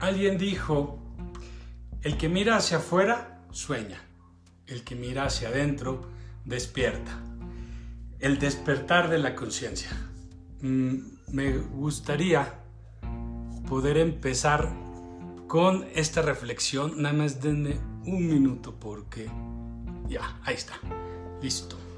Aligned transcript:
Alguien 0.00 0.38
dijo, 0.38 0.98
el 2.00 2.16
que 2.16 2.30
mira 2.30 2.56
hacia 2.56 2.78
afuera 2.78 3.42
sueña, 3.50 4.00
el 4.66 4.82
que 4.82 4.94
mira 4.94 5.24
hacia 5.24 5.48
adentro 5.48 6.08
despierta. 6.46 7.20
El 8.18 8.38
despertar 8.38 9.10
de 9.10 9.18
la 9.18 9.34
conciencia. 9.34 9.90
Mm, 10.62 10.98
me 11.32 11.58
gustaría 11.58 12.60
poder 13.68 13.98
empezar 13.98 14.72
con 15.46 15.86
esta 15.94 16.22
reflexión. 16.22 17.02
Nada 17.02 17.14
más 17.14 17.42
denme 17.42 17.78
un 18.06 18.26
minuto 18.26 18.74
porque 18.80 19.30
ya, 20.08 20.40
ahí 20.44 20.54
está. 20.54 20.74
Listo. 21.42 21.89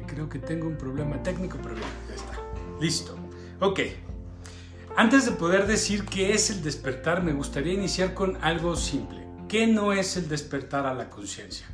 Creo 0.00 0.28
que 0.28 0.38
tengo 0.38 0.66
un 0.66 0.76
problema 0.76 1.22
técnico, 1.22 1.58
pero 1.62 1.76
ya 1.76 2.14
está. 2.14 2.38
Listo. 2.80 3.16
Ok. 3.60 3.80
Antes 4.96 5.24
de 5.24 5.32
poder 5.32 5.66
decir 5.66 6.04
qué 6.04 6.34
es 6.34 6.50
el 6.50 6.62
despertar, 6.62 7.22
me 7.22 7.32
gustaría 7.32 7.72
iniciar 7.72 8.14
con 8.14 8.36
algo 8.42 8.76
simple. 8.76 9.26
¿Qué 9.48 9.66
no 9.66 9.92
es 9.92 10.16
el 10.16 10.28
despertar 10.28 10.86
a 10.86 10.94
la 10.94 11.10
conciencia? 11.10 11.66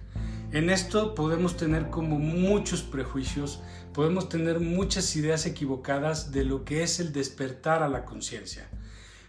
En 0.52 0.68
esto 0.68 1.14
podemos 1.14 1.56
tener 1.56 1.90
como 1.90 2.18
muchos 2.18 2.82
prejuicios, 2.82 3.60
podemos 3.92 4.28
tener 4.28 4.58
muchas 4.58 5.14
ideas 5.14 5.46
equivocadas 5.46 6.32
de 6.32 6.44
lo 6.44 6.64
que 6.64 6.82
es 6.82 6.98
el 6.98 7.12
despertar 7.12 7.82
a 7.82 7.88
la 7.88 8.04
conciencia. 8.04 8.68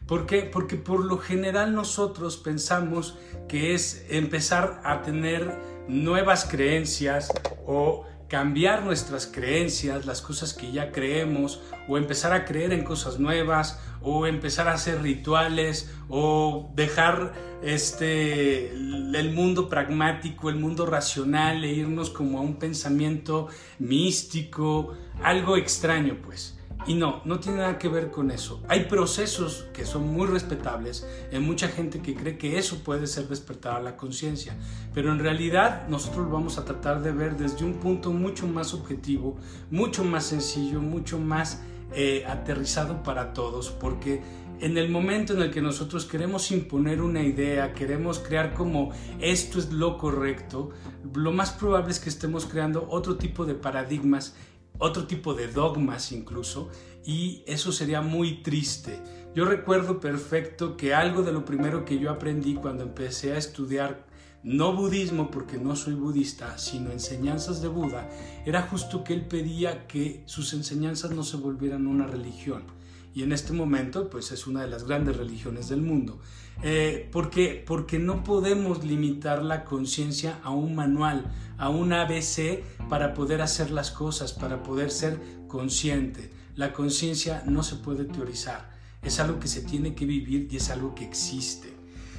¿Por 0.07 0.25
qué? 0.25 0.41
Porque 0.41 0.77
por 0.77 1.05
lo 1.05 1.17
general 1.17 1.75
nosotros 1.75 2.37
pensamos 2.37 3.17
que 3.47 3.73
es 3.73 4.05
empezar 4.09 4.81
a 4.83 5.03
tener 5.03 5.57
nuevas 5.87 6.45
creencias 6.45 7.31
o 7.65 8.05
cambiar 8.31 8.85
nuestras 8.85 9.27
creencias, 9.27 10.05
las 10.05 10.21
cosas 10.21 10.53
que 10.53 10.71
ya 10.71 10.93
creemos, 10.93 11.61
o 11.89 11.97
empezar 11.97 12.31
a 12.31 12.45
creer 12.45 12.71
en 12.71 12.85
cosas 12.85 13.19
nuevas, 13.19 13.77
o 14.01 14.25
empezar 14.25 14.69
a 14.69 14.75
hacer 14.75 15.01
rituales, 15.01 15.93
o 16.07 16.71
dejar 16.73 17.33
este, 17.61 18.71
el 18.71 19.33
mundo 19.33 19.67
pragmático, 19.67 20.49
el 20.49 20.55
mundo 20.55 20.85
racional, 20.85 21.65
e 21.65 21.73
irnos 21.73 22.09
como 22.09 22.37
a 22.37 22.41
un 22.41 22.55
pensamiento 22.55 23.49
místico, 23.79 24.95
algo 25.21 25.57
extraño 25.57 26.19
pues. 26.23 26.57
Y 26.87 26.95
no, 26.95 27.21
no 27.25 27.39
tiene 27.39 27.59
nada 27.59 27.77
que 27.77 27.87
ver 27.87 28.09
con 28.09 28.31
eso. 28.31 28.61
Hay 28.67 28.85
procesos 28.85 29.67
que 29.73 29.85
son 29.85 30.07
muy 30.07 30.27
respetables. 30.27 31.07
Hay 31.31 31.39
mucha 31.39 31.67
gente 31.67 32.01
que 32.01 32.15
cree 32.15 32.37
que 32.37 32.57
eso 32.57 32.79
puede 32.83 33.07
ser 33.07 33.27
despertar 33.27 33.75
a 33.75 33.81
la 33.81 33.97
conciencia. 33.97 34.55
Pero 34.93 35.11
en 35.11 35.19
realidad 35.19 35.87
nosotros 35.87 36.25
lo 36.25 36.33
vamos 36.33 36.57
a 36.57 36.65
tratar 36.65 37.03
de 37.03 37.11
ver 37.11 37.37
desde 37.37 37.65
un 37.65 37.75
punto 37.75 38.11
mucho 38.11 38.47
más 38.47 38.73
objetivo, 38.73 39.37
mucho 39.69 40.03
más 40.03 40.25
sencillo, 40.25 40.81
mucho 40.81 41.19
más 41.19 41.61
eh, 41.93 42.25
aterrizado 42.27 43.03
para 43.03 43.33
todos. 43.33 43.69
Porque 43.69 44.21
en 44.61 44.77
el 44.77 44.89
momento 44.89 45.33
en 45.33 45.41
el 45.41 45.51
que 45.51 45.61
nosotros 45.61 46.05
queremos 46.05 46.51
imponer 46.51 47.01
una 47.01 47.23
idea, 47.23 47.73
queremos 47.73 48.19
crear 48.19 48.53
como 48.53 48.91
esto 49.19 49.57
es 49.57 49.71
lo 49.71 49.97
correcto, 49.97 50.69
lo 51.15 51.31
más 51.31 51.51
probable 51.51 51.91
es 51.91 51.99
que 51.99 52.09
estemos 52.09 52.45
creando 52.45 52.87
otro 52.89 53.17
tipo 53.17 53.45
de 53.45 53.55
paradigmas 53.55 54.35
otro 54.81 55.05
tipo 55.05 55.35
de 55.35 55.47
dogmas 55.47 56.11
incluso, 56.11 56.69
y 57.05 57.43
eso 57.45 57.71
sería 57.71 58.01
muy 58.01 58.41
triste. 58.41 58.99
Yo 59.35 59.45
recuerdo 59.45 59.99
perfecto 59.99 60.75
que 60.75 60.93
algo 60.93 61.21
de 61.21 61.31
lo 61.31 61.45
primero 61.45 61.85
que 61.85 61.99
yo 61.99 62.09
aprendí 62.09 62.55
cuando 62.55 62.83
empecé 62.83 63.33
a 63.33 63.37
estudiar 63.37 64.05
no 64.43 64.75
budismo 64.75 65.29
porque 65.29 65.59
no 65.59 65.75
soy 65.75 65.93
budista, 65.93 66.57
sino 66.57 66.91
enseñanzas 66.91 67.61
de 67.61 67.67
Buda, 67.67 68.09
era 68.43 68.63
justo 68.63 69.03
que 69.03 69.13
él 69.13 69.27
pedía 69.27 69.85
que 69.85 70.23
sus 70.25 70.53
enseñanzas 70.53 71.11
no 71.11 71.23
se 71.23 71.37
volvieran 71.37 71.85
una 71.85 72.07
religión. 72.07 72.63
Y 73.13 73.23
en 73.23 73.33
este 73.33 73.53
momento, 73.53 74.09
pues 74.09 74.31
es 74.31 74.47
una 74.47 74.61
de 74.61 74.69
las 74.69 74.85
grandes 74.85 75.17
religiones 75.17 75.69
del 75.69 75.81
mundo. 75.81 76.19
Eh, 76.63 77.09
porque, 77.11 77.63
porque 77.65 77.99
no 77.99 78.23
podemos 78.23 78.83
limitar 78.83 79.43
la 79.43 79.63
conciencia 79.65 80.39
a 80.43 80.51
un 80.51 80.75
manual, 80.75 81.31
a 81.61 81.69
un 81.69 81.93
ABC 81.93 82.63
para 82.89 83.13
poder 83.13 83.39
hacer 83.43 83.69
las 83.69 83.91
cosas, 83.91 84.33
para 84.33 84.63
poder 84.63 84.89
ser 84.89 85.19
consciente. 85.47 86.31
La 86.55 86.73
conciencia 86.73 87.43
no 87.45 87.61
se 87.61 87.75
puede 87.75 88.05
teorizar, 88.05 88.71
es 89.03 89.19
algo 89.19 89.39
que 89.39 89.47
se 89.47 89.61
tiene 89.61 89.93
que 89.93 90.05
vivir 90.05 90.47
y 90.51 90.57
es 90.57 90.71
algo 90.71 90.95
que 90.95 91.05
existe. 91.05 91.71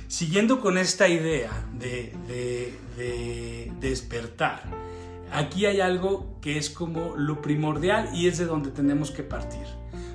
Siguiendo 0.06 0.60
con 0.60 0.78
esta 0.78 1.08
idea 1.08 1.50
de, 1.76 2.14
de, 2.28 2.78
de 2.96 3.72
despertar, 3.80 4.62
aquí 5.32 5.66
hay 5.66 5.80
algo 5.80 6.38
que 6.40 6.56
es 6.56 6.70
como 6.70 7.16
lo 7.16 7.42
primordial 7.42 8.10
y 8.14 8.28
es 8.28 8.38
de 8.38 8.46
donde 8.46 8.70
tenemos 8.70 9.10
que 9.10 9.24
partir. 9.24 9.66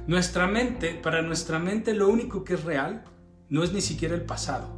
Nuestra 0.08 0.48
mente, 0.48 0.94
para 0.94 1.22
nuestra 1.22 1.60
mente 1.60 1.94
lo 1.94 2.08
único 2.08 2.46
que 2.46 2.54
es 2.54 2.64
real 2.64 3.04
no 3.50 3.64
es 3.64 3.74
ni 3.74 3.82
siquiera 3.82 4.16
el 4.16 4.22
pasado. 4.22 4.77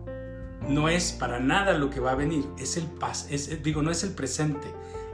No 0.69 0.87
es 0.87 1.11
para 1.11 1.39
nada 1.39 1.73
lo 1.73 1.89
que 1.89 1.99
va 1.99 2.11
a 2.11 2.15
venir, 2.15 2.45
es 2.59 2.77
el 2.77 2.85
pas 2.85 3.25
es, 3.31 3.63
digo, 3.63 3.81
no 3.81 3.89
es 3.89 4.03
el 4.03 4.11
presente, 4.11 4.67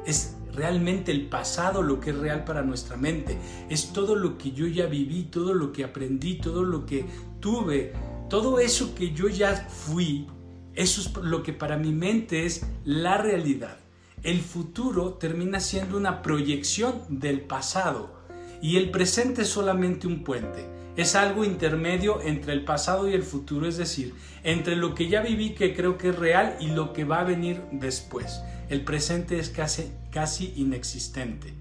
es 0.05 0.35
realmente 0.53 1.13
el 1.13 1.27
pasado 1.27 1.81
lo 1.81 2.01
que 2.01 2.09
es 2.09 2.17
real 2.17 2.43
para 2.43 2.61
nuestra 2.61 2.97
mente. 2.97 3.37
Es 3.69 3.93
todo 3.93 4.15
lo 4.15 4.37
que 4.37 4.51
yo 4.51 4.67
ya 4.67 4.85
viví, 4.85 5.23
todo 5.23 5.53
lo 5.53 5.71
que 5.71 5.85
aprendí, 5.85 6.35
todo 6.35 6.63
lo 6.63 6.85
que 6.85 7.05
tuve, 7.39 7.93
todo 8.29 8.59
eso 8.59 8.93
que 8.95 9.13
yo 9.13 9.29
ya 9.29 9.55
fui, 9.55 10.27
eso 10.73 10.99
es 10.99 11.15
lo 11.23 11.41
que 11.41 11.53
para 11.53 11.77
mi 11.77 11.93
mente 11.93 12.45
es 12.45 12.65
la 12.83 13.17
realidad. 13.17 13.77
El 14.23 14.41
futuro 14.41 15.13
termina 15.13 15.61
siendo 15.61 15.95
una 15.95 16.21
proyección 16.21 17.01
del 17.07 17.39
pasado 17.39 18.13
y 18.61 18.75
el 18.75 18.91
presente 18.91 19.43
es 19.43 19.49
solamente 19.49 20.05
un 20.05 20.21
puente 20.25 20.74
es 20.95 21.15
algo 21.15 21.43
intermedio 21.43 22.21
entre 22.21 22.53
el 22.53 22.63
pasado 22.63 23.09
y 23.09 23.13
el 23.13 23.23
futuro, 23.23 23.67
es 23.67 23.77
decir, 23.77 24.13
entre 24.43 24.75
lo 24.75 24.95
que 24.95 25.09
ya 25.09 25.21
viví 25.21 25.53
que 25.53 25.75
creo 25.75 25.97
que 25.97 26.09
es 26.09 26.15
real 26.17 26.55
y 26.59 26.67
lo 26.67 26.93
que 26.93 27.03
va 27.03 27.19
a 27.19 27.23
venir 27.23 27.61
después. 27.71 28.41
El 28.69 28.83
presente 28.83 29.37
es 29.39 29.49
casi, 29.49 29.91
casi 30.11 30.53
inexistente. 30.55 31.53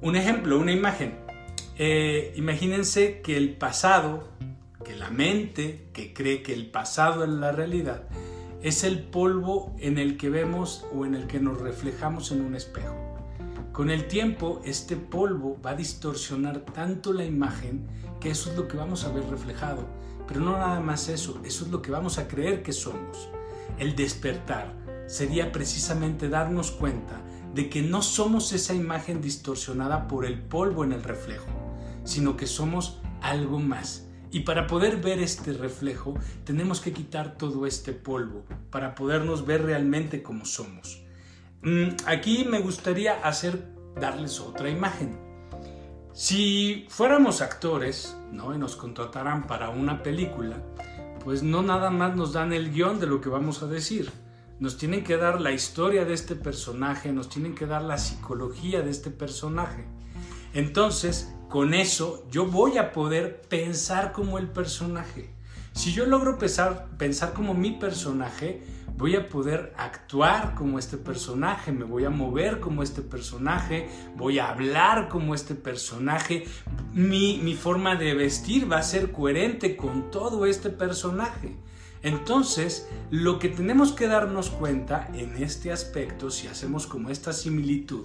Un 0.00 0.14
ejemplo, 0.14 0.58
una 0.58 0.72
imagen. 0.72 1.18
Eh, 1.76 2.32
imagínense 2.36 3.20
que 3.20 3.36
el 3.36 3.56
pasado, 3.56 4.28
que 4.84 4.94
la 4.94 5.10
mente 5.10 5.88
que 5.92 6.14
cree 6.14 6.42
que 6.42 6.52
el 6.52 6.70
pasado 6.70 7.24
es 7.24 7.30
la 7.30 7.52
realidad, 7.52 8.04
es 8.62 8.84
el 8.84 9.02
polvo 9.02 9.74
en 9.78 9.98
el 9.98 10.16
que 10.16 10.30
vemos 10.30 10.86
o 10.94 11.04
en 11.04 11.14
el 11.14 11.26
que 11.26 11.40
nos 11.40 11.60
reflejamos 11.60 12.30
en 12.30 12.42
un 12.42 12.54
espejo. 12.54 12.94
Con 13.72 13.90
el 13.90 14.08
tiempo, 14.08 14.60
este 14.64 14.96
polvo 14.96 15.60
va 15.64 15.70
a 15.70 15.76
distorsionar 15.76 16.60
tanto 16.60 17.12
la 17.12 17.24
imagen 17.24 17.86
que 18.20 18.30
eso 18.30 18.50
es 18.50 18.56
lo 18.56 18.68
que 18.68 18.76
vamos 18.76 19.04
a 19.04 19.12
ver 19.12 19.24
reflejado. 19.24 19.86
Pero 20.26 20.40
no 20.40 20.52
nada 20.52 20.80
más 20.80 21.08
eso, 21.08 21.40
eso 21.44 21.64
es 21.64 21.70
lo 21.70 21.80
que 21.80 21.90
vamos 21.90 22.18
a 22.18 22.28
creer 22.28 22.62
que 22.62 22.72
somos. 22.72 23.28
El 23.78 23.96
despertar 23.96 24.74
sería 25.06 25.52
precisamente 25.52 26.28
darnos 26.28 26.70
cuenta 26.70 27.20
de 27.54 27.70
que 27.70 27.82
no 27.82 28.02
somos 28.02 28.52
esa 28.52 28.74
imagen 28.74 29.20
distorsionada 29.20 30.06
por 30.06 30.26
el 30.26 30.38
polvo 30.40 30.84
en 30.84 30.92
el 30.92 31.02
reflejo, 31.02 31.48
sino 32.04 32.36
que 32.36 32.46
somos 32.46 33.00
algo 33.22 33.58
más. 33.58 34.06
Y 34.30 34.40
para 34.40 34.66
poder 34.66 34.98
ver 34.98 35.20
este 35.20 35.52
reflejo 35.52 36.14
tenemos 36.44 36.80
que 36.80 36.92
quitar 36.92 37.38
todo 37.38 37.66
este 37.66 37.92
polvo 37.92 38.44
para 38.70 38.94
podernos 38.94 39.46
ver 39.46 39.62
realmente 39.62 40.22
como 40.22 40.44
somos. 40.44 41.02
Mm, 41.62 41.88
aquí 42.06 42.44
me 42.44 42.60
gustaría 42.60 43.14
hacer 43.26 43.72
darles 43.98 44.40
otra 44.40 44.68
imagen. 44.68 45.27
Si 46.12 46.86
fuéramos 46.88 47.40
actores, 47.40 48.16
¿no? 48.32 48.54
Y 48.54 48.58
nos 48.58 48.76
contrataran 48.76 49.46
para 49.46 49.70
una 49.70 50.02
película, 50.02 50.56
pues 51.24 51.42
no 51.42 51.62
nada 51.62 51.90
más 51.90 52.16
nos 52.16 52.32
dan 52.32 52.52
el 52.52 52.72
guion 52.72 53.00
de 53.00 53.06
lo 53.06 53.20
que 53.20 53.28
vamos 53.28 53.62
a 53.62 53.66
decir. 53.66 54.10
Nos 54.60 54.76
tienen 54.76 55.04
que 55.04 55.16
dar 55.16 55.40
la 55.40 55.52
historia 55.52 56.04
de 56.04 56.14
este 56.14 56.34
personaje, 56.34 57.12
nos 57.12 57.28
tienen 57.28 57.54
que 57.54 57.66
dar 57.66 57.82
la 57.82 57.98
psicología 57.98 58.82
de 58.82 58.90
este 58.90 59.10
personaje. 59.10 59.86
Entonces, 60.52 61.32
con 61.48 61.74
eso 61.74 62.26
yo 62.30 62.46
voy 62.46 62.78
a 62.78 62.92
poder 62.92 63.42
pensar 63.42 64.12
como 64.12 64.38
el 64.38 64.48
personaje. 64.48 65.30
Si 65.72 65.92
yo 65.92 66.06
logro 66.06 66.38
pensar, 66.38 66.88
pensar 66.98 67.32
como 67.32 67.54
mi 67.54 67.72
personaje, 67.72 68.62
voy 68.98 69.14
a 69.14 69.28
poder 69.28 69.72
actuar 69.76 70.56
como 70.56 70.76
este 70.76 70.96
personaje, 70.96 71.70
me 71.70 71.84
voy 71.84 72.04
a 72.04 72.10
mover 72.10 72.58
como 72.58 72.82
este 72.82 73.00
personaje, 73.00 73.88
voy 74.16 74.40
a 74.40 74.48
hablar 74.48 75.08
como 75.08 75.36
este 75.36 75.54
personaje, 75.54 76.44
mi, 76.92 77.54
forma 77.54 77.94
de 77.94 78.14
vestir 78.14 78.70
va 78.70 78.78
a 78.78 78.82
ser 78.82 79.12
coherente 79.12 79.76
con 79.76 80.10
todo 80.10 80.46
este 80.46 80.70
personaje. 80.70 81.56
Entonces, 82.02 82.88
lo 83.10 83.38
que 83.38 83.48
tenemos 83.48 83.92
que 83.92 84.08
darnos 84.08 84.50
cuenta 84.50 85.08
en 85.14 85.40
este 85.44 85.70
aspecto, 85.70 86.32
si 86.32 86.48
hacemos 86.48 86.88
como 86.88 87.10
esta 87.10 87.32
similitud, 87.32 88.04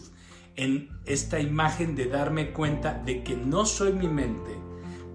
en 0.56 0.90
esta 1.06 1.40
imagen 1.40 1.96
de 1.96 2.06
darme 2.06 2.52
cuenta 2.52 3.02
de 3.04 3.24
que 3.24 3.36
no 3.36 3.66
soy 3.66 3.94
mi 3.94 4.08
mente, 4.08 4.52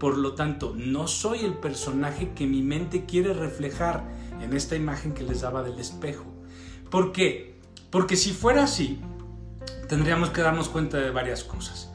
por 0.00 0.18
lo 0.18 0.34
tanto, 0.34 0.74
no 0.76 1.06
soy 1.06 1.44
el 1.44 1.54
personaje 1.54 2.30
que 2.34 2.48
mi 2.48 2.62
mente 2.62 3.04
quiere 3.04 3.32
reflejar, 3.32 4.17
en 4.40 4.54
esta 4.54 4.76
imagen 4.76 5.12
que 5.12 5.24
les 5.24 5.40
daba 5.40 5.62
del 5.62 5.78
espejo. 5.78 6.26
¿Por 6.90 7.12
qué? 7.12 7.60
Porque 7.90 8.16
si 8.16 8.32
fuera 8.32 8.64
así, 8.64 9.00
tendríamos 9.88 10.30
que 10.30 10.42
darnos 10.42 10.68
cuenta 10.68 10.98
de 10.98 11.10
varias 11.10 11.44
cosas. 11.44 11.90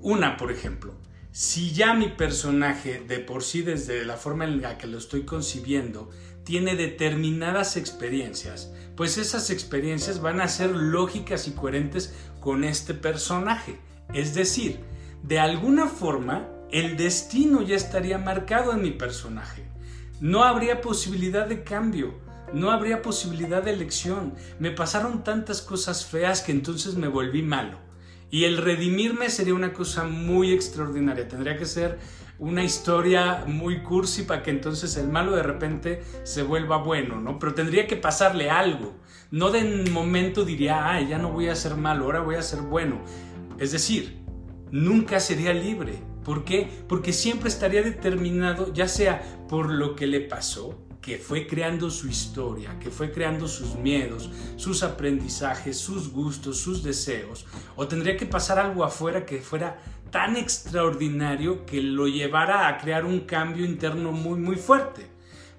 Una, 0.00 0.36
por 0.36 0.50
ejemplo, 0.50 0.94
si 1.30 1.72
ya 1.72 1.94
mi 1.94 2.08
personaje 2.08 3.02
de 3.06 3.18
por 3.18 3.42
sí 3.42 3.62
desde 3.62 4.04
la 4.04 4.16
forma 4.16 4.44
en 4.44 4.62
la 4.62 4.78
que 4.78 4.86
lo 4.86 4.98
estoy 4.98 5.22
concibiendo 5.22 6.10
tiene 6.44 6.76
determinadas 6.76 7.76
experiencias, 7.76 8.72
pues 8.96 9.18
esas 9.18 9.50
experiencias 9.50 10.20
van 10.20 10.40
a 10.40 10.48
ser 10.48 10.70
lógicas 10.70 11.48
y 11.48 11.52
coherentes 11.52 12.14
con 12.40 12.64
este 12.64 12.94
personaje. 12.94 13.78
Es 14.12 14.34
decir, 14.34 14.80
de 15.22 15.40
alguna 15.40 15.86
forma 15.86 16.48
el 16.70 16.96
destino 16.96 17.62
ya 17.62 17.76
estaría 17.76 18.18
marcado 18.18 18.72
en 18.72 18.82
mi 18.82 18.90
personaje. 18.90 19.64
No 20.24 20.42
habría 20.42 20.80
posibilidad 20.80 21.46
de 21.46 21.64
cambio, 21.64 22.14
no 22.54 22.70
habría 22.70 23.02
posibilidad 23.02 23.62
de 23.62 23.72
elección. 23.72 24.32
Me 24.58 24.70
pasaron 24.70 25.22
tantas 25.22 25.60
cosas 25.60 26.06
feas 26.06 26.40
que 26.40 26.50
entonces 26.50 26.94
me 26.94 27.08
volví 27.08 27.42
malo. 27.42 27.76
Y 28.30 28.44
el 28.44 28.56
redimirme 28.56 29.28
sería 29.28 29.52
una 29.52 29.74
cosa 29.74 30.04
muy 30.04 30.54
extraordinaria. 30.54 31.28
Tendría 31.28 31.58
que 31.58 31.66
ser 31.66 31.98
una 32.38 32.64
historia 32.64 33.44
muy 33.46 33.82
cursi 33.82 34.22
para 34.22 34.42
que 34.42 34.50
entonces 34.50 34.96
el 34.96 35.08
malo 35.08 35.36
de 35.36 35.42
repente 35.42 36.02
se 36.22 36.42
vuelva 36.42 36.78
bueno, 36.78 37.20
¿no? 37.20 37.38
Pero 37.38 37.52
tendría 37.52 37.86
que 37.86 37.96
pasarle 37.96 38.48
algo. 38.48 38.94
No 39.30 39.50
de 39.50 39.90
momento 39.90 40.46
diría, 40.46 40.90
ah, 40.90 41.02
ya 41.02 41.18
no 41.18 41.32
voy 41.32 41.48
a 41.48 41.54
ser 41.54 41.76
malo, 41.76 42.06
ahora 42.06 42.20
voy 42.20 42.36
a 42.36 42.42
ser 42.42 42.62
bueno. 42.62 43.02
Es 43.58 43.72
decir, 43.72 44.24
nunca 44.70 45.20
sería 45.20 45.52
libre. 45.52 46.13
¿Por 46.24 46.44
qué? 46.44 46.68
Porque 46.88 47.12
siempre 47.12 47.48
estaría 47.48 47.82
determinado, 47.82 48.72
ya 48.72 48.88
sea 48.88 49.22
por 49.48 49.70
lo 49.70 49.94
que 49.94 50.06
le 50.06 50.20
pasó, 50.20 50.78
que 51.00 51.18
fue 51.18 51.46
creando 51.46 51.90
su 51.90 52.08
historia, 52.08 52.78
que 52.80 52.90
fue 52.90 53.12
creando 53.12 53.46
sus 53.46 53.74
miedos, 53.74 54.30
sus 54.56 54.82
aprendizajes, 54.82 55.76
sus 55.76 56.10
gustos, 56.10 56.58
sus 56.58 56.82
deseos, 56.82 57.44
o 57.76 57.86
tendría 57.86 58.16
que 58.16 58.24
pasar 58.24 58.58
algo 58.58 58.84
afuera 58.84 59.26
que 59.26 59.42
fuera 59.42 59.78
tan 60.10 60.36
extraordinario 60.36 61.66
que 61.66 61.82
lo 61.82 62.08
llevara 62.08 62.68
a 62.68 62.78
crear 62.78 63.04
un 63.04 63.20
cambio 63.20 63.66
interno 63.66 64.12
muy 64.12 64.40
muy 64.40 64.56
fuerte. 64.56 65.13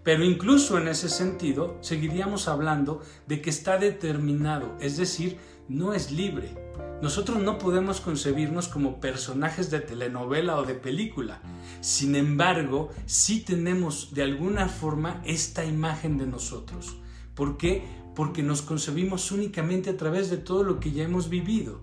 Pero 0.06 0.24
incluso 0.24 0.78
en 0.78 0.88
ese 0.88 1.10
sentido, 1.10 1.80
seguiríamos 1.82 2.48
hablando 2.48 3.02
de 3.28 3.42
que 3.42 3.50
está 3.50 3.80
determinado, 3.80 4.78
es 4.80 4.98
decir, 4.98 5.40
no 5.68 5.94
es 5.94 6.12
libre. 6.12 6.54
Nosotros 7.02 7.40
no 7.40 7.58
podemos 7.58 8.02
concebirnos 8.02 8.68
como 8.68 9.00
personajes 9.00 9.72
de 9.72 9.80
telenovela 9.80 10.58
o 10.58 10.64
de 10.64 10.76
película. 10.76 11.42
Sin 11.82 12.16
embargo, 12.16 12.92
sí 13.08 13.42
tenemos 13.42 14.14
de 14.14 14.22
alguna 14.22 14.70
forma 14.70 15.24
esta 15.26 15.66
imagen 15.66 16.20
de 16.20 16.28
nosotros. 16.28 16.98
¿Por 17.34 17.58
qué? 17.58 17.84
Porque 18.16 18.44
nos 18.44 18.62
concebimos 18.62 19.32
únicamente 19.32 19.90
a 19.90 19.98
través 19.98 20.30
de 20.30 20.38
todo 20.38 20.64
lo 20.64 20.80
que 20.80 20.92
ya 20.92 21.04
hemos 21.04 21.30
vivido. 21.30 21.82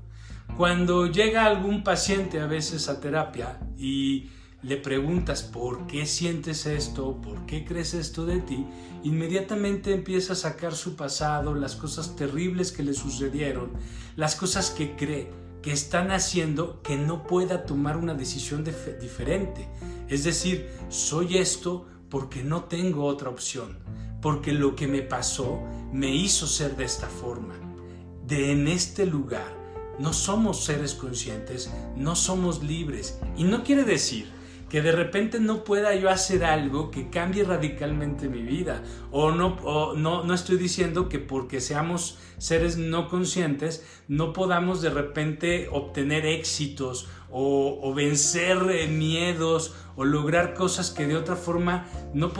Cuando 0.56 1.06
llega 1.06 1.44
algún 1.44 1.82
paciente 1.82 2.38
a 2.38 2.46
veces 2.46 2.88
a 2.88 3.00
terapia 3.00 3.58
y 3.76 4.30
le 4.62 4.76
preguntas 4.76 5.42
por 5.42 5.86
qué 5.86 6.06
sientes 6.06 6.66
esto, 6.66 7.20
por 7.20 7.46
qué 7.46 7.64
crees 7.64 7.94
esto 7.94 8.24
de 8.26 8.40
ti, 8.40 8.64
inmediatamente 9.02 9.92
empieza 9.92 10.34
a 10.34 10.36
sacar 10.36 10.74
su 10.74 10.94
pasado, 10.94 11.54
las 11.54 11.74
cosas 11.74 12.14
terribles 12.14 12.70
que 12.70 12.84
le 12.84 12.94
sucedieron, 12.94 13.72
las 14.14 14.36
cosas 14.36 14.70
que 14.70 14.94
cree 14.94 15.30
que 15.62 15.72
están 15.72 16.10
haciendo 16.10 16.80
que 16.82 16.96
no 16.96 17.26
pueda 17.26 17.66
tomar 17.66 17.96
una 17.96 18.14
decisión 18.14 18.64
diferente. 18.64 19.68
Es 20.08 20.24
decir, 20.24 20.68
soy 20.88 21.38
esto 21.38 21.86
porque 22.08 22.42
no 22.42 22.64
tengo 22.64 23.04
otra 23.04 23.30
opción, 23.30 23.78
porque 24.20 24.52
lo 24.52 24.76
que 24.76 24.86
me 24.86 25.02
pasó 25.02 25.60
me 25.92 26.14
hizo 26.14 26.46
ser 26.46 26.76
de 26.76 26.84
esta 26.84 27.08
forma. 27.08 27.54
De 28.26 28.52
en 28.52 28.68
este 28.68 29.06
lugar 29.06 29.60
no 29.98 30.12
somos 30.12 30.64
seres 30.64 30.94
conscientes, 30.94 31.70
no 31.96 32.16
somos 32.16 32.62
libres. 32.62 33.18
Y 33.36 33.44
no 33.44 33.62
quiere 33.62 33.84
decir 33.84 34.41
que 34.72 34.80
de 34.80 34.92
repente 34.92 35.38
no 35.38 35.64
pueda 35.64 35.94
yo 35.94 36.08
hacer 36.08 36.46
algo 36.46 36.90
que 36.90 37.10
cambie 37.10 37.44
radicalmente 37.44 38.30
mi 38.30 38.40
vida. 38.40 38.82
O 39.10 39.30
no, 39.30 39.58
no, 39.96 40.24
no 40.24 40.32
estoy 40.32 40.56
diciendo 40.56 41.10
que 41.10 41.18
porque 41.18 41.60
seamos 41.60 42.16
seres 42.38 42.78
no 42.78 43.10
conscientes 43.10 43.84
no 44.08 44.32
podamos 44.32 44.80
de 44.80 44.88
repente 44.88 45.68
obtener 45.70 46.24
éxitos 46.24 47.06
o, 47.30 47.92
vencer 47.94 48.56
eh, 48.70 48.88
miedos 48.88 49.74
o 49.94 50.06
lograr 50.06 50.54
cosas 50.54 50.90
que 50.90 51.06
de 51.06 51.16
otra 51.16 51.36
forma 51.36 51.86
no 52.14 52.32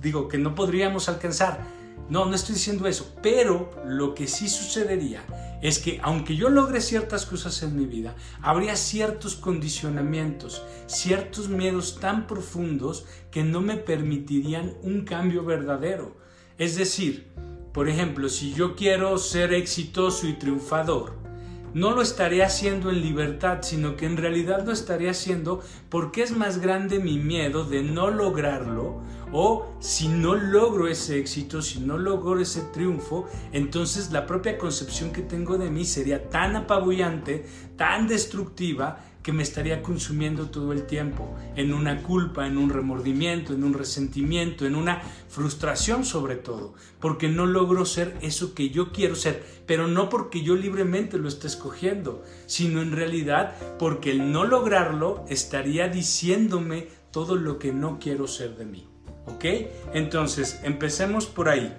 digo 0.00 0.26
que 0.26 0.38
no 0.38 0.54
podríamos 0.54 1.10
alcanzar. 1.10 1.66
No, 2.08 2.24
no 2.24 2.34
estoy 2.34 2.54
diciendo 2.54 2.88
eso, 2.88 3.14
pero 3.22 3.70
lo 3.84 4.14
que 4.14 4.26
sí 4.26 4.48
sucedería 4.48 5.22
es 5.64 5.78
que 5.78 5.98
aunque 6.02 6.36
yo 6.36 6.50
logre 6.50 6.82
ciertas 6.82 7.24
cosas 7.24 7.62
en 7.62 7.74
mi 7.74 7.86
vida, 7.86 8.14
habría 8.42 8.76
ciertos 8.76 9.34
condicionamientos, 9.34 10.62
ciertos 10.86 11.48
miedos 11.48 11.98
tan 11.98 12.26
profundos 12.26 13.06
que 13.30 13.44
no 13.44 13.62
me 13.62 13.78
permitirían 13.78 14.74
un 14.82 15.06
cambio 15.06 15.42
verdadero. 15.42 16.18
Es 16.58 16.76
decir, 16.76 17.28
por 17.72 17.88
ejemplo, 17.88 18.28
si 18.28 18.52
yo 18.52 18.76
quiero 18.76 19.16
ser 19.16 19.54
exitoso 19.54 20.28
y 20.28 20.34
triunfador, 20.34 21.14
no 21.72 21.92
lo 21.92 22.02
estaré 22.02 22.44
haciendo 22.44 22.90
en 22.90 23.00
libertad, 23.00 23.60
sino 23.62 23.96
que 23.96 24.04
en 24.04 24.18
realidad 24.18 24.66
lo 24.66 24.70
estaré 24.70 25.08
haciendo 25.08 25.62
porque 25.88 26.22
es 26.22 26.30
más 26.30 26.58
grande 26.58 26.98
mi 26.98 27.18
miedo 27.18 27.64
de 27.64 27.82
no 27.82 28.10
lograrlo 28.10 29.00
o 29.36 29.66
si 29.80 30.06
no 30.06 30.36
logro 30.36 30.86
ese 30.86 31.18
éxito, 31.18 31.60
si 31.60 31.80
no 31.80 31.98
logro 31.98 32.38
ese 32.38 32.60
triunfo, 32.72 33.26
entonces 33.50 34.12
la 34.12 34.26
propia 34.26 34.56
concepción 34.56 35.12
que 35.12 35.22
tengo 35.22 35.58
de 35.58 35.70
mí 35.70 35.84
sería 35.84 36.30
tan 36.30 36.54
apabullante, 36.54 37.44
tan 37.76 38.06
destructiva, 38.06 39.04
que 39.24 39.32
me 39.32 39.42
estaría 39.42 39.82
consumiendo 39.82 40.50
todo 40.50 40.72
el 40.72 40.86
tiempo, 40.86 41.34
en 41.56 41.72
una 41.72 42.02
culpa, 42.02 42.46
en 42.46 42.58
un 42.58 42.68
remordimiento, 42.68 43.54
en 43.54 43.64
un 43.64 43.72
resentimiento, 43.72 44.66
en 44.66 44.76
una 44.76 45.00
frustración 45.28 46.04
sobre 46.04 46.36
todo, 46.36 46.74
porque 47.00 47.28
no 47.28 47.46
logro 47.46 47.86
ser 47.86 48.16
eso 48.20 48.54
que 48.54 48.68
yo 48.68 48.92
quiero 48.92 49.16
ser, 49.16 49.42
pero 49.66 49.88
no 49.88 50.10
porque 50.10 50.42
yo 50.42 50.54
libremente 50.54 51.18
lo 51.18 51.26
esté 51.26 51.46
escogiendo, 51.48 52.22
sino 52.46 52.82
en 52.82 52.92
realidad 52.92 53.56
porque 53.78 54.12
el 54.12 54.30
no 54.30 54.44
lograrlo 54.44 55.24
estaría 55.28 55.88
diciéndome 55.88 56.86
todo 57.10 57.34
lo 57.34 57.58
que 57.58 57.72
no 57.72 57.98
quiero 57.98 58.28
ser 58.28 58.56
de 58.56 58.66
mí. 58.66 58.93
¿Ok? 59.26 59.44
Entonces, 59.92 60.60
empecemos 60.62 61.26
por 61.26 61.48
ahí. 61.48 61.76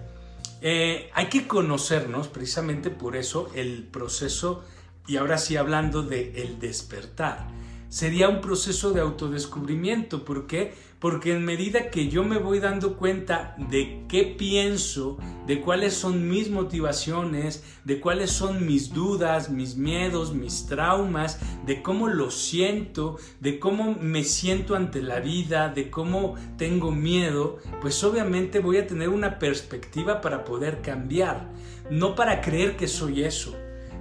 Eh, 0.61 1.09
hay 1.13 1.27
que 1.27 1.47
conocernos, 1.47 2.27
precisamente 2.27 2.89
por 2.89 3.15
eso 3.15 3.51
el 3.53 3.83
proceso 3.83 4.63
y 5.07 5.17
ahora 5.17 5.37
sí 5.37 5.57
hablando 5.57 6.01
de 6.01 6.41
el 6.41 6.59
despertar, 6.59 7.47
sería 7.89 8.29
un 8.29 8.41
proceso 8.41 8.91
de 8.91 9.01
autodescubrimiento. 9.01 10.25
¿Por 10.25 10.47
qué? 10.47 10.73
Porque 11.05 11.33
en 11.33 11.45
medida 11.45 11.91
que 11.91 12.09
yo 12.09 12.23
me 12.23 12.39
voy 12.39 12.59
dando 12.59 12.97
cuenta 12.97 13.55
de 13.69 14.05
qué 14.09 14.23
pienso, 14.23 15.19
de 15.45 15.61
cuáles 15.61 15.93
son 15.93 16.27
mis 16.27 16.49
motivaciones, 16.49 17.63
de 17.83 17.99
cuáles 17.99 18.31
son 18.31 18.65
mis 18.65 18.91
dudas, 18.91 19.51
mis 19.51 19.75
miedos, 19.75 20.33
mis 20.33 20.65
traumas, 20.65 21.39
de 21.67 21.83
cómo 21.83 22.07
lo 22.07 22.31
siento, 22.31 23.19
de 23.39 23.59
cómo 23.59 23.95
me 24.01 24.23
siento 24.23 24.75
ante 24.75 25.03
la 25.03 25.19
vida, 25.19 25.69
de 25.69 25.91
cómo 25.91 26.33
tengo 26.57 26.89
miedo, 26.89 27.59
pues 27.81 28.03
obviamente 28.03 28.57
voy 28.57 28.77
a 28.77 28.87
tener 28.87 29.09
una 29.09 29.37
perspectiva 29.37 30.21
para 30.21 30.43
poder 30.43 30.81
cambiar, 30.81 31.51
no 31.91 32.15
para 32.15 32.41
creer 32.41 32.77
que 32.77 32.87
soy 32.87 33.25
eso 33.25 33.55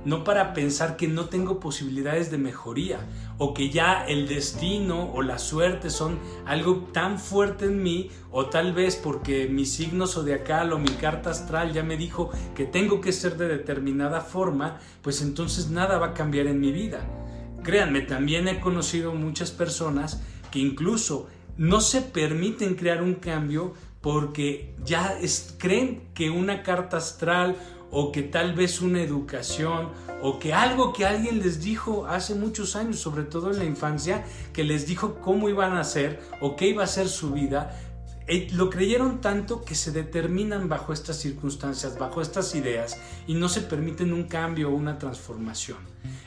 no 0.04 0.24
para 0.24 0.52
pensar 0.52 0.96
que 0.96 1.08
no 1.08 1.26
tengo 1.26 1.60
posibilidades 1.60 2.30
de 2.30 2.38
mejoría 2.38 3.00
o 3.38 3.54
que 3.54 3.70
ya 3.70 4.04
el 4.06 4.28
destino 4.28 5.10
o 5.12 5.22
la 5.22 5.38
suerte 5.38 5.90
son 5.90 6.18
algo 6.46 6.88
tan 6.92 7.18
fuerte 7.18 7.66
en 7.66 7.82
mí 7.82 8.10
o 8.30 8.46
tal 8.46 8.72
vez 8.72 8.96
porque 8.96 9.48
mi 9.48 9.64
signo 9.64 10.06
zodiacal 10.06 10.72
o 10.72 10.78
mi 10.78 10.90
carta 10.90 11.30
astral 11.30 11.72
ya 11.72 11.82
me 11.82 11.96
dijo 11.96 12.30
que 12.54 12.64
tengo 12.64 13.00
que 13.00 13.12
ser 13.12 13.36
de 13.36 13.48
determinada 13.48 14.20
forma, 14.20 14.78
pues 15.02 15.22
entonces 15.22 15.70
nada 15.70 15.98
va 15.98 16.08
a 16.08 16.14
cambiar 16.14 16.46
en 16.46 16.60
mi 16.60 16.72
vida. 16.72 17.00
Créanme, 17.62 18.02
también 18.02 18.46
he 18.48 18.60
conocido 18.60 19.14
muchas 19.14 19.50
personas 19.50 20.22
que 20.50 20.58
incluso 20.58 21.28
no 21.56 21.80
se 21.80 22.02
permiten 22.02 22.74
crear 22.74 23.02
un 23.02 23.14
cambio 23.14 23.72
porque 24.04 24.74
ya 24.84 25.16
creen 25.56 26.02
que 26.12 26.28
una 26.28 26.62
carta 26.62 26.98
astral 26.98 27.56
o 27.94 28.10
que 28.12 28.22
tal 28.22 28.54
vez 28.54 28.82
una 28.82 29.00
educación 29.00 29.90
o 30.20 30.38
que 30.38 30.52
algo 30.52 30.92
que 30.92 31.06
alguien 31.06 31.38
les 31.38 31.62
dijo 31.62 32.06
hace 32.06 32.34
muchos 32.34 32.76
años, 32.76 32.98
sobre 32.98 33.22
todo 33.22 33.50
en 33.50 33.58
la 33.58 33.64
infancia, 33.64 34.24
que 34.52 34.64
les 34.64 34.86
dijo 34.86 35.20
cómo 35.20 35.48
iban 35.48 35.76
a 35.76 35.84
ser 35.84 36.20
o 36.40 36.56
qué 36.56 36.66
iba 36.66 36.82
a 36.82 36.88
ser 36.88 37.08
su 37.08 37.30
vida, 37.30 37.78
eh, 38.26 38.48
lo 38.52 38.70
creyeron 38.70 39.20
tanto 39.20 39.64
que 39.64 39.74
se 39.74 39.92
determinan 39.92 40.68
bajo 40.68 40.94
estas 40.94 41.18
circunstancias, 41.18 41.98
bajo 41.98 42.22
estas 42.22 42.54
ideas 42.54 42.98
y 43.26 43.34
no 43.34 43.50
se 43.50 43.60
permiten 43.60 44.14
un 44.14 44.24
cambio 44.24 44.70
o 44.70 44.74
una 44.74 44.98
transformación. 44.98 45.78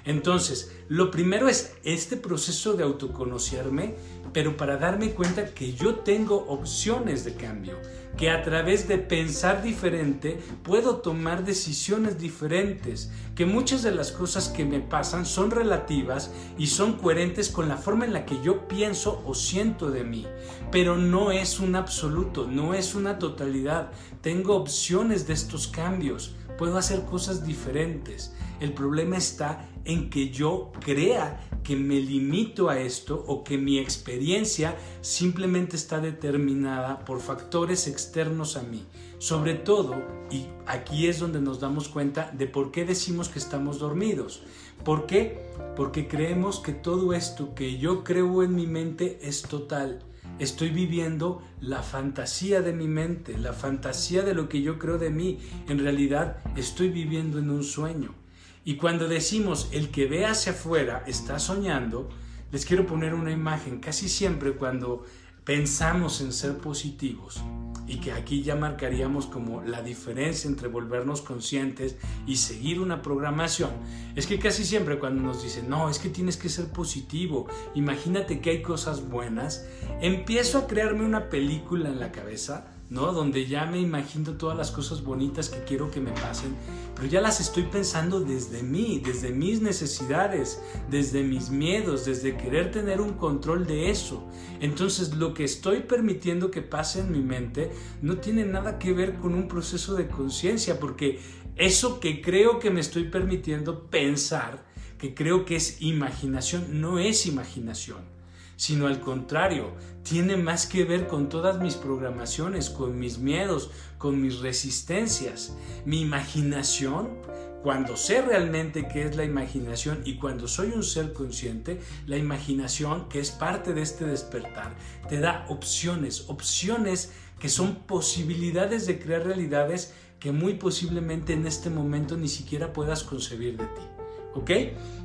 Entonces, 0.05 0.71
lo 0.88 1.09
primero 1.09 1.50
es 1.50 1.74
este 1.83 2.15
proceso 2.15 2.74
de 2.74 2.83
autoconocerme, 2.83 3.95
pero 4.31 4.55
para 4.55 4.77
darme 4.77 5.12
cuenta 5.12 5.53
que 5.53 5.74
yo 5.74 5.95
tengo 5.95 6.45
opciones 6.47 7.25
de 7.25 7.33
cambio, 7.33 7.77
que 8.17 8.31
a 8.31 8.41
través 8.41 8.88
de 8.88 8.97
pensar 8.97 9.62
diferente 9.62 10.39
puedo 10.63 10.97
tomar 10.97 11.45
decisiones 11.45 12.17
diferentes, 12.17 13.12
que 13.36 13.45
muchas 13.45 13.83
de 13.83 13.91
las 13.91 14.12
cosas 14.12 14.50
que 14.50 14.65
me 14.65 14.79
pasan 14.79 15.25
son 15.25 15.51
relativas 15.51 16.31
y 16.57 16.67
son 16.67 16.93
coherentes 16.93 17.50
con 17.50 17.69
la 17.69 17.77
forma 17.77 18.05
en 18.05 18.13
la 18.13 18.25
que 18.25 18.41
yo 18.41 18.67
pienso 18.67 19.21
o 19.25 19.36
siento 19.36 19.91
de 19.91 20.03
mí, 20.03 20.25
pero 20.71 20.97
no 20.97 21.31
es 21.31 21.59
un 21.59 21.75
absoluto, 21.75 22.47
no 22.47 22.74
es 22.74 22.95
una 22.95 23.19
totalidad. 23.19 23.91
Tengo 24.21 24.55
opciones 24.55 25.27
de 25.27 25.33
estos 25.33 25.67
cambios, 25.67 26.36
puedo 26.57 26.77
hacer 26.77 27.05
cosas 27.05 27.45
diferentes. 27.45 28.33
El 28.59 28.74
problema 28.74 29.17
está 29.17 29.69
en 29.88 30.10
que 30.10 30.29
yo 30.29 30.72
crea 30.79 31.41
que 31.63 31.75
me 31.75 32.00
limito 32.00 32.70
a 32.70 32.79
esto 32.79 33.24
o 33.27 33.44
que 33.44 33.58
mi 33.58 33.79
experiencia 33.79 34.75
simplemente 35.01 35.75
está 35.75 36.00
determinada 36.00 37.00
por 37.00 37.20
factores 37.22 37.88
externos 37.88 38.58
a 38.58 38.63
mí. 38.63 38.86
Sobre 39.17 39.56
todo, 39.56 39.96
y 40.29 40.46
aquí 40.65 41.08
es 41.08 41.20
donde 41.20 41.41
nos 41.41 41.60
damos 41.60 41.88
cuenta 41.88 42.32
de 42.38 42.48
por 42.48 42.72
qué 42.72 42.86
decimos 42.86 43.29
que 43.29 43.39
estamos 43.39 43.79
dormidos. 43.79 44.44
¿Por 44.84 45.08
qué? 45.08 45.50
Porque 45.75 46.08
creemos 46.08 46.60
que 46.60 46.74
todo 46.74 47.13
esto 47.13 47.56
que 47.56 47.77
yo 47.77 48.03
creo 48.03 48.44
en 48.44 48.56
mi 48.56 48.67
mente 48.67 49.20
es 49.22 49.41
total. 49.41 50.03
Estoy 50.39 50.70
viviendo 50.70 51.41
la 51.62 51.82
fantasía 51.82 52.62
de 52.62 52.74
mi 52.74 52.88
mente, 52.88 53.38
la 53.38 53.53
fantasía 53.53 54.22
de 54.22 54.36
lo 54.36 54.50
que 54.50 54.62
yo 54.62 54.77
creo 54.77 54.98
de 54.98 55.10
mí. 55.10 55.39
En 55.67 55.79
realidad 55.79 56.38
estoy 56.56 56.89
viviendo 56.89 57.39
en 57.39 57.50
un 57.50 57.63
sueño. 57.63 58.26
Y 58.67 58.75
cuando 58.75 59.07
decimos 59.07 59.69
el 59.71 59.91
que 59.91 60.07
ve 60.07 60.25
hacia 60.25 60.51
afuera 60.51 61.01
está 61.07 61.39
soñando, 61.39 62.09
les 62.51 62.65
quiero 62.65 62.86
poner 62.86 63.13
una 63.13 63.31
imagen. 63.31 63.79
Casi 63.79 64.09
siempre 64.09 64.57
cuando 64.57 65.05
pensamos 65.45 66.19
en 66.19 66.33
ser 66.33 66.57
positivos, 66.57 67.41
y 67.88 68.01
que 68.01 68.12
aquí 68.12 68.43
ya 68.43 68.57
marcaríamos 68.57 69.27
como 69.27 69.62
la 69.62 69.81
diferencia 69.81 70.50
entre 70.50 70.67
volvernos 70.67 71.21
conscientes 71.21 71.95
y 72.25 72.36
seguir 72.36 72.81
una 72.81 73.01
programación, 73.01 73.69
es 74.17 74.27
que 74.27 74.38
casi 74.38 74.65
siempre 74.65 75.00
cuando 75.00 75.21
nos 75.21 75.41
dicen, 75.41 75.69
no, 75.69 75.89
es 75.89 75.97
que 75.97 76.09
tienes 76.09 76.36
que 76.36 76.50
ser 76.50 76.65
positivo, 76.67 77.47
imagínate 77.74 78.41
que 78.41 78.50
hay 78.50 78.62
cosas 78.62 79.07
buenas, 79.07 79.65
empiezo 80.01 80.57
a 80.57 80.67
crearme 80.67 81.05
una 81.05 81.29
película 81.29 81.88
en 81.88 82.01
la 82.01 82.12
cabeza 82.12 82.76
¿no? 82.89 83.12
Donde 83.12 83.46
ya 83.46 83.65
me 83.65 83.79
imagino 83.79 84.34
todas 84.34 84.58
las 84.58 84.72
cosas 84.72 85.03
bonitas 85.03 85.50
que 85.50 85.63
quiero 85.63 85.91
que 85.91 86.00
me 86.00 86.12
pasen, 86.12 86.56
pero 86.96 87.08
ya 87.08 87.22
las 87.22 87.39
estoy 87.39 87.63
pensando 87.63 88.22
desde 88.22 88.63
mí, 88.63 89.01
desde 89.03 89.32
mis 89.32 89.62
necesidades, 89.62 90.62
desde 90.89 91.24
mis 91.24 91.50
miedos, 91.50 92.06
desde 92.06 92.38
querer 92.38 92.72
tener 92.72 93.01
un 93.01 93.13
control 93.13 93.67
de 93.67 93.89
eso. 93.89 94.27
Entonces 94.62 95.15
lo 95.15 95.34
que 95.34 95.44
estoy 95.44 95.82
permitiendo 95.82 96.50
que 96.50 96.62
pase 96.62 97.01
en 97.01 97.12
mi 97.12 97.22
mente 97.22 97.72
no 98.01 98.17
tiene 98.17 98.46
nada 98.46 98.79
que 98.79 98.94
ver 98.94 99.15
con 99.15 99.34
un 99.34 99.48
proceso 99.48 99.96
de 99.96 100.08
conciencia, 100.08 100.79
porque 100.79 101.20
eso 101.56 102.00
que 102.00 102.22
creo 102.22 102.60
que 102.60 102.72
me 102.72 102.79
estoy 102.79 103.06
permitiendo 103.06 103.89
pensar, 103.89 104.65
que 104.98 105.13
creo 105.13 105.46
que 105.46 105.56
es 105.56 105.82
imaginación, 105.82 106.82
no 106.82 107.00
es 107.00 107.25
imaginación 107.25 108.16
sino 108.57 108.87
al 108.87 108.99
contrario, 108.99 109.71
tiene 110.03 110.35
más 110.35 110.65
que 110.65 110.83
ver 110.83 111.07
con 111.07 111.29
todas 111.29 111.59
mis 111.59 111.75
programaciones, 111.75 112.69
con 112.69 112.99
mis 112.99 113.19
miedos, 113.19 113.71
con 113.97 114.21
mis 114.21 114.39
resistencias. 114.39 115.55
Mi 115.85 116.01
imaginación, 116.01 117.21
cuando 117.63 117.95
sé 117.95 118.21
realmente 118.21 118.87
qué 118.87 119.03
es 119.03 119.15
la 119.15 119.23
imaginación 119.23 120.01
y 120.05 120.15
cuando 120.15 120.47
soy 120.47 120.71
un 120.71 120.83
ser 120.83 121.13
consciente, 121.13 121.79
la 122.05 122.17
imaginación, 122.17 123.07
que 123.09 123.19
es 123.19 123.31
parte 123.31 123.73
de 123.73 123.81
este 123.81 124.05
despertar, 124.05 124.75
te 125.07 125.19
da 125.19 125.45
opciones, 125.49 126.25
opciones 126.27 127.13
que 127.39 127.49
son 127.49 127.75
posibilidades 127.85 128.87
de 128.87 128.99
crear 128.99 129.23
realidades 129.23 129.93
que 130.19 130.31
muy 130.31 130.55
posiblemente 130.55 131.33
en 131.33 131.45
este 131.45 131.69
momento 131.69 132.17
ni 132.17 132.27
siquiera 132.27 132.73
puedas 132.73 133.03
concebir 133.03 133.57
de 133.57 133.65
ti. 133.65 133.97
¿Ok? 134.34 134.51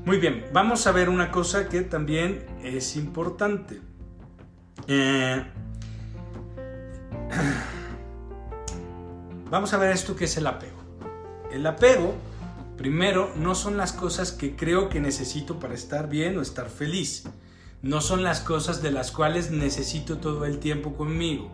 Muy 0.05 0.19
bien, 0.19 0.45
vamos 0.52 0.87
a 0.87 0.93
ver 0.93 1.09
una 1.09 1.31
cosa 1.31 1.69
que 1.69 1.83
también 1.83 2.45
es 2.62 2.97
importante. 2.97 3.81
Eh, 4.88 5.45
vamos 9.50 9.73
a 9.73 9.79
ver 9.79 9.93
esto 9.93 10.17
que 10.17 10.25
es 10.25 10.37
el 10.37 10.47
apego. 10.47 10.79
El 11.52 11.67
apego, 11.67 12.14
primero, 12.76 13.31
no 13.37 13.55
son 13.55 13.76
las 13.76 13.93
cosas 13.93 14.33
que 14.33 14.57
creo 14.57 14.88
que 14.88 15.00
necesito 15.00 15.61
para 15.61 15.75
estar 15.75 16.09
bien 16.09 16.37
o 16.38 16.43
estar 16.43 16.69
feliz. 16.69 17.25
No 17.83 18.00
son 18.00 18.23
las 18.23 18.41
cosas 18.41 18.83
de 18.83 18.91
las 18.91 19.12
cuales 19.12 19.50
necesito 19.50 20.19
todo 20.19 20.47
el 20.47 20.59
tiempo 20.59 20.95
conmigo. 20.95 21.50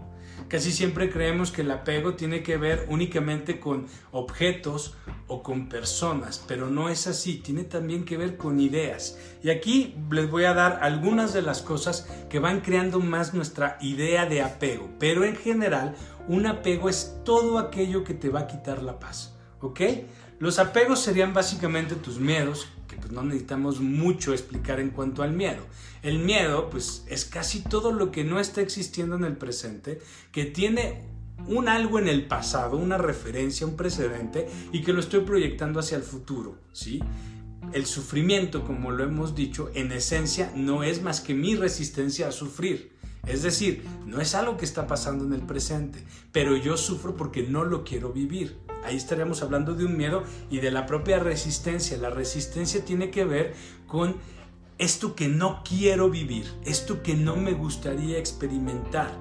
Casi 0.49 0.73
siempre 0.73 1.11
creemos 1.11 1.51
que 1.51 1.63
el 1.63 1.71
apego 1.71 2.15
tiene 2.15 2.43
que 2.43 2.57
ver 2.57 2.87
únicamente 2.89 3.61
con 3.61 3.87
objetos 4.13 4.95
o 5.29 5.43
con 5.43 5.69
personas, 5.69 6.43
pero 6.49 6.69
no 6.69 6.89
es 6.89 7.07
así, 7.07 7.37
tiene 7.37 7.65
también 7.65 8.05
que 8.05 8.17
ver 8.17 8.37
con 8.37 8.59
ideas. 8.59 9.19
Y 9.43 9.51
aquí 9.51 9.95
les 10.11 10.31
voy 10.31 10.45
a 10.45 10.55
dar 10.55 10.81
algunas 10.83 11.33
de 11.33 11.43
las 11.43 11.63
cosas 11.63 12.09
que 12.29 12.39
van 12.39 12.63
creando 12.63 12.99
más 12.99 13.35
nuestra 13.35 13.79
idea 13.81 14.27
de 14.27 14.43
apego, 14.43 14.89
pero 14.99 15.25
en 15.25 15.37
general 15.37 15.95
un 16.27 16.47
apego 16.47 16.89
es 16.89 17.17
todo 17.25 17.59
aquello 17.59 18.05
que 18.05 18.15
te 18.15 18.31
va 18.31 18.41
a 18.41 18.47
quitar 18.47 18.83
la 18.83 18.99
paz, 18.99 19.35
¿ok? 19.61 19.81
Los 20.39 20.59
apegos 20.59 21.01
serían 21.01 21.35
básicamente 21.35 21.95
tus 21.95 22.19
miedos, 22.19 22.69
que 22.89 22.97
pues 22.97 23.13
no 23.13 23.23
necesitamos 23.23 23.81
mucho 23.81 24.33
explicar 24.33 24.81
en 24.81 24.91
cuanto 24.91 25.23
al 25.23 25.33
miedo. 25.33 25.63
El 26.03 26.21
miedo 26.21 26.71
pues 26.71 27.05
es 27.09 27.25
casi 27.25 27.61
todo 27.61 27.93
lo 27.93 28.11
que 28.13 28.25
no 28.25 28.41
está 28.41 28.61
existiendo 28.61 29.17
en 29.17 29.25
el 29.25 29.37
presente, 29.37 30.01
que 30.33 30.45
tiene 30.45 31.18
un 31.47 31.69
algo 31.69 31.99
en 31.99 32.09
el 32.09 32.27
pasado, 32.27 32.77
una 32.77 32.99
referencia, 32.99 33.67
un 33.67 33.77
precedente 33.77 34.49
y 34.73 34.83
que 34.83 34.93
lo 34.93 35.01
estoy 35.01 35.21
proyectando 35.21 35.81
hacia 35.81 35.97
el 35.97 36.03
futuro, 36.03 36.57
¿sí? 36.73 37.01
El 37.73 37.87
sufrimiento, 37.87 38.65
como 38.65 38.91
lo 38.91 39.05
hemos 39.05 39.35
dicho, 39.35 39.71
en 39.75 39.93
esencia 39.93 40.53
no 40.55 40.83
es 40.83 41.03
más 41.03 41.21
que 41.21 41.35
mi 41.35 41.55
resistencia 41.55 42.29
a 42.29 42.33
sufrir. 42.33 42.97
Es 43.27 43.43
decir, 43.43 43.85
no 44.07 44.21
es 44.21 44.35
algo 44.35 44.57
que 44.57 44.65
está 44.65 44.87
pasando 44.87 45.25
en 45.25 45.35
el 45.35 45.43
presente, 45.43 46.03
pero 46.33 46.57
yo 46.57 46.79
sufro 46.79 47.15
porque 47.15 47.43
no 47.43 47.65
lo 47.65 47.85
quiero 47.85 48.11
vivir. 48.11 48.59
Ahí 48.85 48.97
estaríamos 48.97 49.43
hablando 49.43 49.75
de 49.75 49.85
un 49.85 49.97
miedo 49.97 50.23
y 50.51 50.61
de 50.61 50.71
la 50.71 50.87
propia 50.87 51.19
resistencia. 51.19 51.99
La 51.99 52.11
resistencia 52.11 52.85
tiene 52.85 53.11
que 53.11 53.25
ver 53.25 53.55
con 53.87 54.17
esto 54.79 55.15
que 55.15 55.29
no 55.29 55.63
quiero 55.69 56.09
vivir, 56.09 56.47
esto 56.65 57.03
que 57.03 57.15
no 57.15 57.37
me 57.37 57.53
gustaría 57.53 58.19
experimentar, 58.19 59.13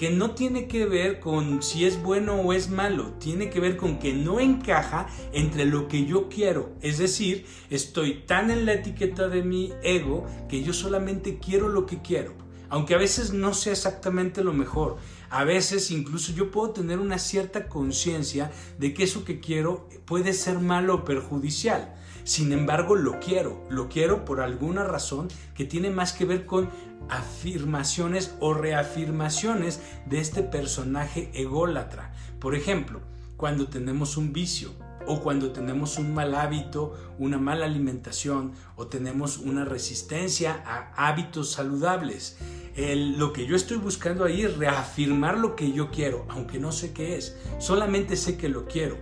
que 0.00 0.08
no 0.08 0.30
tiene 0.30 0.66
que 0.66 0.86
ver 0.86 1.20
con 1.20 1.62
si 1.62 1.84
es 1.84 2.02
bueno 2.02 2.36
o 2.36 2.54
es 2.54 2.70
malo, 2.70 3.12
tiene 3.18 3.50
que 3.50 3.60
ver 3.60 3.76
con 3.76 3.98
que 3.98 4.14
no 4.14 4.40
encaja 4.40 5.08
entre 5.34 5.66
lo 5.66 5.88
que 5.88 6.06
yo 6.06 6.30
quiero. 6.30 6.70
Es 6.80 6.96
decir, 6.96 7.44
estoy 7.68 8.22
tan 8.26 8.50
en 8.50 8.64
la 8.64 8.72
etiqueta 8.72 9.28
de 9.28 9.42
mi 9.42 9.74
ego 9.82 10.24
que 10.48 10.62
yo 10.62 10.72
solamente 10.72 11.38
quiero 11.38 11.68
lo 11.68 11.84
que 11.84 12.00
quiero 12.00 12.32
aunque 12.70 12.94
a 12.94 12.98
veces 12.98 13.32
no 13.32 13.52
sea 13.52 13.72
exactamente 13.72 14.44
lo 14.44 14.52
mejor. 14.52 14.96
A 15.30 15.44
veces 15.44 15.92
incluso 15.92 16.32
yo 16.32 16.50
puedo 16.50 16.70
tener 16.70 16.98
una 16.98 17.18
cierta 17.18 17.68
conciencia 17.68 18.50
de 18.78 18.92
que 18.92 19.04
eso 19.04 19.24
que 19.24 19.38
quiero 19.38 19.88
puede 20.04 20.32
ser 20.32 20.58
malo 20.58 20.94
o 20.96 21.04
perjudicial. 21.04 21.94
Sin 22.24 22.52
embargo, 22.52 22.96
lo 22.96 23.20
quiero, 23.20 23.64
lo 23.70 23.88
quiero 23.88 24.24
por 24.24 24.40
alguna 24.40 24.84
razón 24.84 25.28
que 25.54 25.64
tiene 25.64 25.88
más 25.90 26.12
que 26.12 26.24
ver 26.24 26.46
con 26.46 26.68
afirmaciones 27.08 28.34
o 28.40 28.54
reafirmaciones 28.54 29.80
de 30.06 30.20
este 30.20 30.42
personaje 30.42 31.30
ególatra. 31.32 32.12
Por 32.40 32.56
ejemplo, 32.56 33.00
cuando 33.36 33.68
tenemos 33.68 34.16
un 34.16 34.32
vicio, 34.32 34.72
o 35.06 35.20
cuando 35.20 35.52
tenemos 35.52 35.98
un 35.98 36.14
mal 36.14 36.34
hábito, 36.34 36.94
una 37.18 37.38
mala 37.38 37.66
alimentación 37.66 38.52
o 38.76 38.86
tenemos 38.86 39.38
una 39.38 39.64
resistencia 39.64 40.62
a 40.66 41.08
hábitos 41.08 41.52
saludables. 41.52 42.38
lo 42.76 43.32
que 43.32 43.46
yo 43.46 43.56
estoy 43.56 43.78
buscando 43.78 44.24
ahí 44.24 44.42
es 44.42 44.56
reafirmar 44.56 45.38
lo 45.38 45.56
que 45.56 45.72
yo 45.72 45.90
quiero, 45.90 46.24
aunque 46.28 46.58
no 46.58 46.72
sé 46.72 46.92
qué 46.92 47.16
es, 47.16 47.36
solamente 47.58 48.16
sé 48.16 48.36
que 48.36 48.48
lo 48.48 48.66
quiero. 48.66 48.96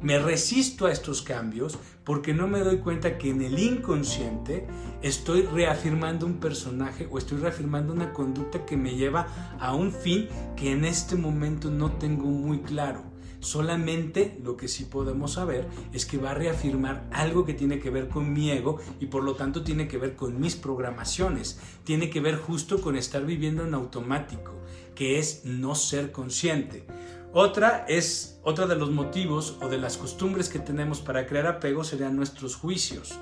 Me 0.00 0.20
resisto 0.20 0.86
a 0.86 0.92
estos 0.92 1.22
cambios 1.22 1.76
porque 2.04 2.32
no 2.32 2.46
me 2.46 2.60
doy 2.60 2.78
cuenta 2.78 3.18
que 3.18 3.30
en 3.30 3.42
el 3.42 3.58
inconsciente 3.58 4.68
estoy 5.02 5.42
reafirmando 5.42 6.24
un 6.24 6.38
personaje 6.38 7.08
o 7.10 7.18
estoy 7.18 7.38
reafirmando 7.38 7.92
una 7.92 8.12
conducta 8.12 8.64
que 8.64 8.76
me 8.76 8.94
lleva 8.94 9.26
a 9.58 9.74
un 9.74 9.92
fin 9.92 10.28
que 10.56 10.70
en 10.70 10.84
este 10.84 11.16
momento 11.16 11.68
no 11.68 11.92
tengo 11.92 12.26
muy 12.26 12.60
claro. 12.60 13.07
Solamente 13.40 14.36
lo 14.42 14.56
que 14.56 14.66
sí 14.66 14.84
podemos 14.84 15.34
saber 15.34 15.68
es 15.92 16.06
que 16.06 16.18
va 16.18 16.32
a 16.32 16.34
reafirmar 16.34 17.08
algo 17.12 17.44
que 17.44 17.54
tiene 17.54 17.78
que 17.78 17.90
ver 17.90 18.08
con 18.08 18.32
mi 18.32 18.50
ego 18.50 18.78
y 18.98 19.06
por 19.06 19.22
lo 19.22 19.34
tanto 19.34 19.62
tiene 19.62 19.86
que 19.86 19.98
ver 19.98 20.16
con 20.16 20.40
mis 20.40 20.56
programaciones. 20.56 21.60
Tiene 21.84 22.10
que 22.10 22.20
ver 22.20 22.36
justo 22.36 22.80
con 22.80 22.96
estar 22.96 23.24
viviendo 23.24 23.64
en 23.64 23.74
automático, 23.74 24.52
que 24.94 25.18
es 25.18 25.44
no 25.44 25.74
ser 25.76 26.10
consciente. 26.10 26.84
Otra 27.32 27.84
es, 27.88 28.40
otra 28.42 28.66
de 28.66 28.74
los 28.74 28.90
motivos 28.90 29.58
o 29.60 29.68
de 29.68 29.78
las 29.78 29.96
costumbres 29.96 30.48
que 30.48 30.58
tenemos 30.58 31.00
para 31.00 31.26
crear 31.26 31.46
apego 31.46 31.84
serían 31.84 32.16
nuestros 32.16 32.56
juicios. 32.56 33.18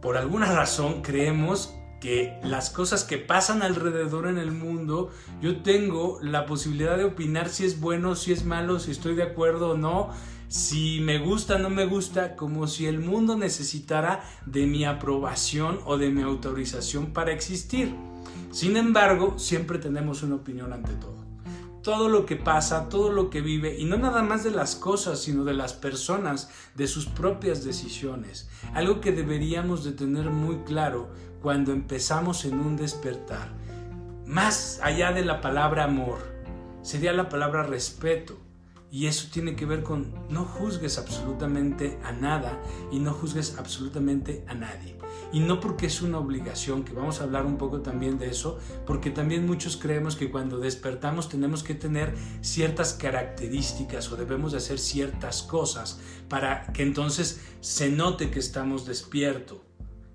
por 0.00 0.16
alguna 0.16 0.50
razón 0.52 1.00
creemos 1.00 1.74
que 2.02 2.36
las 2.42 2.68
cosas 2.68 3.04
que 3.04 3.16
pasan 3.16 3.62
alrededor 3.62 4.26
en 4.26 4.36
el 4.36 4.50
mundo, 4.50 5.12
yo 5.40 5.62
tengo 5.62 6.18
la 6.20 6.46
posibilidad 6.46 6.98
de 6.98 7.04
opinar 7.04 7.48
si 7.48 7.64
es 7.64 7.80
bueno, 7.80 8.16
si 8.16 8.32
es 8.32 8.44
malo, 8.44 8.80
si 8.80 8.90
estoy 8.90 9.14
de 9.14 9.22
acuerdo 9.22 9.70
o 9.70 9.76
no, 9.76 10.10
si 10.48 10.98
me 11.00 11.18
gusta 11.18 11.54
o 11.54 11.58
no 11.58 11.70
me 11.70 11.86
gusta, 11.86 12.34
como 12.34 12.66
si 12.66 12.86
el 12.86 12.98
mundo 12.98 13.38
necesitara 13.38 14.24
de 14.46 14.66
mi 14.66 14.84
aprobación 14.84 15.78
o 15.84 15.96
de 15.96 16.10
mi 16.10 16.22
autorización 16.22 17.12
para 17.12 17.32
existir. 17.32 17.94
Sin 18.50 18.76
embargo, 18.76 19.38
siempre 19.38 19.78
tenemos 19.78 20.24
una 20.24 20.34
opinión 20.34 20.72
ante 20.72 20.92
todo 20.94 21.31
todo 21.82 22.08
lo 22.08 22.26
que 22.26 22.36
pasa, 22.36 22.88
todo 22.88 23.10
lo 23.10 23.28
que 23.28 23.40
vive, 23.40 23.78
y 23.78 23.84
no 23.84 23.96
nada 23.96 24.22
más 24.22 24.44
de 24.44 24.50
las 24.50 24.76
cosas, 24.76 25.20
sino 25.20 25.44
de 25.44 25.54
las 25.54 25.72
personas, 25.72 26.48
de 26.74 26.86
sus 26.86 27.06
propias 27.06 27.64
decisiones. 27.64 28.48
Algo 28.74 29.00
que 29.00 29.12
deberíamos 29.12 29.84
de 29.84 29.92
tener 29.92 30.30
muy 30.30 30.58
claro 30.64 31.10
cuando 31.42 31.72
empezamos 31.72 32.44
en 32.44 32.60
un 32.60 32.76
despertar. 32.76 33.52
Más 34.26 34.80
allá 34.82 35.12
de 35.12 35.24
la 35.24 35.40
palabra 35.40 35.84
amor, 35.84 36.18
sería 36.82 37.12
la 37.12 37.28
palabra 37.28 37.64
respeto. 37.64 38.38
Y 38.90 39.06
eso 39.06 39.28
tiene 39.32 39.56
que 39.56 39.64
ver 39.64 39.82
con 39.82 40.12
no 40.28 40.44
juzgues 40.44 40.98
absolutamente 40.98 41.98
a 42.04 42.12
nada 42.12 42.60
y 42.90 42.98
no 42.98 43.12
juzgues 43.14 43.56
absolutamente 43.58 44.44
a 44.46 44.54
nadie. 44.54 44.98
Y 45.32 45.40
no 45.40 45.60
porque 45.60 45.86
es 45.86 46.02
una 46.02 46.18
obligación, 46.18 46.84
que 46.84 46.92
vamos 46.92 47.20
a 47.20 47.24
hablar 47.24 47.46
un 47.46 47.56
poco 47.56 47.80
también 47.80 48.18
de 48.18 48.28
eso, 48.28 48.58
porque 48.86 49.10
también 49.10 49.46
muchos 49.46 49.76
creemos 49.76 50.14
que 50.14 50.30
cuando 50.30 50.58
despertamos 50.58 51.28
tenemos 51.28 51.62
que 51.62 51.74
tener 51.74 52.14
ciertas 52.42 52.92
características 52.92 54.12
o 54.12 54.16
debemos 54.16 54.52
de 54.52 54.58
hacer 54.58 54.78
ciertas 54.78 55.42
cosas 55.42 56.00
para 56.28 56.66
que 56.72 56.82
entonces 56.82 57.40
se 57.60 57.90
note 57.90 58.30
que 58.30 58.38
estamos 58.38 58.86
despiertos. 58.86 59.58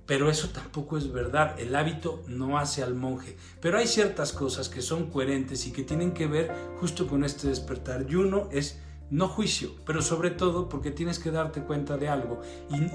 Pero 0.05 0.29
eso 0.29 0.49
tampoco 0.49 0.97
es 0.97 1.11
verdad, 1.11 1.59
el 1.59 1.75
hábito 1.75 2.23
no 2.27 2.57
hace 2.57 2.81
al 2.81 2.95
monje. 2.95 3.35
Pero 3.59 3.77
hay 3.77 3.87
ciertas 3.87 4.31
cosas 4.31 4.69
que 4.69 4.81
son 4.81 5.11
coherentes 5.11 5.67
y 5.67 5.71
que 5.73 5.83
tienen 5.83 6.13
que 6.13 6.27
ver 6.27 6.49
justo 6.79 7.07
con 7.07 7.25
este 7.25 7.49
despertar. 7.49 8.05
Y 8.09 8.15
uno 8.15 8.47
es 8.49 8.79
no 9.09 9.27
juicio, 9.27 9.71
pero 9.85 10.01
sobre 10.01 10.31
todo 10.31 10.67
porque 10.69 10.91
tienes 10.91 11.19
que 11.19 11.31
darte 11.31 11.61
cuenta 11.61 11.97
de 11.97 12.09
algo. 12.09 12.41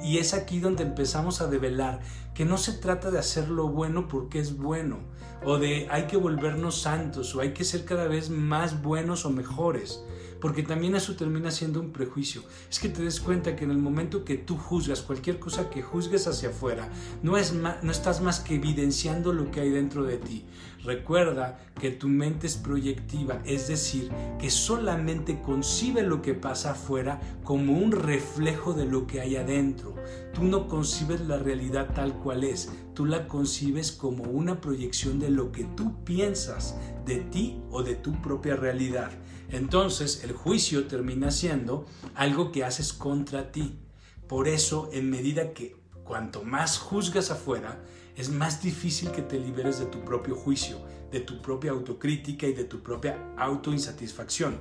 Y, 0.04 0.18
es 0.18 0.34
aquí 0.34 0.60
donde 0.60 0.82
empezamos 0.82 1.40
a 1.40 1.46
develar 1.46 2.00
que 2.34 2.44
no 2.44 2.58
se 2.58 2.72
trata 2.74 3.10
de 3.10 3.18
hacer 3.18 3.48
lo 3.48 3.68
bueno 3.68 4.08
porque 4.08 4.38
es 4.38 4.56
bueno, 4.56 4.98
o 5.44 5.58
de 5.58 5.88
hay 5.90 6.06
que 6.06 6.16
volvernos 6.16 6.80
santos, 6.80 7.34
o 7.34 7.40
hay 7.40 7.52
que 7.52 7.64
ser 7.64 7.84
cada 7.84 8.06
vez 8.08 8.30
más 8.30 8.82
buenos 8.82 9.24
o 9.24 9.30
mejores 9.30 10.04
porque 10.42 10.64
también 10.64 10.96
eso 10.96 11.14
termina 11.14 11.52
siendo 11.52 11.80
un 11.80 11.92
prejuicio. 11.92 12.42
Es 12.68 12.80
que 12.80 12.88
te 12.88 13.04
des 13.04 13.20
cuenta 13.20 13.54
que 13.54 13.62
en 13.64 13.70
el 13.70 13.78
momento 13.78 14.24
que 14.24 14.36
tú 14.36 14.58
juzgas 14.58 15.00
cualquier 15.00 15.38
cosa 15.38 15.70
que 15.70 15.82
juzgues 15.82 16.26
hacia 16.26 16.48
afuera, 16.48 16.88
no, 17.22 17.36
es 17.36 17.54
no 17.54 17.90
estás 17.92 18.20
más 18.20 18.40
que 18.40 18.56
evidenciando 18.56 19.32
lo 19.32 19.52
que 19.52 19.60
hay 19.60 19.70
dentro 19.70 20.02
de 20.02 20.18
ti. 20.18 20.44
Recuerda 20.84 21.60
que 21.80 21.92
tu 21.92 22.08
mente 22.08 22.48
es 22.48 22.56
proyectiva, 22.56 23.40
es 23.44 23.68
decir, 23.68 24.10
que 24.40 24.50
solamente 24.50 25.40
concibe 25.40 26.02
lo 26.02 26.22
que 26.22 26.34
pasa 26.34 26.72
afuera 26.72 27.20
como 27.44 27.78
un 27.78 27.92
reflejo 27.92 28.72
de 28.72 28.86
lo 28.86 29.06
que 29.06 29.20
hay 29.20 29.36
adentro. 29.36 29.94
Tú 30.34 30.42
no 30.42 30.66
concibes 30.66 31.20
la 31.20 31.38
realidad 31.38 31.94
tal 31.94 32.14
cual 32.14 32.42
es, 32.42 32.68
tú 32.94 33.06
la 33.06 33.28
concibes 33.28 33.92
como 33.92 34.24
una 34.24 34.60
proyección 34.60 35.20
de 35.20 35.30
lo 35.30 35.52
que 35.52 35.62
tú 35.76 36.02
piensas 36.02 36.76
de 37.06 37.18
ti 37.18 37.62
o 37.70 37.84
de 37.84 37.94
tu 37.94 38.20
propia 38.20 38.56
realidad. 38.56 39.12
Entonces 39.52 40.24
el 40.24 40.32
juicio 40.32 40.86
termina 40.86 41.30
siendo 41.30 41.86
algo 42.14 42.50
que 42.50 42.64
haces 42.64 42.92
contra 42.92 43.52
ti. 43.52 43.78
Por 44.26 44.48
eso, 44.48 44.88
en 44.92 45.10
medida 45.10 45.52
que 45.52 45.76
cuanto 46.04 46.42
más 46.42 46.78
juzgas 46.78 47.30
afuera, 47.30 47.78
es 48.16 48.30
más 48.30 48.62
difícil 48.62 49.10
que 49.10 49.22
te 49.22 49.38
liberes 49.38 49.78
de 49.78 49.86
tu 49.86 50.00
propio 50.00 50.34
juicio, 50.34 50.78
de 51.10 51.20
tu 51.20 51.40
propia 51.42 51.72
autocrítica 51.72 52.46
y 52.46 52.54
de 52.54 52.64
tu 52.64 52.82
propia 52.82 53.18
autoinsatisfacción. 53.36 54.58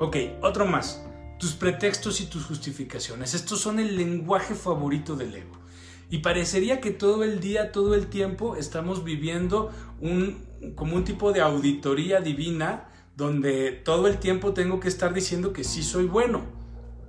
Ok, 0.00 0.16
otro 0.40 0.66
más. 0.66 1.02
Tus 1.38 1.52
pretextos 1.52 2.20
y 2.22 2.26
tus 2.26 2.44
justificaciones. 2.46 3.34
Estos 3.34 3.60
son 3.60 3.80
el 3.80 3.96
lenguaje 3.96 4.54
favorito 4.54 5.14
del 5.14 5.34
ego. 5.34 5.58
Y 6.08 6.18
parecería 6.18 6.80
que 6.80 6.90
todo 6.90 7.24
el 7.24 7.40
día, 7.40 7.72
todo 7.72 7.94
el 7.94 8.06
tiempo 8.06 8.56
estamos 8.56 9.04
viviendo 9.04 9.70
como 10.74 10.96
un 10.96 11.04
tipo 11.04 11.32
de 11.32 11.40
auditoría 11.40 12.20
divina 12.20 12.88
donde 13.22 13.70
todo 13.70 14.08
el 14.08 14.18
tiempo 14.18 14.52
tengo 14.52 14.80
que 14.80 14.88
estar 14.88 15.14
diciendo 15.14 15.52
que 15.52 15.62
sí 15.62 15.84
soy 15.84 16.06
bueno, 16.06 16.40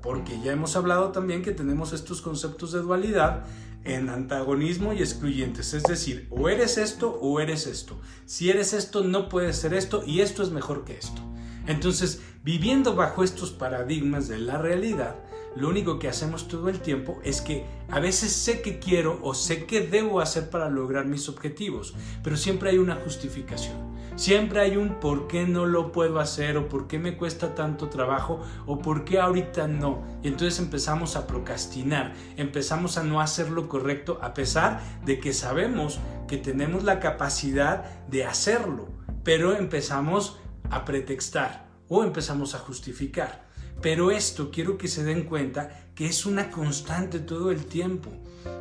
porque 0.04 0.40
ya 0.44 0.52
hemos 0.52 0.76
hablado 0.76 1.12
también 1.12 1.42
que 1.42 1.54
tenemos 1.54 1.92
estos 1.92 2.22
conceptos 2.22 2.72
de 2.72 2.82
dualidad 2.82 3.46
en 3.84 4.10
antagonismo 4.10 4.94
y 4.94 5.00
excluyentes, 5.00 5.74
es 5.74 5.82
decir, 5.82 6.28
o 6.30 6.50
eres 6.50 6.78
esto 6.78 7.18
o 7.20 7.40
eres 7.40 7.66
esto. 7.66 8.00
Si 8.28 8.52
eres 8.52 8.74
esto, 8.74 9.04
no 9.04 9.28
puedes 9.28 9.58
ser 9.58 9.74
esto 9.74 10.04
y 10.06 10.22
esto 10.22 10.44
es 10.44 10.52
mejor 10.52 10.86
que 10.86 11.00
esto. 11.00 11.20
Entonces, 11.66 12.22
viviendo 12.44 12.94
bajo 12.94 13.24
estos 13.24 13.50
paradigmas 13.50 14.28
de 14.28 14.38
la 14.38 14.60
realidad, 14.60 15.16
lo 15.56 15.70
único 15.70 16.00
que 16.00 16.10
hacemos 16.10 16.48
todo 16.48 16.70
el 16.70 16.80
tiempo 16.80 17.20
es 17.24 17.42
que 17.42 17.66
a 17.90 18.00
veces 18.00 18.32
sé 18.32 18.62
que 18.62 18.80
quiero 18.80 19.20
o 19.22 19.34
sé 19.34 19.66
que 19.66 19.82
debo 19.82 20.20
hacer 20.20 20.50
para 20.50 20.70
lograr 20.70 21.06
mis 21.06 21.30
objetivos, 21.30 21.94
pero 22.24 22.38
siempre 22.38 22.72
hay 22.72 22.80
una 22.80 22.96
justificación. 22.96 23.94
Siempre 24.16 24.60
hay 24.62 24.78
un 24.78 25.00
por 25.00 25.28
qué 25.28 25.48
no 25.48 25.66
lo 25.66 25.92
puedo 25.92 26.20
hacer 26.20 26.58
o 26.58 26.70
por 26.70 26.88
qué 26.88 27.00
me 27.00 27.18
cuesta 27.18 27.56
tanto 27.56 27.90
trabajo 27.90 28.42
o 28.68 28.80
por 28.80 29.06
qué 29.06 29.20
ahorita 29.20 29.68
no. 29.68 30.04
Y 30.22 30.28
entonces 30.28 30.60
empezamos 30.60 31.16
a 31.16 31.26
procrastinar, 31.26 32.14
empezamos 32.38 32.98
a 32.98 33.04
no 33.04 33.22
hacer 33.22 33.50
lo 33.50 33.68
correcto 33.68 34.20
a 34.22 34.36
pesar 34.36 34.82
de 35.04 35.20
que 35.20 35.34
sabemos 35.34 36.00
que 36.28 36.38
tenemos 36.38 36.84
la 36.84 37.00
capacidad 37.00 37.86
de 38.08 38.26
hacerlo, 38.26 38.88
pero 39.24 39.56
empezamos 39.56 40.40
a 40.70 40.86
pretextar 40.86 41.68
o 41.90 42.04
empezamos 42.04 42.54
a 42.54 42.60
justificar. 42.60 43.43
Pero 43.84 44.12
esto 44.12 44.50
quiero 44.50 44.78
que 44.78 44.88
se 44.88 45.04
den 45.04 45.24
cuenta 45.24 45.70
que 45.94 46.06
es 46.06 46.26
una 46.26 46.50
constante 46.50 47.20
todo 47.20 47.52
el 47.52 47.66
tiempo. 47.66 48.12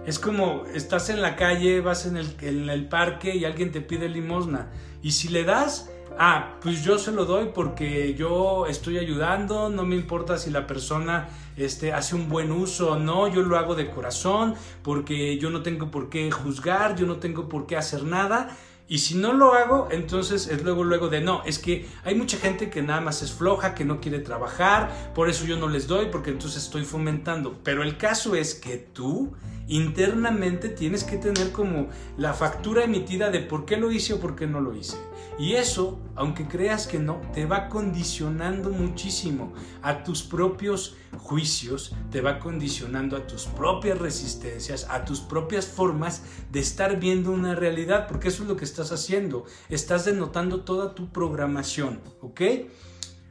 Es 0.05 0.19
como 0.19 0.65
estás 0.75 1.11
en 1.11 1.23
la 1.23 1.37
calle, 1.37 1.81
vas 1.81 2.07
en 2.07 2.17
el, 2.17 2.89
parque 2.89 3.37
y 3.37 3.45
alguien 3.45 3.71
te 3.71 3.81
pide 3.81 4.09
limosna. 4.09 4.73
Y 5.01 5.13
si 5.13 5.29
le 5.29 5.45
das, 5.45 5.89
ah, 6.19 6.59
pues 6.61 6.83
yo 6.85 6.99
se 6.99 7.13
lo 7.13 7.25
doy 7.25 7.51
porque 7.55 8.15
yo 8.15 8.67
estoy 8.67 8.99
ayudando, 8.99 9.69
no 9.69 9.85
me 9.85 9.95
importa 9.95 10.39
si 10.39 10.51
la 10.51 10.67
persona 10.67 11.29
este, 11.57 11.93
hace 11.93 12.17
un 12.17 12.29
buen 12.29 12.51
uso 12.51 12.93
o 12.93 12.99
no, 12.99 13.29
yo 13.29 13.43
lo 13.43 13.57
hago 13.57 13.77
de 13.77 13.91
corazón 13.91 14.57
porque 14.83 15.39
yo 15.39 15.51
no 15.51 15.63
tengo 15.63 15.93
por 15.93 16.11
qué 16.11 16.33
juzgar, 16.33 16.97
yo 16.97 17.07
no 17.07 17.19
tengo 17.19 17.49
por 17.49 17.67
qué 17.67 17.77
hacer 17.77 18.03
nada 18.03 18.57
y 18.89 18.99
si 18.99 19.15
no 19.15 19.33
lo 19.33 19.55
hago, 19.55 19.89
entonces 19.91 20.49
es 20.49 20.63
luego, 20.63 20.85
luego 20.85 21.09
de 21.09 21.21
no, 21.21 21.43
es 21.45 21.59
que 21.59 21.89
hay 22.05 22.15
mucha 22.15 22.37
gente 22.37 22.69
que 22.69 22.83
nada 22.83 23.01
más 23.01 23.23
es 23.23 23.33
floja, 23.33 23.75
que 23.75 23.85
no 23.85 24.01
quiere 24.01 24.19
trabajar, 24.19 25.13
por 25.15 25.29
eso 25.29 25.45
yo 25.45 25.57
no 25.57 25.69
les 25.69 25.87
doy, 25.87 26.07
porque 26.07 26.31
entonces 26.31 26.65
estoy 26.65 26.85
fomentando. 26.85 27.59
Pero 27.65 27.83
el 27.83 27.97
caso 27.97 28.35
es 28.35 28.55
que 28.55 28.77
tú 28.77 29.33
internamente 29.69 30.69
tienes 30.69 31.05
que 31.05 31.17
tener 31.17 31.53
como 31.53 31.89
la 32.17 32.35
factura 32.35 32.85
emitida 32.85 33.31
de 33.31 33.41
por 33.41 33.65
qué 33.65 33.77
lo 33.77 33.91
hice 33.91 34.15
o 34.15 34.21
por 34.21 34.37
qué 34.37 34.47
no 34.47 34.61
lo 34.61 34.75
hice. 34.75 34.97
Y 35.39 35.55
eso, 35.55 35.99
aunque 36.15 36.47
creas 36.47 36.87
que 36.87 36.99
no, 36.99 37.21
te 37.33 37.47
va 37.47 37.69
condicionando 37.69 38.71
muchísimo 38.71 39.53
a 39.81 40.05
tus 40.05 40.23
propios 40.23 40.97
juicios, 41.19 41.95
te 42.11 42.21
va 42.21 42.39
condicionando 42.39 43.17
a 43.17 43.27
tus 43.27 43.47
propias 43.47 43.99
resistencias, 43.99 44.87
a 44.91 45.05
tus 45.05 45.21
propias 45.21 45.67
formas 45.67 46.23
de 46.51 46.61
estar 46.61 47.01
viendo 47.01 47.33
una 47.33 47.55
realidad, 47.55 48.07
porque 48.09 48.29
eso 48.29 48.43
es 48.43 48.49
lo 48.49 48.57
que 48.57 48.65
estás 48.65 48.93
haciendo. 48.93 49.47
Estás 49.69 50.05
denotando 50.05 50.61
toda 50.61 50.95
tu 50.95 51.11
programación, 51.11 52.01
¿ok? 52.21 52.41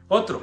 Otro, 0.07 0.41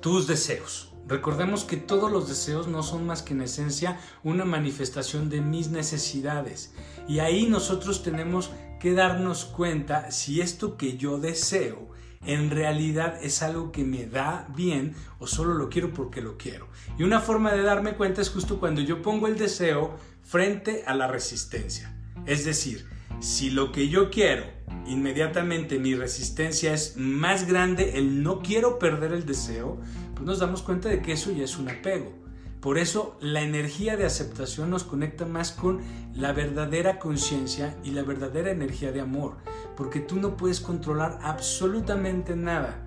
tus 0.00 0.26
deseos. 0.26 0.87
Recordemos 1.08 1.64
que 1.64 1.78
todos 1.78 2.12
los 2.12 2.28
deseos 2.28 2.68
no 2.68 2.82
son 2.82 3.06
más 3.06 3.22
que 3.22 3.32
en 3.32 3.40
esencia 3.40 3.98
una 4.22 4.44
manifestación 4.44 5.30
de 5.30 5.40
mis 5.40 5.70
necesidades. 5.70 6.74
Y 7.08 7.20
ahí 7.20 7.46
nosotros 7.46 8.02
tenemos 8.02 8.50
que 8.78 8.92
darnos 8.92 9.46
cuenta 9.46 10.10
si 10.10 10.42
esto 10.42 10.76
que 10.76 10.98
yo 10.98 11.18
deseo 11.18 11.88
en 12.26 12.50
realidad 12.50 13.18
es 13.22 13.42
algo 13.42 13.72
que 13.72 13.84
me 13.84 14.06
da 14.06 14.48
bien 14.54 14.94
o 15.18 15.26
solo 15.26 15.54
lo 15.54 15.70
quiero 15.70 15.94
porque 15.94 16.20
lo 16.20 16.36
quiero. 16.36 16.68
Y 16.98 17.04
una 17.04 17.20
forma 17.20 17.52
de 17.52 17.62
darme 17.62 17.94
cuenta 17.94 18.20
es 18.20 18.28
justo 18.28 18.60
cuando 18.60 18.80
yo 18.80 19.00
pongo 19.00 19.28
el 19.28 19.38
deseo 19.38 19.96
frente 20.22 20.84
a 20.86 20.94
la 20.94 21.06
resistencia. 21.06 21.96
Es 22.26 22.44
decir, 22.44 22.86
si 23.20 23.50
lo 23.50 23.72
que 23.72 23.88
yo 23.88 24.10
quiero, 24.10 24.44
inmediatamente 24.86 25.78
mi 25.78 25.94
resistencia 25.94 26.74
es 26.74 26.96
más 26.96 27.46
grande, 27.46 27.98
el 27.98 28.22
no 28.22 28.40
quiero 28.40 28.78
perder 28.78 29.12
el 29.12 29.26
deseo, 29.26 29.80
pues 30.18 30.26
nos 30.26 30.40
damos 30.40 30.62
cuenta 30.62 30.88
de 30.88 31.00
que 31.00 31.12
eso 31.12 31.30
ya 31.30 31.44
es 31.44 31.58
un 31.58 31.68
apego. 31.68 32.12
Por 32.60 32.76
eso 32.76 33.16
la 33.20 33.42
energía 33.42 33.96
de 33.96 34.04
aceptación 34.04 34.68
nos 34.68 34.82
conecta 34.82 35.24
más 35.26 35.52
con 35.52 35.80
la 36.12 36.32
verdadera 36.32 36.98
conciencia 36.98 37.76
y 37.84 37.92
la 37.92 38.02
verdadera 38.02 38.50
energía 38.50 38.90
de 38.90 39.00
amor, 39.00 39.36
porque 39.76 40.00
tú 40.00 40.16
no 40.16 40.36
puedes 40.36 40.60
controlar 40.60 41.20
absolutamente 41.22 42.34
nada. 42.34 42.84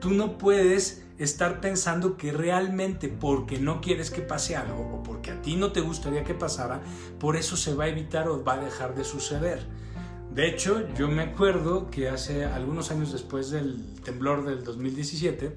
Tú 0.00 0.08
no 0.08 0.38
puedes 0.38 1.04
estar 1.18 1.60
pensando 1.60 2.16
que 2.16 2.32
realmente 2.32 3.08
porque 3.08 3.58
no 3.58 3.82
quieres 3.82 4.10
que 4.10 4.22
pase 4.22 4.56
algo 4.56 4.94
o 4.94 5.02
porque 5.02 5.32
a 5.32 5.42
ti 5.42 5.56
no 5.56 5.72
te 5.72 5.82
gustaría 5.82 6.24
que 6.24 6.32
pasara, 6.32 6.80
por 7.18 7.36
eso 7.36 7.58
se 7.58 7.74
va 7.74 7.84
a 7.84 7.88
evitar 7.88 8.26
o 8.26 8.42
va 8.42 8.54
a 8.54 8.64
dejar 8.64 8.94
de 8.94 9.04
suceder. 9.04 9.66
De 10.34 10.48
hecho, 10.48 10.88
yo 10.96 11.08
me 11.08 11.24
acuerdo 11.24 11.90
que 11.90 12.08
hace 12.08 12.46
algunos 12.46 12.90
años 12.90 13.12
después 13.12 13.50
del 13.50 13.84
temblor 14.02 14.46
del 14.46 14.64
2017, 14.64 15.56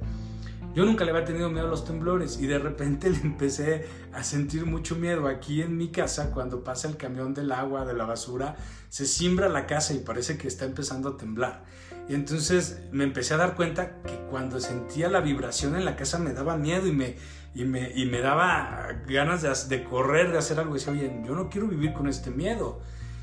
yo 0.76 0.86
nunca 0.86 1.06
le 1.06 1.12
había 1.12 1.26
tenido 1.26 1.50
miedo 1.50 1.68
a 1.68 1.70
los 1.70 1.86
temblores 1.86 2.40
y 2.40 2.48
de 2.48 2.60
repente 2.60 3.10
le 3.12 3.20
empecé 3.20 3.88
a 4.12 4.24
sentir 4.24 4.66
mucho 4.66 4.96
miedo 4.96 5.28
aquí 5.28 5.62
en 5.62 5.78
mi 5.78 5.90
casa 5.90 6.32
cuando 6.32 6.64
pasa 6.64 6.88
el 6.88 6.98
camión 6.98 7.34
del 7.34 7.52
agua, 7.52 7.86
de 7.86 7.94
la 7.94 8.06
basura, 8.06 8.56
se 8.90 9.06
simbra 9.06 9.50
la 9.50 9.66
casa 9.68 9.94
y 9.94 10.00
parece 10.00 10.38
que 10.38 10.48
está 10.48 10.66
empezando 10.66 11.10
a 11.10 11.18
temblar. 11.18 11.64
Y 12.08 12.16
entonces 12.16 12.82
me 12.92 13.04
empecé 13.04 13.34
a 13.34 13.38
dar 13.38 13.56
cuenta 13.56 14.02
que 14.02 14.16
cuando 14.30 14.60
sentía 14.60 15.10
la 15.10 15.22
vibración 15.22 15.76
en 15.76 15.86
la 15.86 15.96
casa 15.96 16.20
me 16.20 16.34
daba 16.34 16.58
miedo 16.58 16.88
y 16.88 16.92
me, 16.92 17.16
y 17.56 17.64
me, 17.64 17.92
y 17.96 18.06
me 18.06 18.20
daba 18.20 18.90
ganas 19.08 19.70
de, 19.70 19.84
correr, 19.84 20.32
de 20.32 20.38
hacer 20.38 20.60
algo. 20.60 20.76
Y 20.76 20.80
decía, 20.80 20.94
oye, 20.94 21.22
yo 21.26 21.34
no 21.36 21.50
quiero 21.50 21.68
vivir 21.68 21.94
con 21.94 22.08
este 22.08 22.30
miedo. 22.30 22.82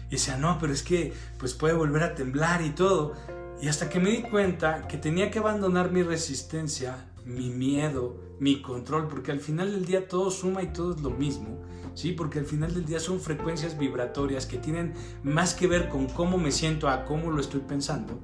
Y 0.09 0.13
decía, 0.13 0.39
no, 0.39 0.59
pero 0.59 0.73
es 0.73 0.83
que 0.83 1.13
pues 1.39 1.55
puede 1.55 1.75
volver 1.75 2.03
a 2.03 2.15
temblar 2.15 2.63
y 2.63 2.71
todo. 2.71 3.15
Y 3.61 3.69
hasta 3.69 3.91
que 3.91 4.01
me 4.01 4.11
di 4.11 4.23
cuenta 4.23 4.89
que 4.89 4.97
tenía 4.97 5.31
que 5.31 5.39
abandonar 5.39 5.93
mi 5.93 6.03
resistencia, 6.03 6.97
mi 7.35 7.51
miedo, 7.51 8.17
mi 8.39 8.63
control, 8.63 9.09
porque 9.09 9.33
al 9.33 9.41
final 9.41 9.73
del 9.73 9.85
día 9.85 10.09
todo 10.09 10.31
suma 10.31 10.63
y 10.63 10.73
todo 10.73 10.95
es 10.95 11.01
lo 11.01 11.11
mismo, 11.11 11.61
¿sí? 11.95 12.13
Porque 12.13 12.39
al 12.39 12.47
final 12.47 12.75
del 12.75 12.87
día 12.87 13.01
son 13.01 13.21
frecuencias 13.21 13.79
vibratorias 13.79 14.47
que 14.47 14.59
tienen 14.59 14.95
más 15.23 15.55
que 15.55 15.67
ver 15.67 15.89
con 15.89 16.07
cómo 16.07 16.39
me 16.39 16.53
siento 16.53 16.89
a 16.89 17.05
cómo 17.05 17.31
lo 17.31 17.41
estoy 17.41 17.61
pensando. 17.61 18.21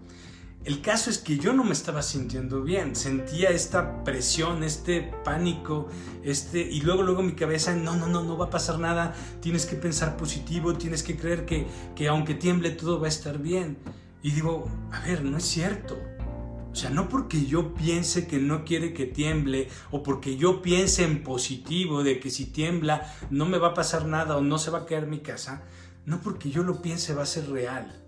El 0.65 0.81
caso 0.81 1.11
es 1.11 1.19
que 1.19 1.39
yo 1.39 1.53
no 1.53 1.63
me 1.63 1.73
estaba 1.73 2.03
sintiendo 2.03 2.63
bien, 2.65 2.97
sentía 2.97 3.51
esta 3.51 4.03
presión, 4.03 4.65
este 4.65 5.13
pánico, 5.25 5.87
este 6.25 6.61
y 6.61 6.81
luego 6.81 7.05
luego 7.05 7.23
mi 7.23 7.35
cabeza, 7.35 7.77
no, 7.77 7.95
no, 7.95 8.09
no, 8.09 8.25
no 8.25 8.37
va 8.37 8.47
a 8.47 8.51
pasar 8.51 8.81
nada, 8.81 9.15
tienes 9.41 9.65
que 9.65 9.77
pensar 9.77 10.17
positivo, 10.17 10.75
tienes 10.75 11.05
que 11.05 11.17
creer 11.17 11.47
que, 11.47 11.69
que 11.95 12.09
aunque 12.09 12.35
tiemble 12.35 12.71
todo 12.71 12.99
va 12.99 13.07
a 13.07 13.11
estar 13.11 13.39
bien. 13.39 13.79
Y 14.25 14.33
digo, 14.33 14.69
a 14.91 15.07
ver, 15.07 15.23
no 15.23 15.37
es 15.37 15.45
cierto. 15.45 15.97
O 16.77 16.79
sea, 16.79 16.91
no 16.91 17.09
porque 17.09 17.47
yo 17.47 17.73
piense 17.73 18.27
que 18.27 18.39
no 18.39 18.67
quiere 18.67 18.93
que 18.93 19.07
tiemble 19.07 19.71
o 19.91 20.03
porque 20.03 20.37
yo 20.37 20.61
piense 20.61 21.05
en 21.05 21.23
positivo 21.23 22.03
de 22.03 22.21
que 22.21 22.29
si 22.29 22.45
tiembla 22.45 23.11
no 23.31 23.47
me 23.47 23.57
va 23.57 23.69
a 23.69 23.75
pasar 23.75 24.05
nada 24.05 24.37
o 24.37 24.43
no 24.43 24.59
se 24.59 24.71
va 24.71 24.81
a 24.81 24.85
caer 24.85 25.07
mi 25.07 25.21
casa, 25.21 25.63
no 26.05 26.21
porque 26.21 26.51
yo 26.51 26.63
lo 26.63 26.83
piense 26.83 27.15
va 27.15 27.23
a 27.23 27.25
ser 27.25 27.49
real. 27.49 28.05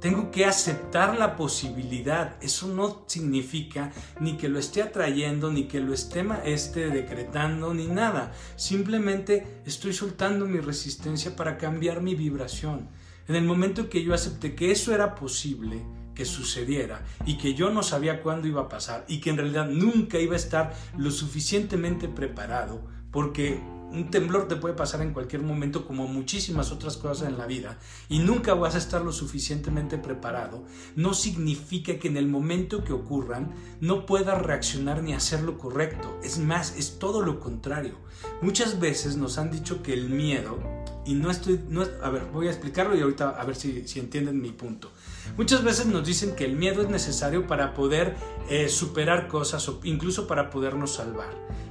Tengo 0.00 0.30
que 0.30 0.46
aceptar 0.46 1.18
la 1.18 1.36
posibilidad. 1.36 2.42
Eso 2.42 2.68
no 2.68 3.04
significa 3.06 3.92
ni 4.18 4.38
que 4.38 4.48
lo 4.48 4.58
esté 4.58 4.80
atrayendo, 4.80 5.52
ni 5.52 5.64
que 5.64 5.80
lo 5.80 5.92
esté, 5.92 6.24
esté 6.46 6.88
decretando, 6.88 7.74
ni 7.74 7.86
nada. 7.86 8.32
Simplemente 8.56 9.60
estoy 9.66 9.92
soltando 9.92 10.46
mi 10.46 10.60
resistencia 10.60 11.36
para 11.36 11.58
cambiar 11.58 12.00
mi 12.00 12.14
vibración. 12.14 12.88
En 13.28 13.36
el 13.36 13.44
momento 13.44 13.90
que 13.90 14.02
yo 14.02 14.14
acepté 14.14 14.54
que 14.54 14.70
eso 14.70 14.94
era 14.94 15.14
posible, 15.14 15.82
que 16.16 16.24
sucediera 16.24 17.04
y 17.24 17.38
que 17.38 17.54
yo 17.54 17.70
no 17.70 17.84
sabía 17.84 18.22
cuándo 18.22 18.48
iba 18.48 18.62
a 18.62 18.68
pasar 18.68 19.04
y 19.06 19.20
que 19.20 19.30
en 19.30 19.36
realidad 19.36 19.68
nunca 19.68 20.18
iba 20.18 20.32
a 20.32 20.36
estar 20.36 20.74
lo 20.98 21.12
suficientemente 21.12 22.08
preparado, 22.08 22.80
porque 23.12 23.60
un 23.90 24.10
temblor 24.10 24.48
te 24.48 24.56
puede 24.56 24.74
pasar 24.74 25.00
en 25.00 25.12
cualquier 25.12 25.42
momento 25.42 25.86
como 25.86 26.08
muchísimas 26.08 26.72
otras 26.72 26.96
cosas 26.96 27.28
en 27.28 27.38
la 27.38 27.46
vida 27.46 27.78
y 28.08 28.18
nunca 28.18 28.54
vas 28.54 28.74
a 28.74 28.78
estar 28.78 29.02
lo 29.02 29.12
suficientemente 29.12 29.96
preparado, 29.96 30.64
no 30.96 31.14
significa 31.14 31.98
que 31.98 32.08
en 32.08 32.16
el 32.16 32.26
momento 32.26 32.82
que 32.82 32.92
ocurran 32.92 33.54
no 33.80 34.04
puedas 34.06 34.42
reaccionar 34.42 35.02
ni 35.02 35.14
hacer 35.14 35.42
lo 35.42 35.56
correcto. 35.56 36.18
Es 36.22 36.38
más, 36.38 36.76
es 36.76 36.98
todo 36.98 37.22
lo 37.22 37.38
contrario. 37.38 37.94
Muchas 38.42 38.80
veces 38.80 39.16
nos 39.16 39.38
han 39.38 39.50
dicho 39.50 39.82
que 39.82 39.92
el 39.92 40.10
miedo, 40.10 40.58
y 41.04 41.14
no 41.14 41.30
estoy, 41.30 41.60
no, 41.68 41.84
a 42.02 42.10
ver, 42.10 42.26
voy 42.32 42.48
a 42.48 42.50
explicarlo 42.50 42.96
y 42.96 43.00
ahorita 43.00 43.30
a 43.30 43.44
ver 43.44 43.54
si, 43.54 43.86
si 43.86 44.00
entienden 44.00 44.40
mi 44.40 44.50
punto. 44.50 44.90
Muchas 45.36 45.64
veces 45.64 45.86
nos 45.86 46.06
dicen 46.06 46.34
que 46.34 46.44
el 46.44 46.56
miedo 46.56 46.82
es 46.82 46.88
necesario 46.88 47.46
para 47.46 47.74
poder 47.74 48.16
eh, 48.48 48.68
superar 48.68 49.28
cosas 49.28 49.68
o 49.68 49.80
incluso 49.84 50.26
para 50.26 50.50
podernos 50.50 50.94
salvar. 50.94 51.30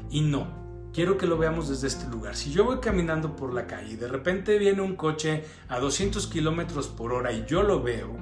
Y 0.10 0.22
no, 0.22 0.48
quiero 0.94 1.18
que 1.18 1.28
lo 1.28 1.38
veamos 1.38 1.68
desde 1.68 1.88
este 1.88 2.08
lugar. 2.08 2.36
Si 2.36 2.52
yo 2.52 2.64
voy 2.64 2.80
caminando 2.80 3.36
por 3.36 3.54
la 3.54 3.68
calle 3.68 3.94
y 3.94 3.96
de 3.98 4.08
repente 4.08 4.58
viene 4.58 4.82
un 4.82 4.96
coche 4.96 5.44
a 5.68 5.80
200 5.80 6.28
kilómetros 6.28 6.88
por 6.88 7.12
hora 7.12 7.32
y 7.32 7.46
yo 7.46 7.64
lo 7.64 7.84
veo 7.84 8.18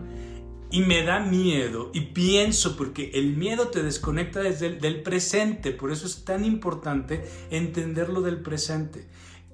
y 0.74 0.82
me 0.82 1.04
da 1.04 1.20
miedo 1.20 1.92
y 1.94 2.02
pienso 2.02 2.76
porque 2.76 3.12
el 3.14 3.38
miedo 3.38 3.68
te 3.68 3.84
desconecta 3.84 4.42
desde 4.42 4.66
el 4.66 4.82
del 4.82 5.04
presente, 5.04 5.70
por 5.70 5.92
eso 5.92 6.08
es 6.08 6.26
tan 6.26 6.44
importante 6.46 7.24
entenderlo 7.52 8.22
del 8.22 8.40
presente. 8.40 9.06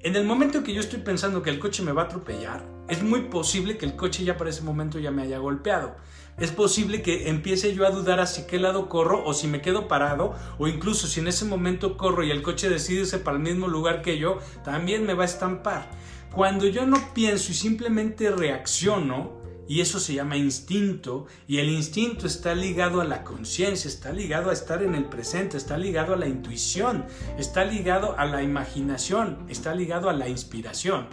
En 0.02 0.16
el 0.16 0.24
momento 0.24 0.64
que 0.64 0.74
yo 0.74 0.80
estoy 0.80 1.00
pensando 1.00 1.42
que 1.42 1.50
el 1.50 1.60
coche 1.60 1.84
me 1.84 1.92
va 1.92 2.04
a 2.04 2.06
atropellar, 2.06 2.64
es 2.88 3.04
muy 3.04 3.24
posible 3.24 3.78
que 3.78 3.86
el 3.86 3.96
coche 3.96 4.24
ya 4.24 4.38
para 4.38 4.50
ese 4.50 4.62
momento 4.62 4.98
ya 4.98 5.12
me 5.12 5.24
haya 5.24 5.40
golpeado 5.40 5.96
es 6.40 6.52
posible 6.52 7.02
que 7.02 7.28
empiece 7.30 7.76
yo 7.76 7.86
a 7.86 7.92
dudar 7.92 8.20
hacia 8.22 8.48
qué 8.48 8.60
lado 8.60 8.88
corro 8.88 9.26
o 9.26 9.34
si 9.34 9.48
me 9.48 9.62
quedo 9.62 9.88
parado 9.88 10.36
o 10.58 10.68
incluso 10.68 11.08
si 11.08 11.20
en 11.20 11.28
ese 11.28 11.44
momento 11.44 11.98
corro 11.98 12.24
y 12.24 12.32
el 12.32 12.42
coche 12.42 12.70
decide 12.70 13.02
irse 13.02 13.20
para 13.20 13.38
el 13.38 13.44
mismo 13.44 13.68
lugar 13.68 14.02
que 14.02 14.18
yo, 14.18 14.40
también 14.64 15.06
me 15.06 15.14
va 15.14 15.24
a 15.24 15.26
estampar. 15.26 15.90
Cuando 16.32 16.66
yo 16.68 16.86
no 16.86 17.14
pienso 17.14 17.52
y 17.52 17.56
simplemente 17.56 18.32
reacciono, 18.32 19.39
y 19.70 19.80
eso 19.80 20.02
se 20.02 20.16
llama 20.16 20.36
instinto, 20.36 21.28
y 21.48 21.60
el 21.60 21.70
instinto 21.70 22.28
está 22.28 22.54
ligado 22.54 23.00
a 23.00 23.06
la 23.06 23.24
conciencia, 23.24 23.88
está 23.88 24.12
ligado 24.12 24.50
a 24.50 24.54
estar 24.54 24.84
en 24.84 24.96
el 24.96 25.06
presente, 25.06 25.56
está 25.56 25.78
ligado 25.78 26.14
a 26.14 26.18
la 26.18 26.28
intuición, 26.28 27.06
está 27.38 27.64
ligado 27.64 28.18
a 28.18 28.26
la 28.26 28.44
imaginación, 28.44 29.46
está 29.48 29.74
ligado 29.74 30.10
a 30.10 30.14
la 30.14 30.28
inspiración 30.28 31.08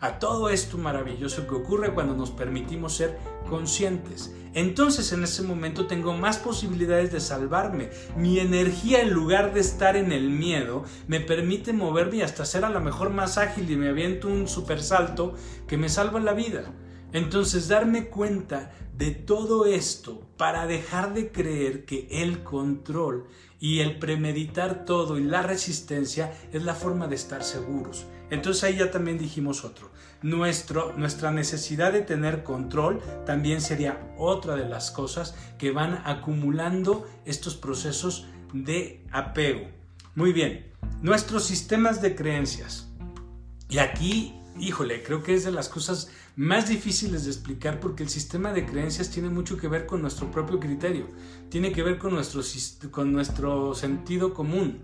a 0.00 0.18
todo 0.18 0.48
esto 0.48 0.78
maravilloso 0.78 1.46
que 1.46 1.54
ocurre 1.54 1.92
cuando 1.92 2.14
nos 2.14 2.30
permitimos 2.30 2.94
ser 2.94 3.18
conscientes. 3.48 4.34
Entonces 4.54 5.12
en 5.12 5.22
ese 5.22 5.42
momento 5.42 5.86
tengo 5.86 6.14
más 6.14 6.38
posibilidades 6.38 7.12
de 7.12 7.20
salvarme. 7.20 7.90
Mi 8.16 8.40
energía 8.40 9.02
en 9.02 9.10
lugar 9.10 9.52
de 9.52 9.60
estar 9.60 9.96
en 9.96 10.10
el 10.10 10.30
miedo 10.30 10.84
me 11.06 11.20
permite 11.20 11.72
moverme 11.72 12.16
y 12.16 12.22
hasta 12.22 12.46
ser 12.46 12.64
a 12.64 12.70
lo 12.70 12.80
mejor 12.80 13.10
más 13.10 13.36
ágil 13.36 13.70
y 13.70 13.76
me 13.76 13.90
aviento 13.90 14.28
un 14.28 14.48
super 14.48 14.82
salto 14.82 15.34
que 15.68 15.76
me 15.76 15.90
salva 15.90 16.18
la 16.18 16.32
vida. 16.32 16.72
Entonces 17.12 17.68
darme 17.68 18.06
cuenta 18.06 18.72
de 18.96 19.10
todo 19.12 19.66
esto 19.66 20.26
para 20.36 20.66
dejar 20.66 21.14
de 21.14 21.32
creer 21.32 21.84
que 21.84 22.06
el 22.10 22.42
control 22.42 23.26
y 23.58 23.80
el 23.80 23.98
premeditar 23.98 24.84
todo 24.84 25.18
y 25.18 25.24
la 25.24 25.42
resistencia 25.42 26.32
es 26.52 26.62
la 26.62 26.74
forma 26.74 27.08
de 27.08 27.16
estar 27.16 27.42
seguros. 27.42 28.06
Entonces 28.30 28.64
ahí 28.64 28.76
ya 28.76 28.90
también 28.90 29.18
dijimos 29.18 29.64
otro. 29.64 29.90
Nuestro, 30.22 30.92
nuestra 30.96 31.30
necesidad 31.30 31.92
de 31.92 32.02
tener 32.02 32.42
control 32.44 33.00
también 33.26 33.60
sería 33.60 34.14
otra 34.18 34.54
de 34.54 34.68
las 34.68 34.90
cosas 34.90 35.34
que 35.58 35.72
van 35.72 36.02
acumulando 36.04 37.08
estos 37.24 37.56
procesos 37.56 38.26
de 38.52 39.04
apego. 39.12 39.66
Muy 40.14 40.32
bien, 40.32 40.72
nuestros 41.02 41.44
sistemas 41.44 42.02
de 42.02 42.14
creencias. 42.14 42.88
Y 43.68 43.78
aquí, 43.78 44.34
híjole, 44.58 45.02
creo 45.02 45.22
que 45.22 45.34
es 45.34 45.44
de 45.44 45.52
las 45.52 45.68
cosas 45.68 46.10
más 46.36 46.68
difíciles 46.68 47.24
de 47.24 47.30
explicar 47.30 47.80
porque 47.80 48.02
el 48.02 48.08
sistema 48.08 48.52
de 48.52 48.66
creencias 48.66 49.10
tiene 49.10 49.28
mucho 49.28 49.56
que 49.56 49.68
ver 49.68 49.86
con 49.86 50.00
nuestro 50.02 50.30
propio 50.30 50.60
criterio, 50.60 51.06
tiene 51.48 51.72
que 51.72 51.82
ver 51.82 51.98
con 51.98 52.14
nuestro, 52.14 52.42
con 52.90 53.12
nuestro 53.12 53.74
sentido 53.74 54.32
común 54.34 54.80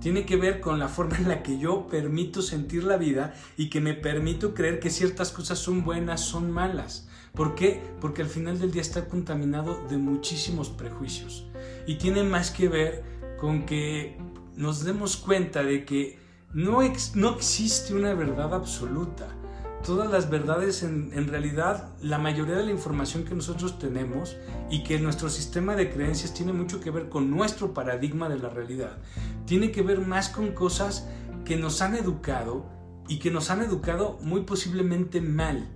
tiene 0.00 0.24
que 0.24 0.36
ver 0.36 0.60
con 0.60 0.78
la 0.78 0.88
forma 0.88 1.18
en 1.18 1.28
la 1.28 1.42
que 1.42 1.58
yo 1.58 1.86
permito 1.86 2.42
sentir 2.42 2.84
la 2.84 2.96
vida 2.96 3.34
y 3.56 3.68
que 3.68 3.80
me 3.80 3.94
permito 3.94 4.54
creer 4.54 4.80
que 4.80 4.90
ciertas 4.90 5.30
cosas 5.30 5.58
son 5.58 5.84
buenas, 5.84 6.22
son 6.22 6.50
malas. 6.50 7.06
¿Por 7.34 7.54
qué? 7.54 7.82
Porque 8.00 8.22
al 8.22 8.28
final 8.28 8.58
del 8.58 8.72
día 8.72 8.82
está 8.82 9.06
contaminado 9.06 9.86
de 9.88 9.98
muchísimos 9.98 10.70
prejuicios. 10.70 11.46
Y 11.86 11.96
tiene 11.96 12.24
más 12.24 12.50
que 12.50 12.68
ver 12.68 13.04
con 13.38 13.66
que 13.66 14.18
nos 14.56 14.84
demos 14.84 15.16
cuenta 15.16 15.62
de 15.62 15.84
que 15.84 16.18
no, 16.52 16.80
no 17.14 17.34
existe 17.36 17.94
una 17.94 18.14
verdad 18.14 18.54
absoluta 18.54 19.36
todas 19.84 20.10
las 20.10 20.30
verdades 20.30 20.82
en, 20.82 21.28
realidad 21.28 21.88
la 22.02 22.18
mayoría 22.18 22.56
de 22.56 22.64
la 22.64 22.70
información 22.70 23.24
que 23.24 23.34
nosotros 23.34 23.78
tenemos 23.78 24.36
y 24.70 24.82
que 24.82 24.98
nuestro 24.98 25.30
sistema 25.30 25.74
de 25.74 25.90
creencias 25.90 26.34
tiene 26.34 26.52
mucho 26.52 26.80
que 26.80 26.90
ver 26.90 27.08
con 27.08 27.30
nuestro 27.30 27.72
paradigma 27.72 28.28
de 28.28 28.38
la 28.38 28.48
realidad. 28.48 28.98
Tiene 29.46 29.72
que 29.72 29.82
ver 29.82 30.00
más 30.00 30.28
con 30.28 30.52
cosas 30.52 31.08
que 31.44 31.56
nos 31.56 31.82
han 31.82 31.96
educado 31.96 32.66
y 33.08 33.18
que 33.18 33.30
nos 33.30 33.50
han 33.50 33.62
educado 33.62 34.18
muy 34.22 34.42
posiblemente 34.42 35.20
mal. 35.20 35.68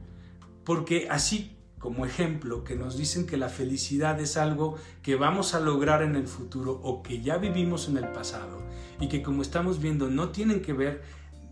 Porque 0.64 1.08
así 1.10 1.56
como 1.78 2.06
ejemplo 2.06 2.64
que 2.64 2.76
nos 2.76 2.96
dicen 2.96 3.26
que 3.26 3.36
la 3.36 3.50
felicidad 3.50 4.18
es 4.18 4.38
algo 4.38 4.76
que 5.02 5.16
vamos 5.16 5.52
a 5.54 5.60
lograr 5.60 6.02
en 6.02 6.16
el 6.16 6.26
futuro 6.26 6.80
o 6.82 7.02
que 7.02 7.20
ya 7.20 7.36
vivimos 7.36 7.88
en 7.88 7.98
el 7.98 8.08
pasado 8.08 8.62
y 8.98 9.08
que 9.08 9.22
como 9.22 9.42
estamos 9.42 9.82
viendo 9.82 10.08
no 10.08 10.30
tienen 10.30 10.62
que 10.62 10.72
ver 10.72 11.02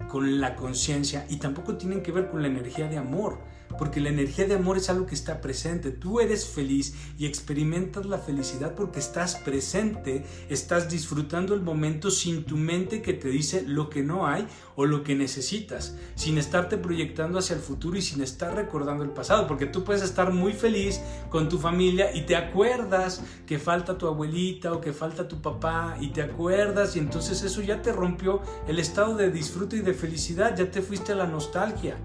con 0.08 0.40
la 0.40 0.56
conciencia 0.56 1.26
y 1.28 1.36
tampoco 1.36 1.76
tienen 1.76 2.02
que 2.02 2.12
ver 2.12 2.28
con 2.30 2.42
la 2.42 2.48
energía 2.48 2.88
de 2.88 2.98
amor, 2.98 3.38
porque 3.78 4.00
la 4.00 4.10
energía 4.10 4.46
de 4.46 4.54
amor 4.54 4.76
es 4.76 4.90
algo 4.90 5.06
que 5.06 5.14
está 5.14 5.40
presente. 5.40 5.90
Tú 5.90 6.20
eres 6.20 6.46
feliz 6.46 6.94
y 7.18 7.26
experimentas 7.26 8.06
la 8.06 8.18
felicidad 8.18 8.74
porque 8.74 8.98
estás 8.98 9.36
presente, 9.36 10.24
estás 10.48 10.90
disfrutando 10.90 11.54
el 11.54 11.62
momento 11.62 12.10
sin 12.10 12.44
tu 12.44 12.56
mente 12.56 13.02
que 13.02 13.14
te 13.14 13.28
dice 13.28 13.62
lo 13.66 13.88
que 13.88 14.02
no 14.02 14.26
hay 14.26 14.46
o 14.76 14.86
lo 14.86 15.02
que 15.02 15.14
necesitas, 15.14 15.96
sin 16.14 16.38
estarte 16.38 16.78
proyectando 16.78 17.38
hacia 17.38 17.56
el 17.56 17.62
futuro 17.62 17.96
y 17.96 18.02
sin 18.02 18.22
estar 18.22 18.54
recordando 18.54 19.04
el 19.04 19.10
pasado, 19.10 19.46
porque 19.46 19.66
tú 19.66 19.84
puedes 19.84 20.02
estar 20.02 20.32
muy 20.32 20.52
feliz 20.52 21.00
con 21.30 21.48
tu 21.48 21.58
familia 21.58 22.14
y 22.14 22.22
te 22.22 22.36
acuerdas 22.36 23.22
que 23.46 23.58
falta 23.58 23.98
tu 23.98 24.06
abuelita 24.06 24.72
o 24.72 24.80
que 24.80 24.92
falta 24.92 25.28
tu 25.28 25.40
papá 25.40 25.96
y 26.00 26.08
te 26.08 26.22
acuerdas 26.22 26.96
y 26.96 26.98
entonces 26.98 27.42
eso 27.42 27.62
ya 27.62 27.82
te 27.82 27.92
rompió 27.92 28.40
el 28.66 28.78
estado 28.78 29.16
de 29.16 29.30
disfrute 29.30 29.76
y 29.76 29.80
de 29.80 29.94
felicidad, 29.94 30.56
ya 30.56 30.70
te 30.70 30.82
fuiste 30.82 31.12
a 31.12 31.16
la 31.16 31.26
nostalgia. 31.26 31.96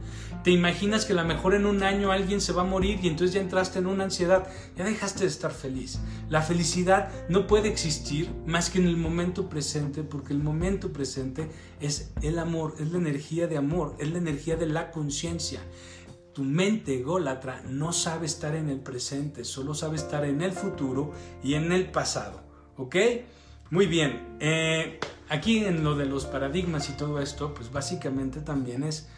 Te 0.43 0.51
imaginas 0.51 1.05
que 1.05 1.13
a 1.13 1.17
lo 1.17 1.25
mejor 1.25 1.55
en 1.55 1.65
un 1.65 1.83
año 1.83 2.11
alguien 2.11 2.39
se 2.39 2.53
va 2.53 2.61
a 2.61 2.65
morir 2.65 2.99
y 3.01 3.07
entonces 3.07 3.33
ya 3.33 3.41
entraste 3.41 3.79
en 3.79 3.87
una 3.87 4.05
ansiedad, 4.05 4.47
ya 4.77 4.85
dejaste 4.85 5.21
de 5.21 5.29
estar 5.29 5.51
feliz. 5.51 5.99
La 6.29 6.41
felicidad 6.41 7.09
no 7.27 7.47
puede 7.47 7.67
existir 7.67 8.29
más 8.45 8.69
que 8.69 8.79
en 8.79 8.87
el 8.87 8.97
momento 8.97 9.49
presente, 9.49 10.03
porque 10.03 10.33
el 10.33 10.39
momento 10.39 10.93
presente 10.93 11.49
es 11.81 12.11
el 12.21 12.39
amor, 12.39 12.56
es 12.79 12.91
la 12.91 12.97
energía 12.97 13.47
de 13.47 13.57
amor, 13.57 13.95
es 13.99 14.11
la 14.11 14.17
energía 14.17 14.55
de 14.55 14.67
la 14.67 14.91
conciencia. 14.91 15.61
Tu 16.33 16.43
mente 16.43 16.99
ególatra 16.99 17.63
no 17.67 17.93
sabe 17.93 18.25
estar 18.25 18.55
en 18.55 18.69
el 18.69 18.79
presente, 18.79 19.43
solo 19.43 19.73
sabe 19.73 19.95
estar 19.95 20.23
en 20.25 20.41
el 20.41 20.51
futuro 20.51 21.11
y 21.43 21.55
en 21.55 21.71
el 21.71 21.89
pasado. 21.89 22.41
¿Ok? 22.77 22.95
Muy 23.71 23.87
bien. 23.87 24.37
Eh, 24.39 24.99
aquí 25.29 25.65
en 25.65 25.83
lo 25.83 25.95
de 25.95 26.05
los 26.05 26.25
paradigmas 26.25 26.89
y 26.89 26.93
todo 26.93 27.19
esto, 27.19 27.53
pues 27.53 27.71
básicamente 27.71 28.41
también 28.41 28.83
es 28.83 29.09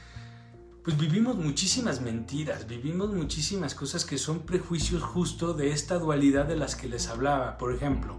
pues 0.84 0.98
vivimos 0.98 1.36
muchísimas 1.36 2.02
mentiras, 2.02 2.66
vivimos 2.68 3.14
muchísimas 3.14 3.76
cosas 3.76 4.06
que 4.06 4.18
son 4.18 4.40
prejuicios 4.40 5.04
justo 5.04 5.54
de 5.54 5.72
esta 5.72 6.00
dualidad 6.00 6.46
de 6.46 6.56
las 6.56 6.76
que 6.76 6.88
les 6.88 7.10
hablaba. 7.10 7.58
Por 7.58 7.76
ejemplo, 7.76 8.16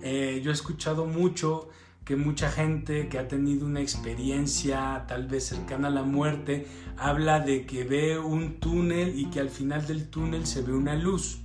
eh, 0.00 0.40
yo 0.42 0.50
he 0.50 0.54
escuchado 0.54 1.06
mucho 1.06 1.68
que 2.04 2.16
mucha 2.16 2.50
gente 2.50 3.08
que 3.08 3.18
ha 3.18 3.28
tenido 3.28 3.66
una 3.66 3.80
experiencia 3.80 5.04
tal 5.08 5.26
vez 5.26 5.46
cercana 5.46 5.88
a 5.88 5.90
la 5.90 6.02
muerte 6.02 6.66
habla 6.96 7.40
de 7.40 7.64
que 7.64 7.84
ve 7.84 8.18
un 8.18 8.60
túnel 8.60 9.18
y 9.18 9.30
que 9.30 9.40
al 9.40 9.48
final 9.48 9.86
del 9.86 10.08
túnel 10.08 10.46
se 10.46 10.62
ve 10.62 10.74
una 10.74 10.94
luz. 10.94 11.40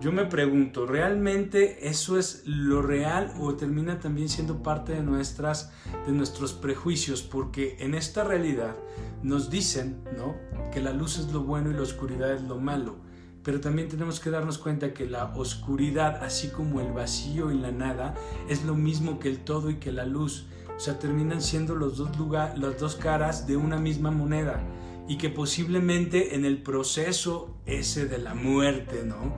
Yo 0.00 0.10
me 0.10 0.24
pregunto, 0.24 0.84
¿realmente 0.84 1.88
eso 1.88 2.18
es 2.18 2.42
lo 2.44 2.82
real 2.82 3.32
o 3.38 3.54
termina 3.54 4.00
también 4.00 4.28
siendo 4.28 4.60
parte 4.60 4.94
de, 4.94 5.02
nuestras, 5.02 5.72
de 6.06 6.12
nuestros 6.12 6.54
prejuicios? 6.54 7.22
Porque 7.22 7.76
en 7.78 7.94
esta 7.94 8.24
realidad 8.24 8.74
nos 9.22 9.48
dicen 9.48 10.02
¿no? 10.16 10.34
que 10.72 10.80
la 10.80 10.92
luz 10.92 11.18
es 11.18 11.32
lo 11.32 11.42
bueno 11.42 11.70
y 11.70 11.74
la 11.74 11.82
oscuridad 11.82 12.32
es 12.32 12.42
lo 12.42 12.58
malo. 12.58 12.96
Pero 13.42 13.60
también 13.60 13.88
tenemos 13.88 14.20
que 14.20 14.30
darnos 14.30 14.58
cuenta 14.58 14.94
que 14.94 15.06
la 15.06 15.32
oscuridad, 15.34 16.22
así 16.22 16.48
como 16.48 16.80
el 16.80 16.92
vacío 16.92 17.50
y 17.50 17.58
la 17.58 17.72
nada, 17.72 18.14
es 18.48 18.64
lo 18.64 18.74
mismo 18.74 19.18
que 19.18 19.28
el 19.28 19.38
todo 19.38 19.70
y 19.70 19.76
que 19.76 19.92
la 19.92 20.06
luz. 20.06 20.46
O 20.76 20.80
sea, 20.80 20.98
terminan 20.98 21.42
siendo 21.42 21.74
los 21.74 21.96
dos, 21.96 22.16
lugar, 22.16 22.56
las 22.56 22.78
dos 22.78 22.96
caras 22.96 23.46
de 23.46 23.56
una 23.56 23.78
misma 23.78 24.10
moneda. 24.10 24.62
Y 25.08 25.18
que 25.18 25.28
posiblemente 25.28 26.36
en 26.36 26.44
el 26.44 26.62
proceso 26.62 27.56
ese 27.66 28.06
de 28.06 28.18
la 28.18 28.34
muerte, 28.34 29.02
¿no? 29.04 29.34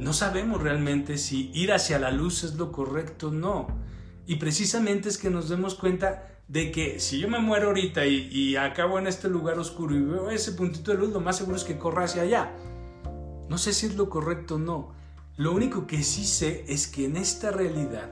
no 0.00 0.14
sabemos 0.14 0.62
realmente 0.62 1.18
si 1.18 1.50
ir 1.52 1.72
hacia 1.72 1.98
la 1.98 2.10
luz 2.10 2.42
es 2.42 2.54
lo 2.54 2.72
correcto 2.72 3.28
o 3.28 3.32
no. 3.32 3.68
Y 4.26 4.36
precisamente 4.36 5.08
es 5.08 5.18
que 5.18 5.30
nos 5.30 5.48
demos 5.48 5.74
cuenta 5.74 6.26
de 6.48 6.72
que 6.72 7.00
si 7.00 7.20
yo 7.20 7.28
me 7.28 7.38
muero 7.38 7.68
ahorita 7.68 8.06
y, 8.06 8.56
acabo 8.56 8.98
en 8.98 9.06
este 9.06 9.28
lugar 9.28 9.58
oscuro 9.58 9.94
y 9.94 10.00
veo 10.00 10.30
ese 10.30 10.52
puntito 10.52 10.90
de 10.90 10.98
luz, 10.98 11.10
lo 11.10 11.20
más 11.20 11.36
seguro 11.36 11.56
es 11.56 11.64
que 11.64 11.78
corra 11.78 12.04
hacia 12.04 12.22
allá. 12.22 12.50
No 13.50 13.58
sé 13.58 13.72
si 13.72 13.86
es 13.86 13.96
lo 13.96 14.08
correcto 14.08 14.54
o 14.54 14.58
no. 14.58 14.92
Lo 15.36 15.52
único 15.52 15.88
que 15.88 16.04
sí 16.04 16.24
sé 16.24 16.64
es 16.68 16.86
que 16.86 17.06
en 17.06 17.16
esta 17.16 17.50
realidad 17.50 18.08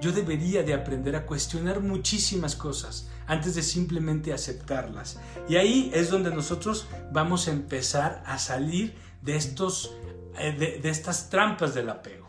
yo 0.00 0.10
debería 0.10 0.64
de 0.64 0.74
aprender 0.74 1.14
a 1.14 1.26
cuestionar 1.26 1.80
muchísimas 1.80 2.56
cosas 2.56 3.08
antes 3.28 3.54
de 3.54 3.62
simplemente 3.62 4.32
aceptarlas. 4.32 5.20
Y 5.48 5.54
ahí 5.54 5.92
es 5.94 6.10
donde 6.10 6.34
nosotros 6.34 6.88
vamos 7.12 7.46
a 7.46 7.52
empezar 7.52 8.20
a 8.26 8.36
salir 8.38 8.96
de 9.22 9.36
estos 9.36 9.94
eh, 10.36 10.80
de, 10.82 10.88
estas 10.90 11.30
trampas 11.30 11.72
del 11.72 11.88
apego. 11.88 12.26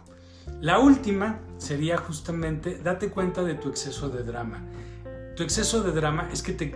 La 0.60 0.78
última 0.78 1.40
sería 1.58 1.98
justamente 1.98 2.78
date 2.78 3.10
cuenta 3.10 3.42
de 3.42 3.56
tu 3.56 3.70
exceso 3.70 4.10
de 4.10 4.22
drama. 4.22 4.64
Tu 5.36 5.44
exceso 5.44 5.82
de 5.82 5.94
drama 5.94 6.30
es 6.34 6.44
que 6.44 6.52
te, 6.52 6.74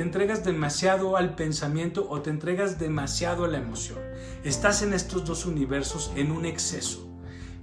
entregas 0.00 0.44
demasiado 0.44 1.16
al 1.16 1.34
pensamiento 1.34 2.08
o 2.08 2.22
te 2.22 2.30
entregas 2.30 2.78
demasiado 2.78 3.44
a 3.44 3.48
la 3.48 3.58
emoción. 3.58 3.98
Estás 4.44 4.82
en 4.82 4.94
estos 4.94 5.24
dos 5.24 5.44
universos 5.44 6.12
en 6.14 6.30
un 6.30 6.46
exceso. 6.46 7.02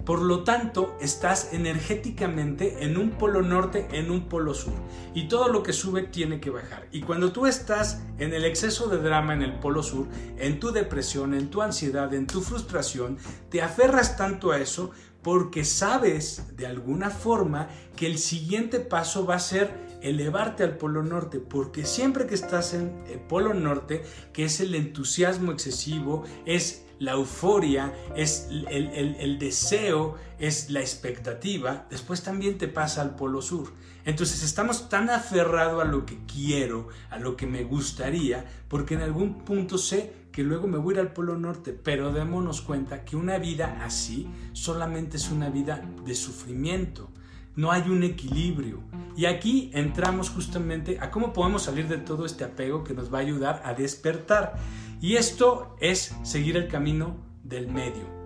Por 0.04 0.20
lo 0.20 0.44
tanto, 0.44 0.98
estás 1.00 1.54
energéticamente 1.54 2.84
en 2.84 2.98
un 2.98 3.12
polo 3.12 3.40
norte, 3.40 3.88
en 3.92 4.10
un 4.10 4.28
polo 4.28 4.52
sur. 4.52 4.74
Y 5.14 5.28
todo 5.28 5.48
lo 5.48 5.62
que 5.62 5.72
sube 5.72 6.02
tiene 6.02 6.40
que 6.40 6.50
bajar. 6.50 6.86
Y 6.92 7.00
cuando 7.00 7.32
tú 7.32 7.46
estás 7.46 8.02
en 8.18 8.34
el 8.34 8.44
exceso 8.44 8.88
de 8.88 8.98
drama 8.98 9.32
en 9.32 9.40
el 9.40 9.58
polo 9.60 9.82
sur, 9.82 10.06
en 10.36 10.60
tu 10.60 10.72
depresión, 10.72 11.32
en 11.32 11.48
tu 11.48 11.62
ansiedad, 11.62 12.12
en 12.12 12.26
tu 12.26 12.42
frustración, 12.42 13.16
te 13.48 13.62
aferras 13.62 14.18
tanto 14.18 14.52
a 14.52 14.58
eso 14.58 14.90
porque 15.24 15.64
sabes 15.64 16.42
de 16.54 16.66
alguna 16.66 17.10
forma 17.10 17.68
que 17.96 18.06
el 18.06 18.18
siguiente 18.18 18.78
paso 18.78 19.26
va 19.26 19.36
a 19.36 19.40
ser 19.40 19.72
elevarte 20.02 20.62
al 20.62 20.76
Polo 20.76 21.02
Norte, 21.02 21.40
porque 21.40 21.86
siempre 21.86 22.26
que 22.26 22.34
estás 22.34 22.74
en 22.74 23.02
el 23.10 23.20
Polo 23.20 23.54
Norte, 23.54 24.04
que 24.34 24.44
es 24.44 24.60
el 24.60 24.74
entusiasmo 24.74 25.50
excesivo, 25.50 26.24
es 26.44 26.84
la 26.98 27.12
euforia, 27.12 27.92
es 28.14 28.48
el, 28.50 29.38
deseo, 29.38 30.16
es 30.38 30.68
la 30.68 30.80
expectativa, 30.80 31.86
después 31.90 32.22
también 32.22 32.58
te 32.58 32.68
pasa 32.68 33.00
al 33.00 33.16
polo 33.16 33.42
sur. 33.42 33.72
Entonces 34.04 34.42
estamos 34.42 34.90
tan 34.90 35.08
aferrados 35.08 35.82
a 35.82 35.86
lo 35.86 36.04
que 36.04 36.18
quiero, 36.26 36.88
a 37.10 37.18
lo 37.18 37.36
que 37.36 37.46
me 37.46 37.64
gustaría, 37.64 38.44
porque 38.68 38.94
en 38.94 39.00
algún 39.00 39.44
punto 39.44 39.78
sé 39.78 40.23
que 40.34 40.42
luego 40.42 40.66
me 40.66 40.78
voy 40.78 40.98
al 40.98 41.12
polo 41.12 41.38
norte, 41.38 41.72
pero 41.72 42.12
démonos 42.12 42.60
cuenta 42.60 43.04
que 43.04 43.14
una 43.14 43.38
vida 43.38 43.78
así 43.84 44.26
solamente 44.52 45.16
es 45.16 45.30
una 45.30 45.48
vida 45.48 45.88
de 46.04 46.16
sufrimiento. 46.16 47.08
No 47.54 47.70
hay 47.70 47.88
un 47.88 48.02
equilibrio. 48.02 48.80
Y 49.16 49.26
aquí 49.26 49.70
entramos 49.72 50.30
justamente 50.30 50.98
a 51.00 51.12
cómo 51.12 51.32
podemos 51.32 51.62
salir 51.62 51.86
de 51.86 51.98
todo 51.98 52.26
este 52.26 52.42
apego 52.42 52.82
que 52.82 52.94
nos 52.94 53.14
va 53.14 53.18
a 53.18 53.20
ayudar 53.20 53.62
a 53.64 53.74
despertar. 53.74 54.56
Y 55.00 55.14
esto 55.14 55.76
es 55.80 56.16
seguir 56.24 56.56
el 56.56 56.66
camino 56.66 57.14
del 57.44 57.68
medio. 57.68 58.23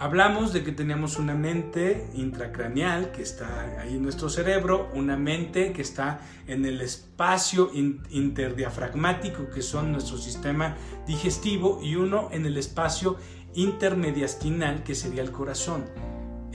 Hablamos 0.00 0.54
de 0.54 0.64
que 0.64 0.72
teníamos 0.72 1.18
una 1.18 1.34
mente 1.34 2.08
intracraneal 2.14 3.12
que 3.12 3.20
está 3.20 3.78
ahí 3.78 3.96
en 3.96 4.02
nuestro 4.02 4.30
cerebro, 4.30 4.90
una 4.94 5.18
mente 5.18 5.74
que 5.74 5.82
está 5.82 6.22
en 6.46 6.64
el 6.64 6.80
espacio 6.80 7.70
interdiafragmático 7.74 9.50
que 9.50 9.60
son 9.60 9.92
nuestro 9.92 10.16
sistema 10.16 10.74
digestivo 11.06 11.80
y 11.82 11.96
uno 11.96 12.30
en 12.32 12.46
el 12.46 12.56
espacio 12.56 13.18
intermediastinal 13.54 14.84
que 14.84 14.94
sería 14.94 15.20
el 15.20 15.32
corazón, 15.32 15.84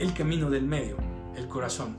el 0.00 0.12
camino 0.12 0.50
del 0.50 0.64
medio, 0.64 0.96
el 1.36 1.46
corazón. 1.46 1.98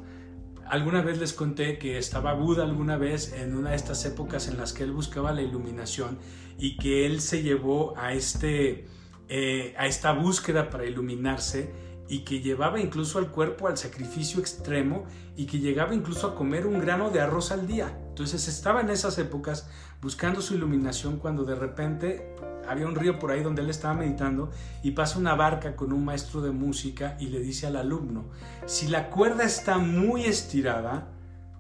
Alguna 0.65 1.01
vez 1.01 1.17
les 1.17 1.31
conté 1.31 1.77
que 1.77 1.97
estaba 1.97 2.33
Buda 2.33 2.65
alguna 2.65 2.97
vez 2.97 3.31
en 3.31 3.55
una 3.55 3.69
de 3.69 3.77
estas 3.77 4.03
épocas 4.03 4.49
en 4.49 4.57
las 4.57 4.73
que 4.73 4.83
él 4.83 4.91
buscaba 4.91 5.31
la 5.31 5.43
iluminación 5.43 6.19
y 6.59 6.75
que 6.75 7.05
él 7.05 7.21
se 7.21 7.41
llevó 7.41 7.97
a, 7.97 8.11
este, 8.11 8.85
eh, 9.29 9.75
a 9.77 9.87
esta 9.87 10.11
búsqueda 10.13 10.69
para 10.69 10.85
iluminarse 10.85 11.71
y 12.09 12.19
que 12.19 12.39
llevaba 12.39 12.79
incluso 12.79 13.19
al 13.19 13.31
cuerpo 13.31 13.67
al 13.67 13.77
sacrificio 13.77 14.39
extremo 14.39 15.05
y 15.35 15.45
que 15.45 15.59
llegaba 15.59 15.93
incluso 15.93 16.27
a 16.27 16.35
comer 16.35 16.65
un 16.65 16.79
grano 16.79 17.09
de 17.09 17.19
arroz 17.19 17.51
al 17.51 17.67
día. 17.67 17.97
Entonces 18.09 18.47
estaba 18.47 18.81
en 18.81 18.89
esas 18.89 19.17
épocas 19.17 19.69
buscando 20.01 20.41
su 20.41 20.55
iluminación 20.55 21.17
cuando 21.17 21.43
de 21.43 21.55
repente 21.55 22.35
había 22.67 22.87
un 22.87 22.95
río 22.95 23.19
por 23.19 23.31
ahí 23.31 23.41
donde 23.41 23.61
él 23.61 23.69
estaba 23.69 23.93
meditando 23.93 24.51
y 24.83 24.91
pasa 24.91 25.19
una 25.19 25.35
barca 25.35 25.75
con 25.75 25.93
un 25.93 26.05
maestro 26.05 26.41
de 26.41 26.51
música 26.51 27.17
y 27.19 27.27
le 27.27 27.39
dice 27.39 27.67
al 27.67 27.77
alumno, 27.77 28.25
si 28.65 28.87
la 28.87 29.09
cuerda 29.09 29.43
está 29.43 29.77
muy 29.77 30.25
estirada, 30.25 31.09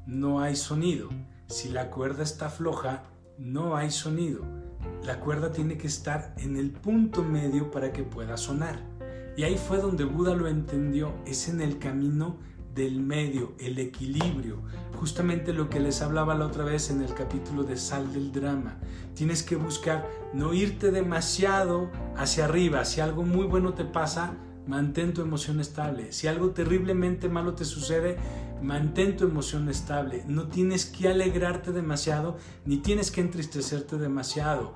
no 0.05 0.41
hay 0.41 0.55
sonido. 0.55 1.09
Si 1.47 1.69
la 1.69 1.89
cuerda 1.89 2.23
está 2.23 2.49
floja, 2.49 3.03
no 3.37 3.75
hay 3.77 3.91
sonido. 3.91 4.43
La 5.07 5.21
cuerda 5.21 5.53
tiene 5.53 5.77
que 5.77 5.87
estar 5.87 6.33
en 6.37 6.57
el 6.57 6.69
punto 6.69 7.23
medio 7.23 7.71
para 7.71 7.93
que 7.93 8.03
pueda 8.03 8.35
sonar. 8.35 8.77
Y 9.37 9.43
ahí 9.43 9.57
fue 9.57 9.77
donde 9.77 10.03
Buda 10.03 10.35
lo 10.35 10.49
entendió, 10.49 11.13
es 11.25 11.47
en 11.47 11.61
el 11.61 11.79
camino 11.79 12.35
del 12.75 12.99
medio, 12.99 13.53
el 13.57 13.79
equilibrio, 13.79 14.63
justamente 14.97 15.53
lo 15.53 15.69
que 15.69 15.79
les 15.79 16.01
hablaba 16.01 16.35
la 16.35 16.45
otra 16.45 16.65
vez 16.65 16.91
en 16.91 17.01
el 17.01 17.13
capítulo 17.13 17.63
de 17.63 17.77
Sal 17.77 18.11
del 18.11 18.33
Drama. 18.33 18.79
Tienes 19.15 19.43
que 19.43 19.55
buscar 19.55 20.05
no 20.33 20.53
irte 20.53 20.91
demasiado 20.91 21.89
hacia 22.17 22.43
arriba, 22.43 22.83
si 22.83 22.99
algo 22.99 23.23
muy 23.23 23.45
bueno 23.45 23.75
te 23.75 23.85
pasa, 23.85 24.33
mantén 24.67 25.13
tu 25.13 25.21
emoción 25.21 25.61
estable. 25.61 26.11
Si 26.11 26.27
algo 26.27 26.49
terriblemente 26.49 27.29
malo 27.29 27.53
te 27.53 27.63
sucede, 27.63 28.17
mantén 28.61 29.15
tu 29.15 29.23
emoción 29.23 29.69
estable. 29.69 30.25
No 30.27 30.47
tienes 30.47 30.85
que 30.85 31.07
alegrarte 31.07 31.71
demasiado, 31.71 32.35
ni 32.65 32.77
tienes 32.77 33.09
que 33.09 33.21
entristecerte 33.21 33.97
demasiado. 33.97 34.73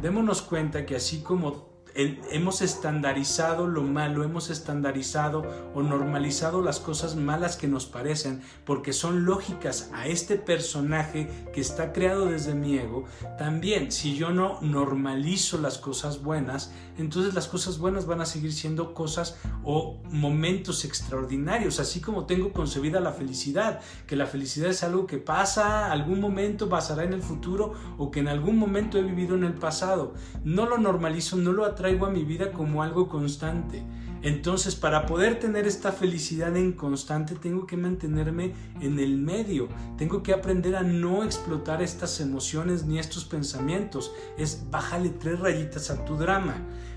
Démonos 0.00 0.42
cuenta 0.42 0.86
que 0.86 0.96
así 0.96 1.22
como 1.22 1.74
hemos 1.94 2.60
estandarizado 2.60 3.66
lo 3.68 3.82
malo, 3.82 4.24
hemos 4.24 4.50
estandarizado 4.50 5.44
o 5.74 5.82
normalizado 5.82 6.60
las 6.60 6.80
cosas 6.80 7.14
malas 7.14 7.56
que 7.56 7.68
nos 7.68 7.86
parecen 7.86 8.42
porque 8.64 8.92
son 8.92 9.24
lógicas 9.24 9.90
a 9.92 10.08
este 10.08 10.36
personaje 10.36 11.28
que 11.52 11.60
está 11.60 11.92
creado 11.92 12.26
desde 12.26 12.54
mi 12.54 12.78
ego. 12.78 13.04
También, 13.38 13.92
si 13.92 14.16
yo 14.16 14.30
no 14.30 14.58
normalizo 14.60 15.58
las 15.58 15.78
cosas 15.78 16.22
buenas, 16.22 16.72
entonces 16.96 17.34
las 17.34 17.48
cosas 17.48 17.78
buenas 17.78 18.06
van 18.06 18.20
a 18.20 18.26
seguir 18.26 18.52
siendo 18.52 18.94
cosas 18.94 19.36
o 19.64 20.00
momentos 20.10 20.84
extraordinarios, 20.84 21.80
así 21.80 22.00
como 22.00 22.26
tengo 22.26 22.52
concebida 22.52 23.00
la 23.00 23.12
felicidad, 23.12 23.80
que 24.06 24.16
la 24.16 24.26
felicidad 24.26 24.70
es 24.70 24.82
algo 24.82 25.06
que 25.06 25.18
pasa, 25.18 25.90
algún 25.90 26.20
momento 26.20 26.68
pasará 26.68 27.04
en 27.04 27.12
el 27.12 27.22
futuro 27.22 27.72
o 27.98 28.10
que 28.10 28.20
en 28.20 28.28
algún 28.28 28.58
momento 28.58 28.98
he 28.98 29.02
vivido 29.02 29.34
en 29.34 29.44
el 29.44 29.54
pasado. 29.54 30.14
No 30.44 30.66
lo 30.66 30.78
normalizo, 30.78 31.36
no 31.36 31.52
lo 31.52 31.70
traigo 31.74 32.06
a 32.06 32.10
mi 32.10 32.24
vida 32.24 32.52
como 32.52 32.82
algo 32.82 33.08
constante. 33.08 33.84
Entonces, 34.24 34.74
para 34.74 35.04
poder 35.04 35.38
tener 35.38 35.66
esta 35.66 35.92
felicidad 35.92 36.56
en 36.56 36.72
constante, 36.72 37.34
tengo 37.34 37.66
que 37.66 37.76
mantenerme 37.76 38.54
en 38.80 38.98
el 38.98 39.18
medio. 39.18 39.68
Tengo 39.98 40.22
que 40.22 40.32
aprender 40.32 40.76
a 40.76 40.82
no 40.82 41.24
explotar 41.24 41.82
estas 41.82 42.18
emociones 42.20 42.86
ni 42.86 42.98
estos 42.98 43.26
pensamientos. 43.26 44.12
Es 44.38 44.64
bájale 44.70 45.10
tres 45.10 45.40
rayitas 45.40 45.90
a 45.90 46.06
tu 46.06 46.16
drama. 46.16 46.54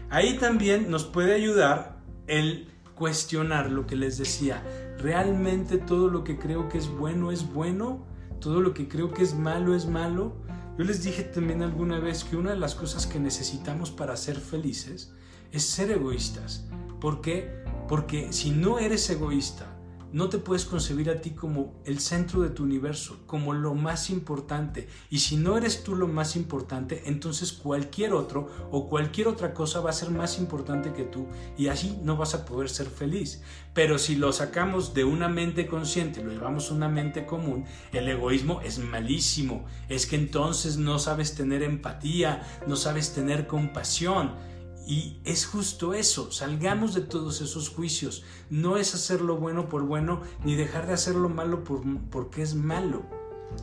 Ahí 0.10 0.38
también 0.38 0.90
nos 0.90 1.04
puede 1.04 1.34
ayudar 1.34 1.98
el 2.28 2.70
cuestionar 2.96 3.70
lo 3.72 3.86
que 3.86 3.96
les 3.96 4.18
decía. 4.18 4.64
¿Realmente 5.00 5.78
todo 5.78 6.08
lo 6.08 6.24
que 6.24 6.40
creo 6.40 6.70
que 6.70 6.78
es 6.78 6.88
bueno 6.88 7.32
es 7.32 7.52
bueno? 7.54 8.06
¿Todo 8.40 8.62
lo 8.62 8.74
que 8.74 8.88
creo 8.88 9.12
que 9.12 9.24
es 9.24 9.36
malo 9.36 9.76
es 9.76 9.86
malo? 9.86 10.38
Yo 10.78 10.86
les 10.86 11.04
dije 11.04 11.24
también 11.24 11.62
alguna 11.62 12.00
vez 12.00 12.24
que 12.24 12.38
una 12.38 12.52
de 12.52 12.58
las 12.58 12.74
cosas 12.74 13.06
que 13.06 13.20
necesitamos 13.20 13.92
para 13.92 14.16
ser 14.16 14.38
felices 14.38 15.14
es 15.52 15.64
ser 15.64 15.92
egoístas. 15.92 16.68
¿Por 17.02 17.22
qué? 17.22 17.64
Porque 17.88 18.32
si 18.32 18.52
no 18.52 18.80
eres 18.80 19.10
egoísta, 19.10 19.77
no 20.14 20.30
te 20.30 20.38
puedes 20.38 20.66
concebir 20.66 21.10
a 21.10 21.22
ti 21.22 21.32
como 21.32 21.82
el 21.86 22.00
centro 22.00 22.42
de 22.42 22.50
tu 22.50 22.64
universo, 22.64 23.20
como 23.26 23.54
lo 23.54 23.74
más 23.76 24.10
importante. 24.10 24.88
Y 25.10 25.20
si 25.20 25.38
no 25.38 25.58
eres 25.58 25.84
tú 25.84 25.96
lo 25.96 26.08
más 26.08 26.36
importante, 26.36 27.04
entonces 27.06 27.52
cualquier 27.52 28.14
otro 28.14 28.50
o 28.72 28.88
cualquier 28.88 29.28
otra 29.28 29.54
cosa 29.54 29.82
va 29.82 29.90
a 29.90 29.94
ser 29.94 30.12
más 30.12 30.40
importante 30.40 30.94
que 30.94 31.04
tú 31.04 31.28
y 31.58 31.68
así 31.68 32.00
no 32.04 32.18
vas 32.18 32.34
a 32.34 32.46
poder 32.46 32.70
ser 32.70 32.88
feliz. 32.88 33.42
Pero 33.74 33.98
si 33.98 34.16
lo 34.16 34.32
sacamos 34.32 34.94
de 34.94 35.04
una 35.04 35.28
mente 35.28 35.68
consciente, 35.68 36.24
lo 36.24 36.32
llevamos 36.32 36.72
a 36.72 36.74
una 36.74 36.90
mente 36.90 37.26
común, 37.26 37.66
el 37.92 38.08
egoísmo 38.08 38.62
es 38.62 38.80
malísimo. 38.80 39.66
Es 39.90 40.06
que 40.06 40.16
entonces 40.16 40.78
no 40.78 41.00
sabes 41.00 41.36
tener 41.36 41.64
empatía, 41.64 42.42
no 42.66 42.76
sabes 42.76 43.14
tener 43.14 43.48
compasión 43.48 44.32
y 44.88 45.20
es 45.26 45.46
justo 45.46 45.94
eso, 45.94 46.32
salgamos 46.32 46.94
de 46.94 47.02
todos 47.02 47.42
esos 47.42 47.68
juicios. 47.68 48.24
No 48.50 48.78
es 48.78 48.96
hacer 48.96 49.20
lo 49.22 49.36
bueno 49.36 49.68
por 49.68 49.84
bueno, 49.84 50.22
ni 50.46 50.56
dejar 50.56 50.88
de 50.88 50.94
hacer 50.94 51.16
lo 51.16 51.28
malo 51.28 51.66
por, 51.66 51.82
porque 52.10 52.42
es 52.42 52.56
malo. 52.56 53.06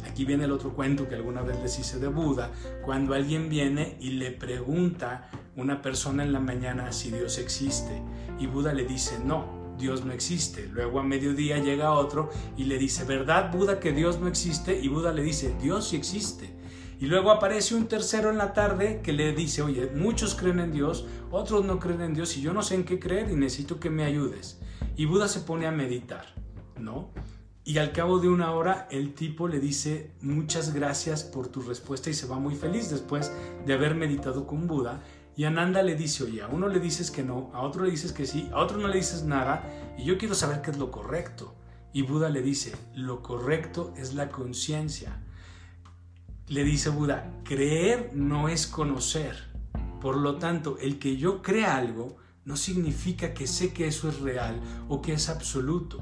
Aquí 0.06 0.26
viene 0.26 0.44
el 0.44 0.52
otro 0.52 0.74
cuento 0.74 1.08
que 1.08 1.14
alguna 1.14 1.40
vez 1.40 1.58
les 1.62 1.78
hice 1.78 1.98
de 1.98 2.08
Buda, 2.08 2.52
cuando 2.84 3.14
alguien 3.14 3.48
viene 3.48 3.96
y 4.00 4.10
le 4.10 4.32
pregunta 4.32 5.30
una 5.56 5.80
persona 5.80 6.24
en 6.24 6.32
la 6.32 6.40
mañana 6.40 6.92
si 6.92 7.10
Dios 7.10 7.38
existe. 7.38 8.02
Y 8.38 8.46
Buda 8.46 8.74
le 8.74 8.84
dice, 8.84 9.18
no, 9.24 9.74
Dios 9.78 10.04
no 10.04 10.12
existe. 10.12 10.68
Luego 10.68 11.00
a 11.00 11.04
mediodía 11.04 11.58
llega 11.58 11.92
otro 11.92 12.28
y 12.58 12.64
le 12.64 12.76
dice, 12.76 13.04
¿verdad 13.04 13.50
Buda 13.50 13.80
que 13.80 13.92
Dios 13.92 14.20
no 14.20 14.28
existe? 14.28 14.78
Y 14.78 14.88
Buda 14.88 15.12
le 15.12 15.22
dice, 15.22 15.54
Dios 15.62 15.88
sí 15.88 15.96
existe. 15.96 16.54
Y 17.00 17.06
luego 17.06 17.30
aparece 17.30 17.74
un 17.74 17.86
tercero 17.86 18.30
en 18.30 18.38
la 18.38 18.52
tarde 18.52 19.00
que 19.02 19.12
le 19.12 19.32
dice, 19.32 19.62
oye, 19.62 19.90
muchos 19.94 20.34
creen 20.34 20.60
en 20.60 20.72
Dios, 20.72 21.06
otros 21.30 21.64
no 21.64 21.78
creen 21.78 22.00
en 22.02 22.14
Dios 22.14 22.36
y 22.36 22.40
yo 22.40 22.52
no 22.52 22.62
sé 22.62 22.76
en 22.76 22.84
qué 22.84 22.98
creer 22.98 23.30
y 23.30 23.36
necesito 23.36 23.80
que 23.80 23.90
me 23.90 24.04
ayudes. 24.04 24.60
Y 24.96 25.06
Buda 25.06 25.28
se 25.28 25.40
pone 25.40 25.66
a 25.66 25.72
meditar, 25.72 26.34
¿no? 26.78 27.10
Y 27.64 27.78
al 27.78 27.92
cabo 27.92 28.18
de 28.18 28.28
una 28.28 28.52
hora 28.52 28.86
el 28.90 29.14
tipo 29.14 29.48
le 29.48 29.58
dice 29.58 30.12
muchas 30.20 30.72
gracias 30.74 31.24
por 31.24 31.48
tu 31.48 31.62
respuesta 31.62 32.10
y 32.10 32.14
se 32.14 32.26
va 32.26 32.38
muy 32.38 32.54
feliz 32.54 32.90
después 32.90 33.32
de 33.66 33.72
haber 33.72 33.94
meditado 33.94 34.46
con 34.46 34.66
Buda. 34.66 35.02
Y 35.36 35.44
Ananda 35.44 35.82
le 35.82 35.96
dice, 35.96 36.24
oye, 36.24 36.42
a 36.42 36.48
uno 36.48 36.68
le 36.68 36.78
dices 36.78 37.10
que 37.10 37.24
no, 37.24 37.50
a 37.54 37.62
otro 37.62 37.84
le 37.84 37.90
dices 37.90 38.12
que 38.12 38.26
sí, 38.26 38.48
a 38.52 38.60
otro 38.60 38.78
no 38.78 38.86
le 38.86 38.98
dices 38.98 39.24
nada 39.24 39.64
y 39.98 40.04
yo 40.04 40.16
quiero 40.16 40.34
saber 40.34 40.62
qué 40.62 40.70
es 40.70 40.78
lo 40.78 40.92
correcto. 40.92 41.54
Y 41.92 42.02
Buda 42.02 42.28
le 42.28 42.42
dice, 42.42 42.72
lo 42.94 43.22
correcto 43.22 43.92
es 43.96 44.14
la 44.14 44.28
conciencia 44.28 45.20
le 46.48 46.62
dice 46.62 46.90
Buda, 46.90 47.32
creer 47.42 48.10
no 48.14 48.48
es 48.48 48.66
conocer. 48.66 49.36
Por 50.00 50.16
lo 50.16 50.36
tanto, 50.36 50.76
el 50.78 50.98
que 50.98 51.16
yo 51.16 51.40
crea 51.40 51.76
algo 51.76 52.16
no 52.44 52.56
significa 52.56 53.32
que 53.32 53.46
sé 53.46 53.72
que 53.72 53.86
eso 53.86 54.08
es 54.10 54.20
real 54.20 54.60
o 54.88 55.00
que 55.00 55.14
es 55.14 55.30
absoluto. 55.30 55.98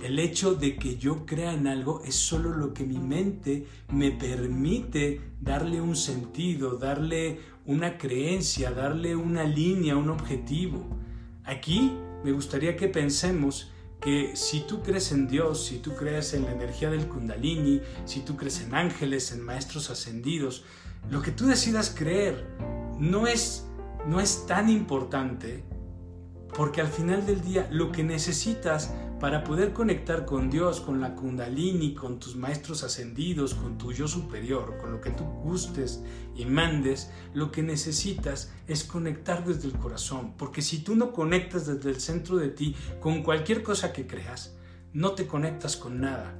El 0.00 0.18
hecho 0.18 0.54
de 0.54 0.76
que 0.76 0.96
yo 0.96 1.26
crea 1.26 1.52
en 1.52 1.66
algo 1.66 2.02
es 2.04 2.14
solo 2.14 2.56
lo 2.56 2.72
que 2.72 2.84
mi 2.84 2.98
mente 2.98 3.66
me 3.92 4.10
permite 4.10 5.20
darle 5.40 5.80
un 5.80 5.96
sentido, 5.96 6.78
darle 6.78 7.40
una 7.66 7.98
creencia, 7.98 8.70
darle 8.70 9.16
una 9.16 9.44
línea, 9.44 9.96
un 9.96 10.08
objetivo. 10.08 10.86
Aquí 11.44 11.92
me 12.24 12.32
gustaría 12.32 12.76
que 12.76 12.88
pensemos 12.88 13.70
que 14.00 14.36
si 14.36 14.60
tú 14.60 14.82
crees 14.82 15.12
en 15.12 15.26
Dios, 15.26 15.64
si 15.64 15.78
tú 15.78 15.94
crees 15.94 16.32
en 16.34 16.44
la 16.44 16.52
energía 16.52 16.90
del 16.90 17.08
kundalini, 17.08 17.80
si 18.04 18.20
tú 18.20 18.36
crees 18.36 18.60
en 18.60 18.74
ángeles, 18.74 19.32
en 19.32 19.42
maestros 19.42 19.90
ascendidos, 19.90 20.64
lo 21.10 21.22
que 21.22 21.32
tú 21.32 21.46
decidas 21.46 21.94
creer 21.96 22.46
no 22.98 23.26
es, 23.26 23.66
no 24.06 24.20
es 24.20 24.46
tan 24.46 24.68
importante 24.68 25.64
porque 26.54 26.80
al 26.80 26.88
final 26.88 27.26
del 27.26 27.40
día 27.42 27.68
lo 27.70 27.92
que 27.92 28.02
necesitas 28.02 28.92
para 29.20 29.42
poder 29.42 29.72
conectar 29.72 30.24
con 30.24 30.48
Dios, 30.48 30.80
con 30.80 31.00
la 31.00 31.14
kundalini, 31.14 31.94
con 31.94 32.20
tus 32.20 32.36
maestros 32.36 32.84
ascendidos, 32.84 33.54
con 33.54 33.76
tu 33.76 33.92
yo 33.92 34.06
superior, 34.06 34.78
con 34.80 34.92
lo 34.92 35.00
que 35.00 35.10
tú 35.10 35.24
gustes 35.24 36.02
y 36.36 36.44
mandes, 36.44 37.10
lo 37.34 37.50
que 37.50 37.62
necesitas 37.62 38.52
es 38.68 38.84
conectar 38.84 39.44
desde 39.44 39.66
el 39.66 39.74
corazón. 39.74 40.34
Porque 40.36 40.62
si 40.62 40.78
tú 40.78 40.94
no 40.94 41.12
conectas 41.12 41.66
desde 41.66 41.90
el 41.90 42.00
centro 42.00 42.36
de 42.36 42.48
ti 42.48 42.76
con 43.00 43.22
cualquier 43.24 43.62
cosa 43.64 43.92
que 43.92 44.06
creas, 44.06 44.54
no 44.92 45.12
te 45.12 45.26
conectas 45.26 45.76
con 45.76 46.00
nada. 46.00 46.34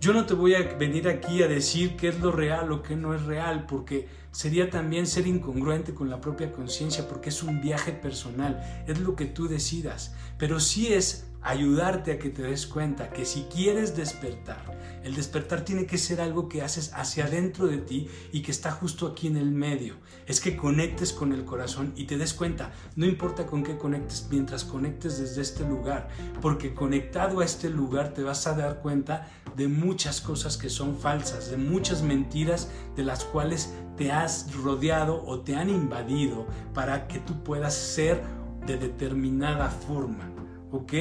Yo 0.00 0.12
no 0.12 0.26
te 0.26 0.34
voy 0.34 0.54
a 0.54 0.62
venir 0.76 1.08
aquí 1.08 1.42
a 1.42 1.48
decir 1.48 1.96
qué 1.96 2.08
es 2.08 2.20
lo 2.20 2.30
real 2.30 2.70
o 2.70 2.82
qué 2.82 2.94
no 2.94 3.14
es 3.14 3.22
real, 3.22 3.66
porque 3.66 4.06
sería 4.30 4.70
también 4.70 5.08
ser 5.08 5.26
incongruente 5.26 5.92
con 5.92 6.08
la 6.08 6.20
propia 6.20 6.52
conciencia, 6.52 7.08
porque 7.08 7.30
es 7.30 7.42
un 7.42 7.60
viaje 7.60 7.92
personal, 7.92 8.84
es 8.86 9.00
lo 9.00 9.16
que 9.16 9.24
tú 9.24 9.48
decidas. 9.48 10.14
Pero 10.38 10.60
sí 10.60 10.92
es 10.92 11.27
ayudarte 11.48 12.12
a 12.12 12.18
que 12.18 12.28
te 12.28 12.42
des 12.42 12.66
cuenta 12.66 13.10
que 13.10 13.24
si 13.24 13.42
quieres 13.44 13.96
despertar, 13.96 14.78
el 15.02 15.14
despertar 15.14 15.64
tiene 15.64 15.86
que 15.86 15.96
ser 15.96 16.20
algo 16.20 16.48
que 16.48 16.60
haces 16.60 16.92
hacia 16.94 17.24
adentro 17.24 17.66
de 17.66 17.78
ti 17.78 18.08
y 18.32 18.42
que 18.42 18.50
está 18.50 18.70
justo 18.70 19.06
aquí 19.06 19.28
en 19.28 19.38
el 19.38 19.50
medio. 19.50 19.94
Es 20.26 20.40
que 20.40 20.56
conectes 20.56 21.12
con 21.12 21.32
el 21.32 21.46
corazón 21.46 21.94
y 21.96 22.04
te 22.04 22.18
des 22.18 22.34
cuenta, 22.34 22.72
no 22.96 23.06
importa 23.06 23.46
con 23.46 23.62
qué 23.62 23.78
conectes, 23.78 24.28
mientras 24.30 24.64
conectes 24.64 25.18
desde 25.18 25.40
este 25.40 25.66
lugar, 25.66 26.08
porque 26.42 26.74
conectado 26.74 27.40
a 27.40 27.44
este 27.46 27.70
lugar 27.70 28.12
te 28.12 28.22
vas 28.22 28.46
a 28.46 28.54
dar 28.54 28.82
cuenta 28.82 29.28
de 29.56 29.68
muchas 29.68 30.20
cosas 30.20 30.58
que 30.58 30.68
son 30.68 30.98
falsas, 30.98 31.50
de 31.50 31.56
muchas 31.56 32.02
mentiras 32.02 32.68
de 32.94 33.04
las 33.04 33.24
cuales 33.24 33.72
te 33.96 34.12
has 34.12 34.54
rodeado 34.54 35.24
o 35.24 35.40
te 35.40 35.56
han 35.56 35.70
invadido 35.70 36.46
para 36.74 37.08
que 37.08 37.20
tú 37.20 37.42
puedas 37.42 37.74
ser 37.74 38.22
de 38.66 38.76
determinada 38.76 39.70
forma. 39.70 40.30
¿Ok? 40.70 40.92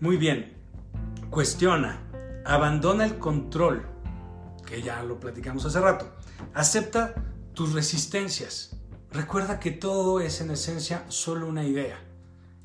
Muy 0.00 0.16
bien. 0.16 0.54
Cuestiona. 1.28 2.00
Abandona 2.46 3.04
el 3.04 3.18
control, 3.18 3.84
que 4.66 4.80
ya 4.80 5.02
lo 5.02 5.20
platicamos 5.20 5.66
hace 5.66 5.78
rato. 5.78 6.10
Acepta 6.54 7.14
tus 7.52 7.74
resistencias. 7.74 8.80
Recuerda 9.12 9.60
que 9.60 9.72
todo 9.72 10.20
es 10.20 10.40
en 10.40 10.52
esencia 10.52 11.04
solo 11.08 11.46
una 11.46 11.64
idea. 11.64 11.98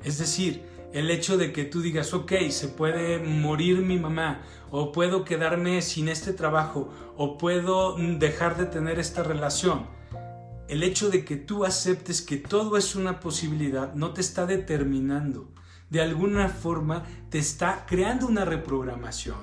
Es 0.02 0.16
decir, 0.16 0.64
el 0.94 1.10
hecho 1.10 1.36
de 1.36 1.52
que 1.52 1.64
tú 1.64 1.82
digas, 1.82 2.14
ok, 2.14 2.32
se 2.48 2.68
puede 2.68 3.18
morir 3.18 3.82
mi 3.82 3.98
mamá, 3.98 4.40
o 4.70 4.90
puedo 4.90 5.22
quedarme 5.24 5.82
sin 5.82 6.08
este 6.08 6.32
trabajo, 6.32 6.88
o 7.18 7.36
puedo 7.36 7.96
dejar 7.96 8.56
de 8.56 8.64
tener 8.64 8.98
esta 8.98 9.22
relación. 9.22 9.88
El 10.68 10.82
hecho 10.82 11.10
de 11.10 11.26
que 11.26 11.36
tú 11.36 11.66
aceptes 11.66 12.22
que 12.22 12.38
todo 12.38 12.78
es 12.78 12.96
una 12.96 13.20
posibilidad 13.20 13.92
no 13.92 14.14
te 14.14 14.22
está 14.22 14.46
determinando 14.46 15.50
de 15.90 16.00
alguna 16.00 16.48
forma 16.48 17.04
te 17.30 17.38
está 17.38 17.86
creando 17.86 18.26
una 18.26 18.44
reprogramación 18.44 19.36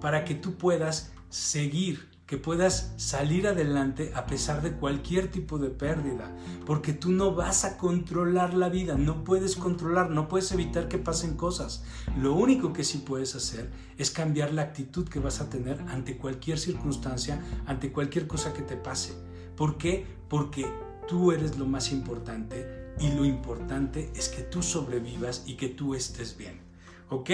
para 0.00 0.24
que 0.24 0.34
tú 0.34 0.56
puedas 0.56 1.12
seguir, 1.28 2.08
que 2.26 2.38
puedas 2.38 2.94
salir 2.96 3.46
adelante 3.46 4.12
a 4.14 4.26
pesar 4.26 4.62
de 4.62 4.72
cualquier 4.72 5.30
tipo 5.30 5.58
de 5.58 5.68
pérdida, 5.68 6.34
porque 6.64 6.92
tú 6.92 7.10
no 7.10 7.34
vas 7.34 7.64
a 7.64 7.76
controlar 7.76 8.54
la 8.54 8.68
vida, 8.68 8.94
no 8.94 9.24
puedes 9.24 9.56
controlar, 9.56 10.10
no 10.10 10.28
puedes 10.28 10.50
evitar 10.52 10.88
que 10.88 10.98
pasen 10.98 11.36
cosas. 11.36 11.84
Lo 12.18 12.34
único 12.34 12.72
que 12.72 12.84
sí 12.84 12.98
puedes 12.98 13.34
hacer 13.34 13.70
es 13.98 14.10
cambiar 14.10 14.52
la 14.52 14.62
actitud 14.62 15.08
que 15.08 15.18
vas 15.18 15.40
a 15.40 15.50
tener 15.50 15.80
ante 15.88 16.16
cualquier 16.16 16.58
circunstancia, 16.58 17.42
ante 17.66 17.92
cualquier 17.92 18.26
cosa 18.26 18.52
que 18.52 18.62
te 18.62 18.76
pase. 18.76 19.12
¿Por 19.56 19.76
qué? 19.76 20.06
Porque 20.28 20.66
tú 21.08 21.32
eres 21.32 21.58
lo 21.58 21.66
más 21.66 21.92
importante 21.92 22.79
y 22.98 23.12
lo 23.12 23.24
importante 23.24 24.10
es 24.14 24.28
que 24.28 24.42
tú 24.42 24.62
sobrevivas 24.62 25.44
y 25.46 25.54
que 25.54 25.68
tú 25.68 25.94
estés 25.94 26.36
bien. 26.36 26.60
¿Ok? 27.08 27.30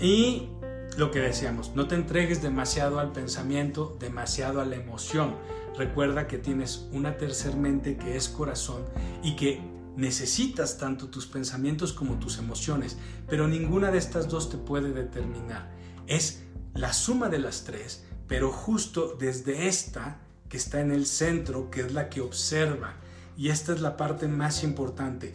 Y 0.00 0.48
lo 0.96 1.10
que 1.10 1.20
decíamos, 1.20 1.72
no 1.74 1.88
te 1.88 1.94
entregues 1.94 2.42
demasiado 2.42 3.00
al 3.00 3.12
pensamiento, 3.12 3.96
demasiado 4.00 4.60
a 4.60 4.64
la 4.64 4.76
emoción. 4.76 5.34
Recuerda 5.76 6.26
que 6.26 6.38
tienes 6.38 6.86
una 6.92 7.16
tercer 7.18 7.56
mente 7.56 7.96
que 7.96 8.16
es 8.16 8.28
corazón 8.28 8.82
y 9.22 9.36
que 9.36 9.60
necesitas 9.96 10.78
tanto 10.78 11.08
tus 11.08 11.26
pensamientos 11.26 11.92
como 11.92 12.18
tus 12.18 12.38
emociones, 12.38 12.96
pero 13.28 13.48
ninguna 13.48 13.90
de 13.90 13.98
estas 13.98 14.28
dos 14.28 14.50
te 14.50 14.56
puede 14.56 14.92
determinar. 14.92 15.70
Es 16.06 16.42
la 16.74 16.92
suma 16.92 17.28
de 17.28 17.38
las 17.38 17.64
tres, 17.64 18.04
pero 18.26 18.50
justo 18.50 19.16
desde 19.18 19.68
esta 19.68 20.20
que 20.48 20.56
está 20.56 20.80
en 20.80 20.92
el 20.92 21.06
centro, 21.06 21.70
que 21.70 21.80
es 21.80 21.92
la 21.92 22.08
que 22.08 22.20
observa. 22.20 22.94
Y 23.36 23.50
esta 23.50 23.72
es 23.72 23.80
la 23.80 23.96
parte 23.96 24.28
más 24.28 24.64
importante. 24.64 25.34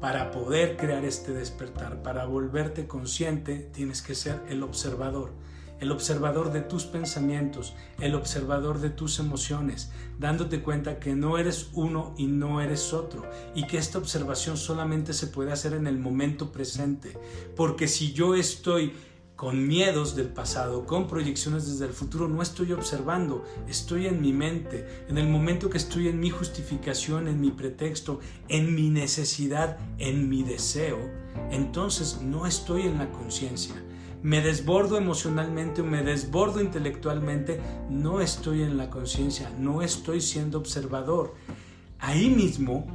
Para 0.00 0.30
poder 0.30 0.76
crear 0.76 1.04
este 1.04 1.32
despertar, 1.32 2.02
para 2.02 2.26
volverte 2.26 2.86
consciente, 2.86 3.70
tienes 3.72 4.02
que 4.02 4.14
ser 4.14 4.40
el 4.48 4.62
observador 4.62 5.32
el 5.80 5.92
observador 5.92 6.52
de 6.52 6.60
tus 6.60 6.84
pensamientos, 6.84 7.74
el 8.00 8.14
observador 8.14 8.80
de 8.80 8.90
tus 8.90 9.18
emociones, 9.18 9.90
dándote 10.18 10.62
cuenta 10.62 10.98
que 10.98 11.14
no 11.14 11.36
eres 11.38 11.68
uno 11.72 12.14
y 12.16 12.26
no 12.26 12.60
eres 12.60 12.92
otro, 12.92 13.24
y 13.54 13.66
que 13.66 13.78
esta 13.78 13.98
observación 13.98 14.56
solamente 14.56 15.12
se 15.12 15.26
puede 15.26 15.52
hacer 15.52 15.74
en 15.74 15.86
el 15.86 15.98
momento 15.98 16.52
presente, 16.52 17.18
porque 17.56 17.88
si 17.88 18.12
yo 18.12 18.34
estoy 18.34 18.92
con 19.36 19.66
miedos 19.66 20.14
del 20.14 20.28
pasado, 20.28 20.86
con 20.86 21.08
proyecciones 21.08 21.66
desde 21.66 21.86
el 21.86 21.92
futuro, 21.92 22.28
no 22.28 22.40
estoy 22.40 22.72
observando, 22.72 23.44
estoy 23.68 24.06
en 24.06 24.20
mi 24.20 24.32
mente, 24.32 24.86
en 25.08 25.18
el 25.18 25.28
momento 25.28 25.68
que 25.68 25.78
estoy 25.78 26.08
en 26.08 26.20
mi 26.20 26.30
justificación, 26.30 27.26
en 27.26 27.40
mi 27.40 27.50
pretexto, 27.50 28.20
en 28.48 28.74
mi 28.74 28.90
necesidad, 28.90 29.78
en 29.98 30.28
mi 30.28 30.42
deseo, 30.42 30.98
entonces 31.50 32.20
no 32.22 32.46
estoy 32.46 32.82
en 32.82 32.98
la 32.98 33.10
conciencia 33.10 33.74
me 34.24 34.40
desbordo 34.40 34.96
emocionalmente 34.96 35.82
o 35.82 35.84
me 35.84 36.02
desbordo 36.02 36.62
intelectualmente, 36.62 37.60
no 37.90 38.22
estoy 38.22 38.62
en 38.62 38.78
la 38.78 38.88
conciencia, 38.88 39.52
no 39.58 39.82
estoy 39.82 40.22
siendo 40.22 40.56
observador. 40.56 41.34
Ahí 41.98 42.30
mismo, 42.30 42.86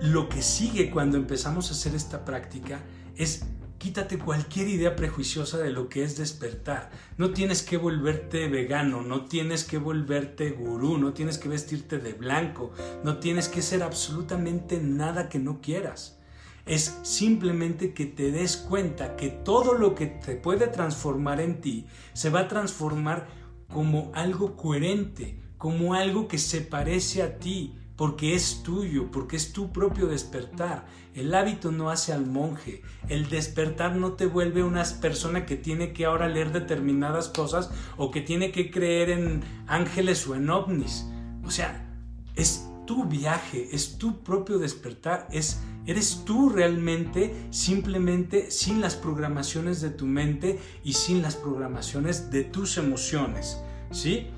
lo 0.00 0.30
que 0.30 0.40
sigue 0.40 0.90
cuando 0.90 1.18
empezamos 1.18 1.68
a 1.68 1.72
hacer 1.72 1.94
esta 1.94 2.24
práctica 2.24 2.80
es 3.16 3.44
quítate 3.82 4.16
cualquier 4.16 4.68
idea 4.68 4.94
prejuiciosa 4.94 5.58
de 5.58 5.72
lo 5.72 5.88
que 5.88 6.04
es 6.04 6.16
despertar. 6.16 6.92
No 7.16 7.32
tienes 7.32 7.64
que 7.64 7.76
volverte 7.76 8.46
vegano, 8.46 9.02
no 9.02 9.24
tienes 9.24 9.64
que 9.64 9.76
volverte 9.76 10.50
gurú, 10.50 10.98
no 10.98 11.14
tienes 11.14 11.36
que 11.36 11.48
vestirte 11.48 11.98
de 11.98 12.12
blanco, 12.12 12.70
no 13.02 13.18
tienes 13.18 13.48
que 13.48 13.60
ser 13.60 13.82
absolutamente 13.82 14.78
nada 14.80 15.28
que 15.28 15.40
no 15.40 15.60
quieras 15.60 16.20
es 16.64 16.96
simplemente 17.02 17.92
que 17.92 18.06
te 18.06 18.30
des 18.30 18.56
cuenta 18.56 19.16
que 19.16 19.30
todo 19.30 19.74
lo 19.74 19.96
que 19.96 20.06
te 20.06 20.36
puede 20.36 20.68
transformar 20.68 21.40
en 21.40 21.60
ti 21.60 21.86
se 22.12 22.30
va 22.30 22.42
a 22.42 22.48
transformar 22.48 23.26
como 23.68 24.12
algo 24.14 24.56
coherente, 24.56 25.40
como 25.58 25.94
algo 25.94 26.28
que 26.28 26.38
se 26.38 26.60
parece 26.60 27.20
a 27.24 27.40
ti, 27.40 27.74
porque 27.96 28.34
es 28.34 28.62
tuyo, 28.62 29.10
porque 29.10 29.36
es 29.36 29.52
tu 29.52 29.72
propio 29.72 30.06
despertar. 30.06 30.86
El 31.14 31.34
hábito 31.34 31.70
no 31.70 31.90
hace 31.90 32.12
al 32.12 32.26
monje, 32.26 32.82
el 33.08 33.28
despertar 33.28 33.96
no 33.96 34.12
te 34.12 34.26
vuelve 34.26 34.62
una 34.62 34.84
persona 35.00 35.44
que 35.44 35.56
tiene 35.56 35.92
que 35.92 36.06
ahora 36.06 36.28
leer 36.28 36.52
determinadas 36.52 37.28
cosas 37.28 37.70
o 37.96 38.10
que 38.10 38.20
tiene 38.20 38.50
que 38.50 38.70
creer 38.70 39.10
en 39.10 39.42
ángeles 39.66 40.26
o 40.26 40.34
en 40.34 40.48
ovnis. 40.48 41.06
O 41.44 41.50
sea, 41.50 41.88
es 42.34 42.66
tu 42.86 43.04
viaje, 43.04 43.68
es 43.72 43.98
tu 43.98 44.22
propio 44.22 44.58
despertar, 44.58 45.28
es 45.30 45.60
Eres 45.84 46.22
tú 46.24 46.48
realmente 46.48 47.34
simplemente 47.50 48.50
sin 48.50 48.80
las 48.80 48.94
programaciones 48.94 49.80
de 49.80 49.90
tu 49.90 50.06
mente 50.06 50.60
y 50.84 50.92
sin 50.92 51.22
las 51.22 51.34
programaciones 51.34 52.30
de 52.30 52.44
tus 52.44 52.78
emociones. 52.78 53.58
¿sí? 53.90 54.28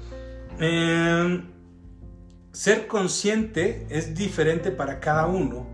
Em, 0.58 1.44
ser 2.54 2.86
consciente 2.86 3.84
es 3.90 4.14
diferente 4.14 4.70
para 4.70 5.00
cada 5.00 5.26
uno 5.26 5.66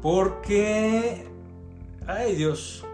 porque... 0.00 1.28
Ay 2.06 2.36
Dios. 2.36 2.84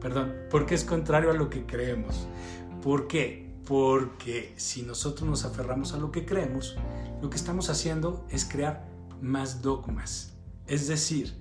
Perdón, 0.00 0.34
porque 0.50 0.74
es 0.74 0.84
contrario 0.84 1.30
a 1.30 1.34
lo 1.34 1.48
que 1.48 1.64
creemos. 1.66 2.26
¿Por 2.82 3.06
qué? 3.06 3.54
Porque 3.66 4.52
si 4.56 4.82
nosotros 4.82 5.28
nos 5.28 5.44
aferramos 5.44 5.94
a 5.94 5.98
lo 5.98 6.10
que 6.10 6.26
creemos, 6.26 6.76
lo 7.22 7.30
que 7.30 7.36
estamos 7.36 7.70
haciendo 7.70 8.26
es 8.30 8.44
crear 8.44 8.88
más 9.20 9.62
dogmas, 9.62 10.32
es 10.66 10.88
decir, 10.88 11.34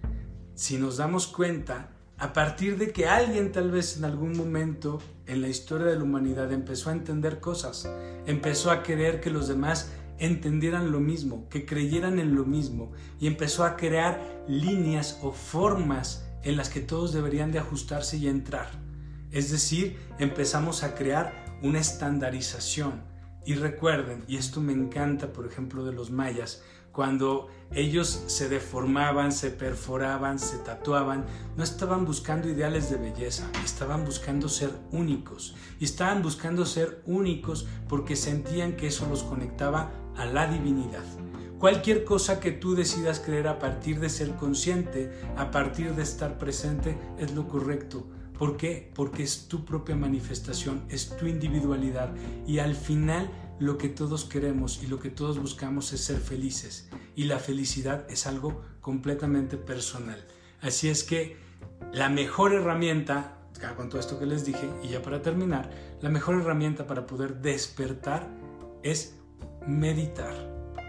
si 0.54 0.78
nos 0.78 0.98
damos 0.98 1.28
cuenta, 1.28 1.90
a 2.18 2.34
partir 2.34 2.78
de 2.78 2.92
que 2.92 3.08
alguien 3.08 3.54
tal 3.54 3.72
vez 3.72 3.96
en 3.96 4.04
algún 4.04 4.36
momento 4.36 5.00
en 5.26 5.42
la 5.42 5.48
historia 5.48 5.88
de 5.88 5.96
la 5.96 6.04
humanidad 6.04 6.52
empezó 6.52 6.90
a 6.90 6.94
entender 6.94 7.40
cosas, 7.40 7.90
empezó 8.26 8.70
a 8.70 8.84
querer 8.84 9.22
que 9.22 9.30
los 9.30 9.48
demás 9.48 9.90
entendieran 10.20 10.92
lo 10.92 11.00
mismo, 11.00 11.48
que 11.50 11.66
creyeran 11.66 12.20
en 12.20 12.36
lo 12.36 12.46
mismo 12.46 12.92
y 13.20 13.28
empezó 13.28 13.64
a 13.64 13.76
crear 13.76 14.44
líneas 14.48 15.20
o 15.22 15.32
formas 15.32 16.26
en 16.44 16.58
las 16.58 16.70
que 16.70 16.82
todos 16.82 17.14
deberían 17.14 17.52
de 17.52 17.60
ajustarse 17.60 18.18
y 18.18 18.28
entrar. 18.28 18.70
Es 19.32 19.52
decir, 19.52 19.98
empezamos 20.20 20.84
a 20.84 20.96
crear 20.96 21.60
una 21.62 21.80
estandarización. 21.80 23.04
Y 23.46 23.56
recuerden, 23.56 24.24
y 24.28 24.38
esto 24.38 24.62
me 24.62 24.74
encanta, 24.74 25.34
por 25.34 25.46
ejemplo, 25.48 25.84
de 25.84 25.94
los 25.94 26.12
mayas, 26.12 26.62
cuando 26.92 27.48
ellos 27.72 28.24
se 28.28 28.50
deformaban, 28.50 29.32
se 29.32 29.52
perforaban, 29.52 30.40
se 30.40 30.58
tatuaban, 30.58 31.26
no 31.56 31.64
estaban 31.64 32.04
buscando 32.04 32.50
ideales 32.50 32.90
de 32.90 32.98
belleza, 32.98 33.50
estaban 33.64 34.04
buscando 34.06 34.50
ser 34.50 34.72
únicos. 34.92 35.56
Y 35.80 35.86
estaban 35.86 36.22
buscando 36.22 36.66
ser 36.66 37.02
únicos 37.06 37.68
porque 37.88 38.16
sentían 38.16 38.76
que 38.76 38.88
eso 38.88 39.08
los 39.08 39.24
conectaba 39.24 39.92
a 40.20 40.26
la 40.26 40.48
divinidad. 40.48 41.04
Cualquier 41.58 42.06
cosa 42.06 42.40
que 42.40 42.52
tú 42.52 42.76
decidas 42.76 43.20
creer 43.20 43.48
a 43.48 43.60
partir 43.60 44.00
de 44.00 44.10
ser 44.10 44.36
consciente, 44.36 45.12
a 45.36 45.52
partir 45.52 45.96
de 45.96 46.04
estar 46.04 46.38
presente, 46.38 46.98
es 47.18 47.34
lo 47.34 47.48
correcto. 47.48 48.08
¿Por 48.38 48.56
qué? 48.56 48.90
Porque 48.96 49.24
es 49.24 49.50
tu 49.50 49.66
propia 49.66 49.96
manifestación, 49.96 50.84
es 50.88 51.10
tu 51.18 51.26
individualidad 51.28 52.14
y 52.48 52.60
al 52.60 52.76
final 52.76 53.30
lo 53.60 53.78
que 53.78 53.90
todos 53.90 54.24
queremos 54.24 54.82
y 54.82 54.88
lo 54.88 55.00
que 55.00 55.10
todos 55.10 55.40
buscamos 55.40 55.92
es 55.92 56.02
ser 56.02 56.20
felices 56.20 56.90
y 57.16 57.26
la 57.26 57.40
felicidad 57.40 58.10
es 58.10 58.26
algo 58.28 58.62
completamente 58.80 59.58
personal. 59.58 60.26
Así 60.62 60.88
es 60.88 61.04
que 61.04 61.36
la 61.92 62.08
mejor 62.08 62.54
herramienta, 62.54 63.38
con 63.76 63.90
todo 63.90 64.00
esto 64.00 64.18
que 64.18 64.26
les 64.26 64.46
dije, 64.46 64.70
y 64.82 64.88
ya 64.88 65.02
para 65.02 65.22
terminar, 65.22 65.70
la 66.02 66.10
mejor 66.10 66.36
herramienta 66.36 66.88
para 66.88 67.06
poder 67.06 67.42
despertar 67.42 68.30
es 68.82 69.19
meditar, 69.68 70.34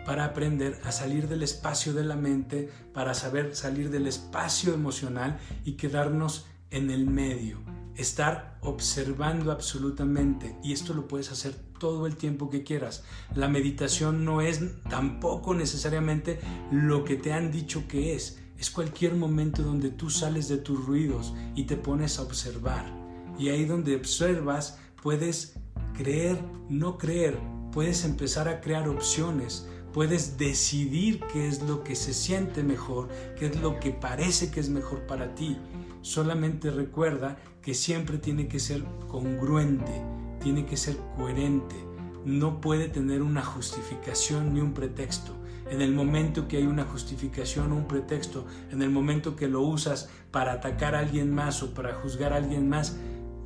para 0.05 0.25
aprender 0.25 0.81
a 0.85 0.93
salir 0.93 1.29
del 1.29 1.43
espacio 1.43 1.93
de 1.93 2.05
la 2.05 2.17
mente, 2.17 2.71
para 2.93 3.15
saber 3.15 3.55
salir 3.55 3.91
del 3.91 4.07
espacio 4.07 4.75
emocional 4.75 5.39
y 5.65 5.73
quedarnos 5.73 6.47
en 6.71 6.91
el 6.91 7.07
medio, 7.07 7.59
estar 7.97 8.59
observando 8.61 9.53
absolutamente, 9.53 10.57
y 10.63 10.73
esto 10.73 10.95
lo 10.95 11.07
puedes 11.07 11.31
hacer 11.31 11.55
todo 11.79 12.07
el 12.07 12.17
tiempo 12.17 12.51
que 12.51 12.63
quieras. 12.63 13.05
La 13.35 13.49
meditación 13.49 14.25
no 14.25 14.41
es 14.41 14.61
tampoco 14.89 15.55
necesariamente 15.55 16.39
lo 16.71 17.05
que 17.05 17.17
te 17.17 17.33
han 17.33 17.51
dicho 17.51 17.89
que 17.89 18.15
es. 18.15 18.41
Es 18.59 18.71
cualquier 18.71 19.15
momento 19.15 19.63
donde 19.63 19.91
tú 19.91 20.11
sales 20.11 20.49
de 20.49 20.59
tus 20.59 20.85
ruidos 20.85 21.35
y 21.55 21.65
te 21.65 21.77
pones 21.77 22.19
a 22.19 22.23
observar. 22.23 22.85
Y 23.39 23.49
ahí 23.49 23.65
donde 23.65 23.97
observas 23.97 24.79
puedes 25.03 25.57
creer, 25.95 26.39
no 26.69 26.99
creer, 26.99 27.39
puedes 27.73 28.05
empezar 28.05 28.49
a 28.49 28.61
crear 28.61 28.89
opciones, 28.89 29.67
puedes 29.93 30.39
decidir 30.39 31.21
qué 31.33 31.49
es 31.49 31.63
lo 31.63 31.85
que 31.85 31.97
se 31.97 32.15
siente 32.15 32.63
mejor, 32.63 33.09
qué 33.39 33.47
es 33.47 33.61
lo 33.61 33.81
que 33.81 33.91
parece 33.91 34.51
que 34.51 34.61
es 34.61 34.69
mejor 34.69 35.07
para 35.07 35.35
ti. 35.35 35.57
Solamente 36.03 36.71
recuerda 36.71 37.39
que 37.63 37.75
siempre 37.75 38.19
tiene 38.19 38.49
que 38.49 38.59
ser 38.59 38.85
congruente 39.09 40.03
tiene 40.41 40.67
que 40.67 40.77
ser 40.77 40.97
coherente, 41.17 41.77
no 42.25 42.61
puede 42.61 42.89
tener 42.89 43.23
una 43.23 43.45
justificación 43.45 44.55
ni 44.55 44.61
un 44.61 44.73
pretexto. 44.73 45.37
En 45.71 45.81
el 45.83 45.93
momento 45.93 46.49
que 46.49 46.57
hay 46.57 46.67
una 46.67 46.85
justificación 46.85 47.71
o 47.71 47.77
un 47.77 47.87
pretexto, 47.87 48.45
en 48.73 48.83
el 48.83 48.91
momento 48.91 49.37
que 49.37 49.47
lo 49.47 49.61
usas 49.61 50.09
para 50.33 50.53
atacar 50.53 50.95
a 50.95 50.99
alguien 50.99 51.33
más 51.33 51.63
o 51.63 51.73
para 51.75 51.95
juzgar 51.95 52.33
a 52.33 52.37
alguien 52.37 52.69
más, 52.69 52.97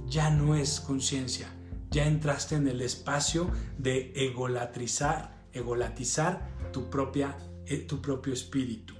ya 0.07 0.31
no 0.31 0.55
es 0.55 0.81
conciencia. 0.81 1.49
Ya 1.95 2.09
entraste 2.09 2.57
en 2.57 2.67
el 2.67 2.81
espacio 2.81 3.49
de 3.79 4.11
egolatrizar, 4.17 5.45
egolatizar 5.53 6.51
tu, 6.73 6.91
propia, 6.91 7.37
eh, 7.67 7.87
tu 7.87 8.03
propio 8.03 8.33
espíritu. 8.33 8.95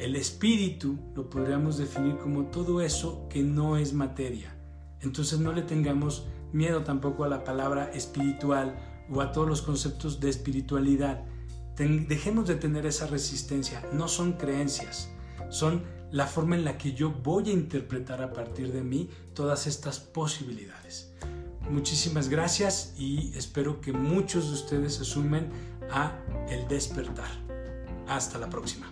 El 0.00 0.16
espíritu 0.16 0.98
lo 1.14 1.30
podríamos 1.30 1.78
definir 1.78 2.18
como 2.18 2.46
todo 2.46 2.80
eso 2.80 3.28
que 3.30 3.44
no 3.44 3.76
es 3.76 3.92
materia. 3.92 4.52
Entonces 5.00 5.38
no 5.38 5.52
le 5.52 5.62
tengamos 5.62 6.26
miedo 6.52 6.82
tampoco 6.82 7.22
a 7.22 7.28
la 7.28 7.44
palabra 7.44 7.92
espiritual 7.92 8.74
o 9.08 9.20
a 9.20 9.30
todos 9.30 9.48
los 9.48 9.62
conceptos 9.62 10.18
de 10.18 10.28
espiritualidad. 10.28 11.24
dejemos 11.76 12.48
de 12.48 12.56
tener 12.56 12.84
esa 12.84 13.06
resistencia. 13.06 13.80
No 13.92 14.08
son 14.08 14.32
creencias, 14.32 15.08
son 15.50 15.84
la 16.10 16.26
forma 16.26 16.56
en 16.56 16.64
la 16.64 16.78
que 16.78 16.94
yo 16.94 17.12
voy 17.12 17.50
a 17.50 17.52
interpretar 17.52 18.24
a 18.24 18.32
partir 18.32 18.72
de 18.72 18.82
mí 18.82 19.08
todas 19.34 19.68
estas 19.68 20.00
posibilidades. 20.00 21.12
Muchísimas 21.70 22.28
gracias 22.28 22.94
y 22.98 23.32
espero 23.36 23.80
que 23.80 23.92
muchos 23.92 24.48
de 24.48 24.54
ustedes 24.54 24.94
se 24.94 25.04
sumen 25.04 25.50
a 25.90 26.12
el 26.48 26.68
despertar. 26.68 27.30
Hasta 28.08 28.38
la 28.38 28.50
próxima. 28.50 28.91